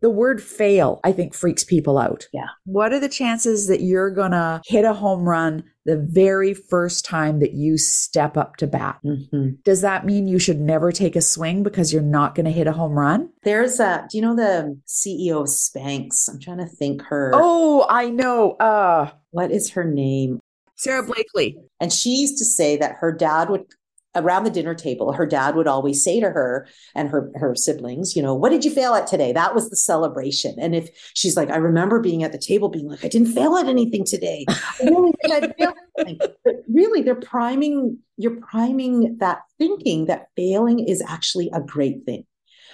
The 0.00 0.10
word 0.10 0.42
fail, 0.42 1.00
I 1.02 1.12
think, 1.12 1.32
freaks 1.32 1.64
people 1.64 1.96
out. 1.96 2.28
Yeah. 2.30 2.48
What 2.66 2.92
are 2.92 3.00
the 3.00 3.08
chances 3.08 3.68
that 3.68 3.80
you're 3.80 4.10
going 4.10 4.32
to 4.32 4.60
hit 4.66 4.84
a 4.84 4.92
home 4.92 5.26
run 5.26 5.64
the 5.86 5.96
very 5.96 6.52
first 6.52 7.06
time 7.06 7.38
that 7.40 7.54
you 7.54 7.78
step 7.78 8.36
up 8.36 8.56
to 8.56 8.66
bat? 8.66 8.98
Mm-hmm. 9.02 9.52
Does 9.64 9.80
that 9.80 10.04
mean 10.04 10.28
you 10.28 10.38
should 10.38 10.60
never 10.60 10.92
take 10.92 11.16
a 11.16 11.22
swing 11.22 11.62
because 11.62 11.90
you're 11.90 12.02
not 12.02 12.34
going 12.34 12.44
to 12.44 12.52
hit 12.52 12.66
a 12.66 12.72
home 12.72 12.92
run? 12.92 13.30
There's 13.44 13.80
a, 13.80 14.06
do 14.10 14.18
you 14.18 14.22
know 14.22 14.36
the 14.36 14.78
CEO 14.86 15.40
of 15.40 15.46
Spanx? 15.46 16.28
I'm 16.28 16.38
trying 16.38 16.58
to 16.58 16.66
think 16.66 17.00
her. 17.04 17.30
Oh, 17.32 17.86
I 17.88 18.10
know. 18.10 18.52
Uh, 18.56 19.10
what 19.30 19.50
is 19.50 19.70
her 19.70 19.84
name? 19.84 20.38
Sara 20.84 21.02
Blakely. 21.02 21.58
And 21.80 21.92
she 21.92 22.10
used 22.10 22.38
to 22.38 22.44
say 22.44 22.76
that 22.76 22.96
her 23.00 23.10
dad 23.10 23.48
would 23.50 23.64
around 24.16 24.44
the 24.44 24.50
dinner 24.50 24.74
table 24.74 25.12
her 25.12 25.26
dad 25.26 25.56
would 25.56 25.66
always 25.66 26.04
say 26.04 26.20
to 26.20 26.30
her 26.30 26.68
and 26.94 27.08
her 27.08 27.32
her 27.34 27.54
siblings 27.56 28.14
you 28.14 28.22
know 28.22 28.32
what 28.32 28.50
did 28.50 28.64
you 28.64 28.70
fail 28.70 28.94
at 28.94 29.08
today? 29.08 29.32
That 29.32 29.56
was 29.56 29.70
the 29.70 29.76
celebration. 29.76 30.54
And 30.60 30.74
if 30.74 30.88
she's 31.14 31.36
like 31.36 31.50
i 31.50 31.56
remember 31.56 32.00
being 32.00 32.22
at 32.22 32.30
the 32.30 32.38
table 32.38 32.68
being 32.68 32.88
like 32.88 33.04
i 33.04 33.08
didn't 33.08 33.32
fail 33.32 33.56
at 33.56 33.66
anything 33.66 34.04
today. 34.04 34.44
I 34.48 34.84
really 34.84 35.12
think 35.20 35.34
I 35.34 35.52
failed 35.58 35.74
but 36.44 36.54
really 36.68 37.02
they're 37.02 37.14
priming 37.14 37.98
you're 38.16 38.40
priming 38.40 39.16
that 39.18 39.40
thinking 39.58 40.06
that 40.06 40.28
failing 40.36 40.78
is 40.86 41.02
actually 41.08 41.50
a 41.52 41.60
great 41.60 42.04
thing. 42.04 42.24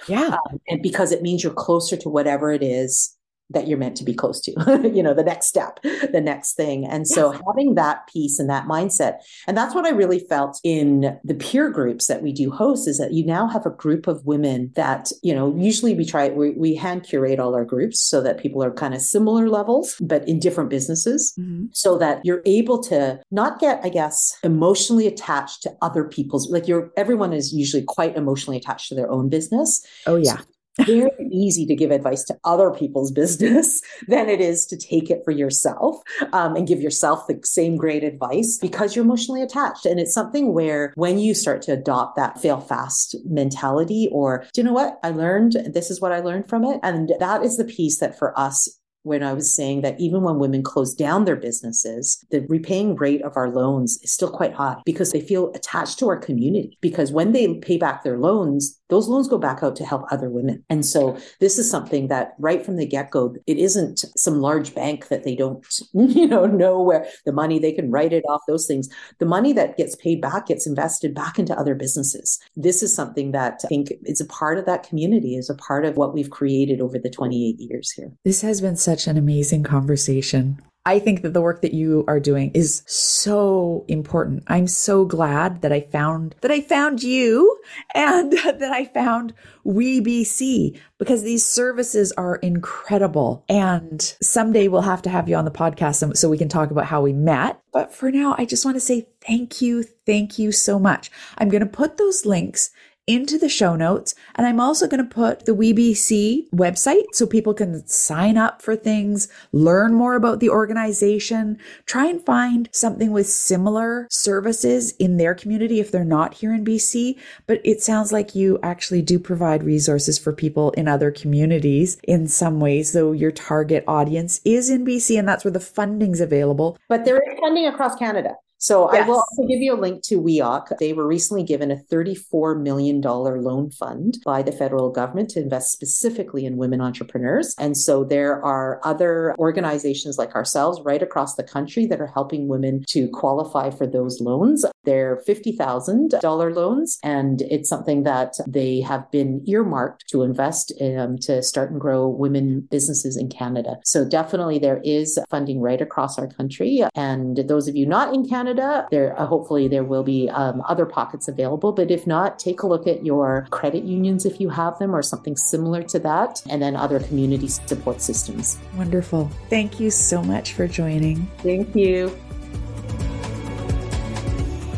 Yeah. 0.08 0.36
Um, 0.50 0.60
and 0.68 0.82
because 0.82 1.12
it 1.12 1.22
means 1.22 1.42
you're 1.42 1.52
closer 1.52 1.96
to 1.96 2.08
whatever 2.08 2.52
it 2.52 2.62
is 2.62 3.16
that 3.50 3.66
you're 3.66 3.78
meant 3.78 3.96
to 3.96 4.04
be 4.04 4.14
close 4.14 4.40
to, 4.42 4.52
you 4.94 5.02
know, 5.02 5.14
the 5.14 5.24
next 5.24 5.46
step, 5.46 5.80
the 5.82 6.20
next 6.22 6.54
thing. 6.54 6.86
And 6.86 7.04
yes. 7.08 7.14
so 7.14 7.32
having 7.32 7.74
that 7.74 8.06
piece 8.06 8.38
and 8.38 8.48
that 8.48 8.66
mindset, 8.66 9.18
and 9.46 9.56
that's 9.56 9.74
what 9.74 9.86
I 9.86 9.90
really 9.90 10.20
felt 10.20 10.60
in 10.64 11.18
the 11.24 11.34
peer 11.34 11.70
groups 11.70 12.06
that 12.06 12.22
we 12.22 12.32
do 12.32 12.50
host 12.50 12.88
is 12.88 12.98
that 12.98 13.12
you 13.12 13.24
now 13.26 13.48
have 13.48 13.66
a 13.66 13.70
group 13.70 14.06
of 14.06 14.24
women 14.24 14.72
that, 14.76 15.10
you 15.22 15.34
know, 15.34 15.54
usually 15.56 15.94
we 15.94 16.04
try, 16.04 16.28
we, 16.28 16.50
we 16.50 16.74
hand 16.74 17.04
curate 17.04 17.40
all 17.40 17.54
our 17.54 17.64
groups 17.64 18.00
so 18.00 18.20
that 18.20 18.38
people 18.38 18.62
are 18.62 18.70
kind 18.70 18.94
of 18.94 19.00
similar 19.00 19.48
levels, 19.48 19.96
but 20.00 20.26
in 20.28 20.38
different 20.38 20.70
businesses 20.70 21.34
mm-hmm. 21.38 21.66
so 21.72 21.98
that 21.98 22.20
you're 22.24 22.42
able 22.46 22.82
to 22.84 23.20
not 23.30 23.58
get, 23.58 23.80
I 23.84 23.88
guess, 23.88 24.36
emotionally 24.42 25.06
attached 25.06 25.62
to 25.62 25.72
other 25.82 26.04
people's, 26.04 26.50
like 26.50 26.68
you're, 26.68 26.90
everyone 26.96 27.32
is 27.32 27.52
usually 27.52 27.82
quite 27.82 28.16
emotionally 28.16 28.56
attached 28.56 28.88
to 28.88 28.94
their 28.94 29.10
own 29.10 29.28
business. 29.28 29.84
Oh, 30.06 30.16
yeah. 30.16 30.36
So 30.36 30.44
very 30.86 31.10
easy 31.30 31.66
to 31.66 31.74
give 31.74 31.90
advice 31.90 32.24
to 32.24 32.38
other 32.44 32.70
people's 32.70 33.10
business 33.20 33.82
than 34.08 34.28
it 34.28 34.40
is 34.40 34.66
to 34.66 34.76
take 34.76 35.10
it 35.10 35.22
for 35.24 35.30
yourself 35.30 35.96
um, 36.32 36.56
and 36.56 36.66
give 36.66 36.80
yourself 36.80 37.26
the 37.26 37.38
same 37.44 37.76
great 37.76 38.04
advice 38.04 38.58
because 38.60 38.94
you're 38.94 39.04
emotionally 39.04 39.42
attached. 39.42 39.86
And 39.86 40.00
it's 40.00 40.14
something 40.14 40.52
where 40.52 40.92
when 40.96 41.18
you 41.18 41.34
start 41.34 41.62
to 41.62 41.72
adopt 41.72 42.16
that 42.16 42.40
fail 42.40 42.60
fast 42.60 43.16
mentality, 43.24 44.08
or 44.12 44.44
do 44.52 44.60
you 44.60 44.64
know 44.64 44.72
what 44.72 44.98
I 45.02 45.10
learned? 45.10 45.52
This 45.72 45.90
is 45.90 46.00
what 46.00 46.12
I 46.12 46.20
learned 46.20 46.48
from 46.48 46.64
it. 46.64 46.80
And 46.82 47.12
that 47.18 47.42
is 47.42 47.56
the 47.56 47.64
piece 47.64 47.98
that 48.00 48.18
for 48.18 48.38
us 48.38 48.80
when 49.02 49.22
I 49.22 49.32
was 49.32 49.54
saying 49.54 49.80
that 49.80 49.98
even 49.98 50.22
when 50.22 50.38
women 50.38 50.62
close 50.62 50.94
down 50.94 51.24
their 51.24 51.36
businesses, 51.36 52.22
the 52.30 52.40
repaying 52.48 52.96
rate 52.96 53.22
of 53.22 53.36
our 53.36 53.48
loans 53.48 53.98
is 54.02 54.12
still 54.12 54.30
quite 54.30 54.52
high 54.52 54.76
because 54.84 55.12
they 55.12 55.20
feel 55.20 55.50
attached 55.54 55.98
to 56.00 56.08
our 56.08 56.18
community. 56.18 56.76
Because 56.80 57.12
when 57.12 57.32
they 57.32 57.54
pay 57.54 57.78
back 57.78 58.02
their 58.02 58.18
loans, 58.18 58.78
those 58.90 59.08
loans 59.08 59.28
go 59.28 59.38
back 59.38 59.62
out 59.62 59.76
to 59.76 59.84
help 59.84 60.04
other 60.10 60.28
women. 60.28 60.64
And 60.68 60.84
so 60.84 61.18
this 61.38 61.58
is 61.58 61.70
something 61.70 62.08
that 62.08 62.34
right 62.38 62.64
from 62.64 62.76
the 62.76 62.86
get-go, 62.86 63.36
it 63.46 63.56
isn't 63.56 64.04
some 64.16 64.40
large 64.40 64.74
bank 64.74 65.08
that 65.08 65.24
they 65.24 65.34
don't, 65.34 65.64
you 65.92 66.26
know, 66.26 66.46
know 66.46 66.82
where 66.82 67.06
the 67.24 67.32
money 67.32 67.58
they 67.58 67.72
can 67.72 67.90
write 67.90 68.12
it 68.12 68.24
off, 68.28 68.42
those 68.46 68.66
things. 68.66 68.88
The 69.18 69.26
money 69.26 69.52
that 69.54 69.76
gets 69.76 69.96
paid 69.96 70.20
back 70.20 70.46
gets 70.46 70.66
invested 70.66 71.14
back 71.14 71.38
into 71.38 71.58
other 71.58 71.74
businesses. 71.74 72.38
This 72.56 72.82
is 72.82 72.94
something 72.94 73.32
that 73.32 73.60
I 73.64 73.68
think 73.68 73.92
is 74.04 74.20
a 74.20 74.26
part 74.26 74.58
of 74.58 74.66
that 74.66 74.82
community, 74.82 75.36
is 75.36 75.50
a 75.50 75.54
part 75.54 75.84
of 75.84 75.96
what 75.96 76.14
we've 76.14 76.30
created 76.30 76.80
over 76.80 76.98
the 76.98 77.10
28 77.10 77.56
years 77.58 77.90
here. 77.92 78.12
This 78.24 78.42
has 78.42 78.60
been 78.60 78.76
such 78.76 79.06
an 79.06 79.16
amazing 79.16 79.62
conversation. 79.62 80.60
I 80.86 80.98
think 80.98 81.20
that 81.22 81.34
the 81.34 81.42
work 81.42 81.60
that 81.60 81.74
you 81.74 82.04
are 82.08 82.20
doing 82.20 82.52
is 82.54 82.82
so 82.86 83.84
important. 83.86 84.44
I'm 84.46 84.66
so 84.66 85.04
glad 85.04 85.60
that 85.60 85.72
I 85.72 85.82
found 85.82 86.34
that 86.40 86.50
I 86.50 86.62
found 86.62 87.02
you 87.02 87.58
and 87.94 88.32
that 88.44 88.62
I 88.62 88.86
found 88.86 89.34
WeBC 89.66 90.80
because 90.98 91.22
these 91.22 91.44
services 91.44 92.12
are 92.12 92.36
incredible. 92.36 93.44
And 93.48 94.00
someday 94.22 94.68
we'll 94.68 94.80
have 94.80 95.02
to 95.02 95.10
have 95.10 95.28
you 95.28 95.36
on 95.36 95.44
the 95.44 95.50
podcast 95.50 96.16
so 96.16 96.30
we 96.30 96.38
can 96.38 96.48
talk 96.48 96.70
about 96.70 96.86
how 96.86 97.02
we 97.02 97.12
met. 97.12 97.60
But 97.72 97.94
for 97.94 98.10
now, 98.10 98.34
I 98.38 98.46
just 98.46 98.64
want 98.64 98.76
to 98.76 98.80
say 98.80 99.06
thank 99.20 99.60
you. 99.60 99.82
Thank 99.82 100.38
you 100.38 100.50
so 100.50 100.78
much. 100.78 101.10
I'm 101.36 101.50
going 101.50 101.60
to 101.60 101.66
put 101.66 101.98
those 101.98 102.24
links 102.24 102.70
into 103.14 103.38
the 103.38 103.48
show 103.48 103.74
notes. 103.74 104.14
And 104.36 104.46
I'm 104.46 104.60
also 104.60 104.86
going 104.86 105.02
to 105.02 105.14
put 105.14 105.46
the 105.46 105.54
WeBC 105.54 106.50
website 106.50 107.06
so 107.12 107.26
people 107.26 107.54
can 107.54 107.86
sign 107.86 108.36
up 108.36 108.62
for 108.62 108.76
things, 108.76 109.28
learn 109.52 109.94
more 109.94 110.14
about 110.14 110.38
the 110.38 110.50
organization, 110.50 111.58
try 111.86 112.06
and 112.06 112.24
find 112.24 112.68
something 112.72 113.10
with 113.10 113.28
similar 113.28 114.06
services 114.10 114.92
in 114.92 115.16
their 115.16 115.34
community 115.34 115.80
if 115.80 115.90
they're 115.90 116.04
not 116.04 116.34
here 116.34 116.54
in 116.54 116.64
BC. 116.64 117.18
But 117.46 117.60
it 117.64 117.82
sounds 117.82 118.12
like 118.12 118.34
you 118.34 118.58
actually 118.62 119.02
do 119.02 119.18
provide 119.18 119.64
resources 119.64 120.18
for 120.18 120.32
people 120.32 120.70
in 120.72 120.86
other 120.86 121.10
communities 121.10 121.98
in 122.04 122.28
some 122.28 122.60
ways, 122.60 122.92
though 122.92 123.12
your 123.12 123.32
target 123.32 123.82
audience 123.88 124.40
is 124.44 124.70
in 124.70 124.84
BC 124.84 125.18
and 125.18 125.28
that's 125.28 125.44
where 125.44 125.50
the 125.50 125.60
funding's 125.60 126.20
available. 126.20 126.78
But 126.88 127.04
there 127.04 127.16
is 127.16 127.38
funding 127.40 127.66
across 127.66 127.96
Canada. 127.96 128.34
So 128.60 128.92
yes. 128.92 129.04
I 129.04 129.08
will 129.08 129.16
also 129.16 129.46
give 129.48 129.60
you 129.60 129.74
a 129.74 129.80
link 129.80 130.02
to 130.04 130.20
WEOC. 130.20 130.78
They 130.78 130.92
were 130.92 131.06
recently 131.06 131.42
given 131.42 131.70
a 131.70 131.76
$34 131.76 132.60
million 132.60 133.00
loan 133.00 133.70
fund 133.70 134.18
by 134.24 134.42
the 134.42 134.52
federal 134.52 134.90
government 134.90 135.30
to 135.30 135.40
invest 135.40 135.72
specifically 135.72 136.44
in 136.44 136.58
women 136.58 136.80
entrepreneurs. 136.80 137.54
And 137.58 137.76
so 137.76 138.04
there 138.04 138.44
are 138.44 138.80
other 138.84 139.34
organizations 139.38 140.18
like 140.18 140.34
ourselves 140.34 140.80
right 140.84 141.02
across 141.02 141.34
the 141.34 141.42
country 141.42 141.86
that 141.86 142.00
are 142.00 142.06
helping 142.06 142.48
women 142.48 142.84
to 142.88 143.08
qualify 143.08 143.70
for 143.70 143.86
those 143.86 144.20
loans. 144.20 144.66
They're 144.84 145.22
$50,000 145.28 146.54
loans, 146.54 146.98
and 147.02 147.42
it's 147.42 147.68
something 147.68 148.02
that 148.04 148.34
they 148.46 148.80
have 148.80 149.10
been 149.10 149.42
earmarked 149.46 150.08
to 150.08 150.22
invest 150.22 150.72
um, 150.80 151.18
to 151.18 151.42
start 151.42 151.70
and 151.70 151.80
grow 151.80 152.08
women 152.08 152.66
businesses 152.70 153.16
in 153.16 153.28
Canada. 153.28 153.76
So 153.84 154.08
definitely 154.08 154.58
there 154.58 154.80
is 154.82 155.18
funding 155.30 155.60
right 155.60 155.80
across 155.80 156.18
our 156.18 156.28
country. 156.28 156.82
And 156.94 157.36
those 157.36 157.68
of 157.68 157.76
you 157.76 157.86
not 157.86 158.14
in 158.14 158.28
Canada, 158.28 158.49
Canada. 158.50 158.88
There, 158.90 159.18
uh, 159.18 159.26
hopefully, 159.26 159.68
there 159.68 159.84
will 159.84 160.02
be 160.02 160.28
um, 160.30 160.62
other 160.68 160.86
pockets 160.86 161.28
available. 161.28 161.72
But 161.72 161.90
if 161.90 162.06
not, 162.06 162.38
take 162.38 162.62
a 162.62 162.66
look 162.66 162.86
at 162.86 163.04
your 163.04 163.46
credit 163.50 163.84
unions 163.84 164.26
if 164.26 164.40
you 164.40 164.48
have 164.50 164.78
them 164.78 164.94
or 164.94 165.02
something 165.02 165.36
similar 165.36 165.82
to 165.84 165.98
that, 166.00 166.42
and 166.48 166.60
then 166.60 166.76
other 166.76 167.00
community 167.00 167.48
support 167.48 168.00
systems. 168.00 168.58
Wonderful. 168.76 169.30
Thank 169.48 169.78
you 169.80 169.90
so 169.90 170.22
much 170.22 170.54
for 170.54 170.66
joining. 170.66 171.26
Thank 171.38 171.74
you. 171.76 172.16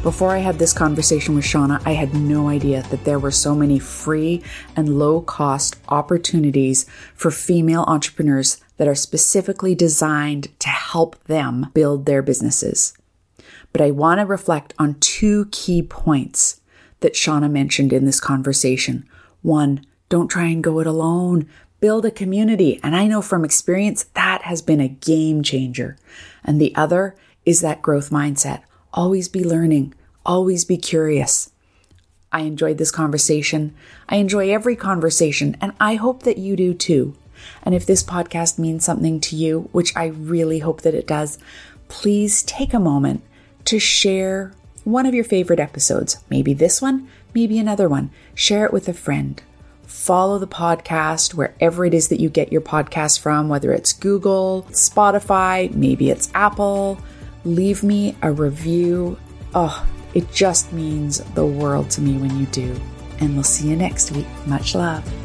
Before 0.03 0.33
I 0.33 0.39
had 0.39 0.59
this 0.59 0.73
conversation 0.73 1.37
with 1.37 1.45
Shauna, 1.45 1.81
I 1.87 1.93
had 1.93 2.13
no 2.13 2.49
idea 2.49 2.83
that 2.91 3.05
there 3.05 3.21
were 3.21 3.31
so 3.31 3.55
many 3.55 3.79
free 3.79 4.43
and 4.75 4.99
low 4.99 5.21
cost 5.21 5.77
opportunities 5.89 6.87
for 7.15 7.31
female 7.31 7.85
entrepreneurs 7.87 8.61
that 8.79 8.89
are 8.89 8.97
specifically 8.97 9.77
designed 9.77 10.49
to 10.59 10.69
help 10.69 11.23
them 11.25 11.69
build 11.73 12.05
their 12.05 12.21
businesses 12.21 12.95
but 13.73 13.81
I 13.81 13.91
want 13.91 14.21
to 14.21 14.27
reflect 14.27 14.75
on 14.79 14.97
two 15.01 15.47
key 15.51 15.83
points 15.83 16.61
that 17.01 17.15
Shauna 17.15 17.51
mentioned 17.51 17.93
in 17.93 18.05
this 18.05 18.21
conversation. 18.21 19.09
One, 19.43 19.85
don't 20.09 20.29
try 20.29 20.45
and 20.45 20.63
go 20.63 20.79
it 20.81 20.87
alone. 20.87 21.49
Build 21.81 22.05
a 22.05 22.11
community. 22.11 22.79
And 22.83 22.95
I 22.95 23.07
know 23.07 23.23
from 23.23 23.45
experience 23.45 24.05
that 24.15 24.43
has 24.43 24.63
been 24.63 24.81
a 24.81 24.89
game 24.89 25.43
changer. 25.43 25.97
And 26.45 26.61
the 26.61 26.75
other 26.77 27.17
is 27.45 27.61
that 27.61 27.83
growth 27.83 28.11
mindset. 28.11 28.63
Always 28.93 29.29
be 29.29 29.43
learning, 29.43 29.95
always 30.25 30.65
be 30.65 30.77
curious. 30.77 31.51
I 32.31 32.43
enjoyed 32.43 32.79
this 32.79 32.91
conversation. 32.91 33.75
I 34.09 34.17
enjoy 34.17 34.51
every 34.51 34.75
conversation, 34.77 35.57
and 35.61 35.73
I 35.79 35.97
hope 35.97 36.23
that 36.23 36.39
you 36.39 36.57
do 36.57 36.73
too. 36.73 37.15
And 37.63 37.75
if 37.75 37.85
this 37.85 38.03
podcast 38.03 38.59
means 38.59 38.85
something 38.85 39.21
to 39.21 39.37
you, 39.37 39.69
which 39.73 39.95
I 39.97 40.07
really 40.07 40.61
hope 40.61 40.83
that 40.83 40.95
it 40.95 41.07
does, 41.07 41.39
please 41.89 42.43
take 42.43 42.73
a 42.73 42.81
moment 42.81 43.23
to 43.67 43.79
share 43.79 44.53
one 44.85 45.07
of 45.07 45.15
your 45.15 45.25
favorite 45.25 45.61
episodes. 45.61 46.19
Maybe 46.29 46.55
this 46.55 46.83
one, 46.83 47.09
maybe 47.35 47.59
another 47.59 47.89
one. 47.89 48.11
Share 48.35 48.65
it 48.65 48.73
with 48.73 48.89
a 48.89 48.93
friend. 48.93 49.41
Follow 49.87 50.39
the 50.39 50.47
podcast 50.47 51.35
wherever 51.35 51.85
it 51.85 51.95
is 51.95 52.09
that 52.09 52.21
you 52.21 52.29
get 52.29 52.51
your 52.51 52.61
podcast 52.61 53.21
from, 53.21 53.49
whether 53.49 53.73
it's 53.73 53.93
Google, 53.93 54.67
Spotify, 54.71 55.73
maybe 55.73 56.11
it's 56.11 56.31
Apple. 56.35 56.99
Leave 57.45 57.83
me 57.83 58.17
a 58.23 58.33
review. 58.33 59.19
Oh, 59.55 59.87
it 60.15 60.33
just 60.33 60.73
means 60.73 61.21
the 61.35 61.47
world 61.47 61.91
to 61.91 62.01
me 62.01 62.17
when 62.17 62.39
you 62.39 62.47
do. 62.47 62.75
And 63.21 63.35
we'll 63.35 63.45
see 63.45 63.69
you 63.69 63.77
next 63.77 64.11
week. 64.13 64.27
Much 64.47 64.75
love. 64.75 65.22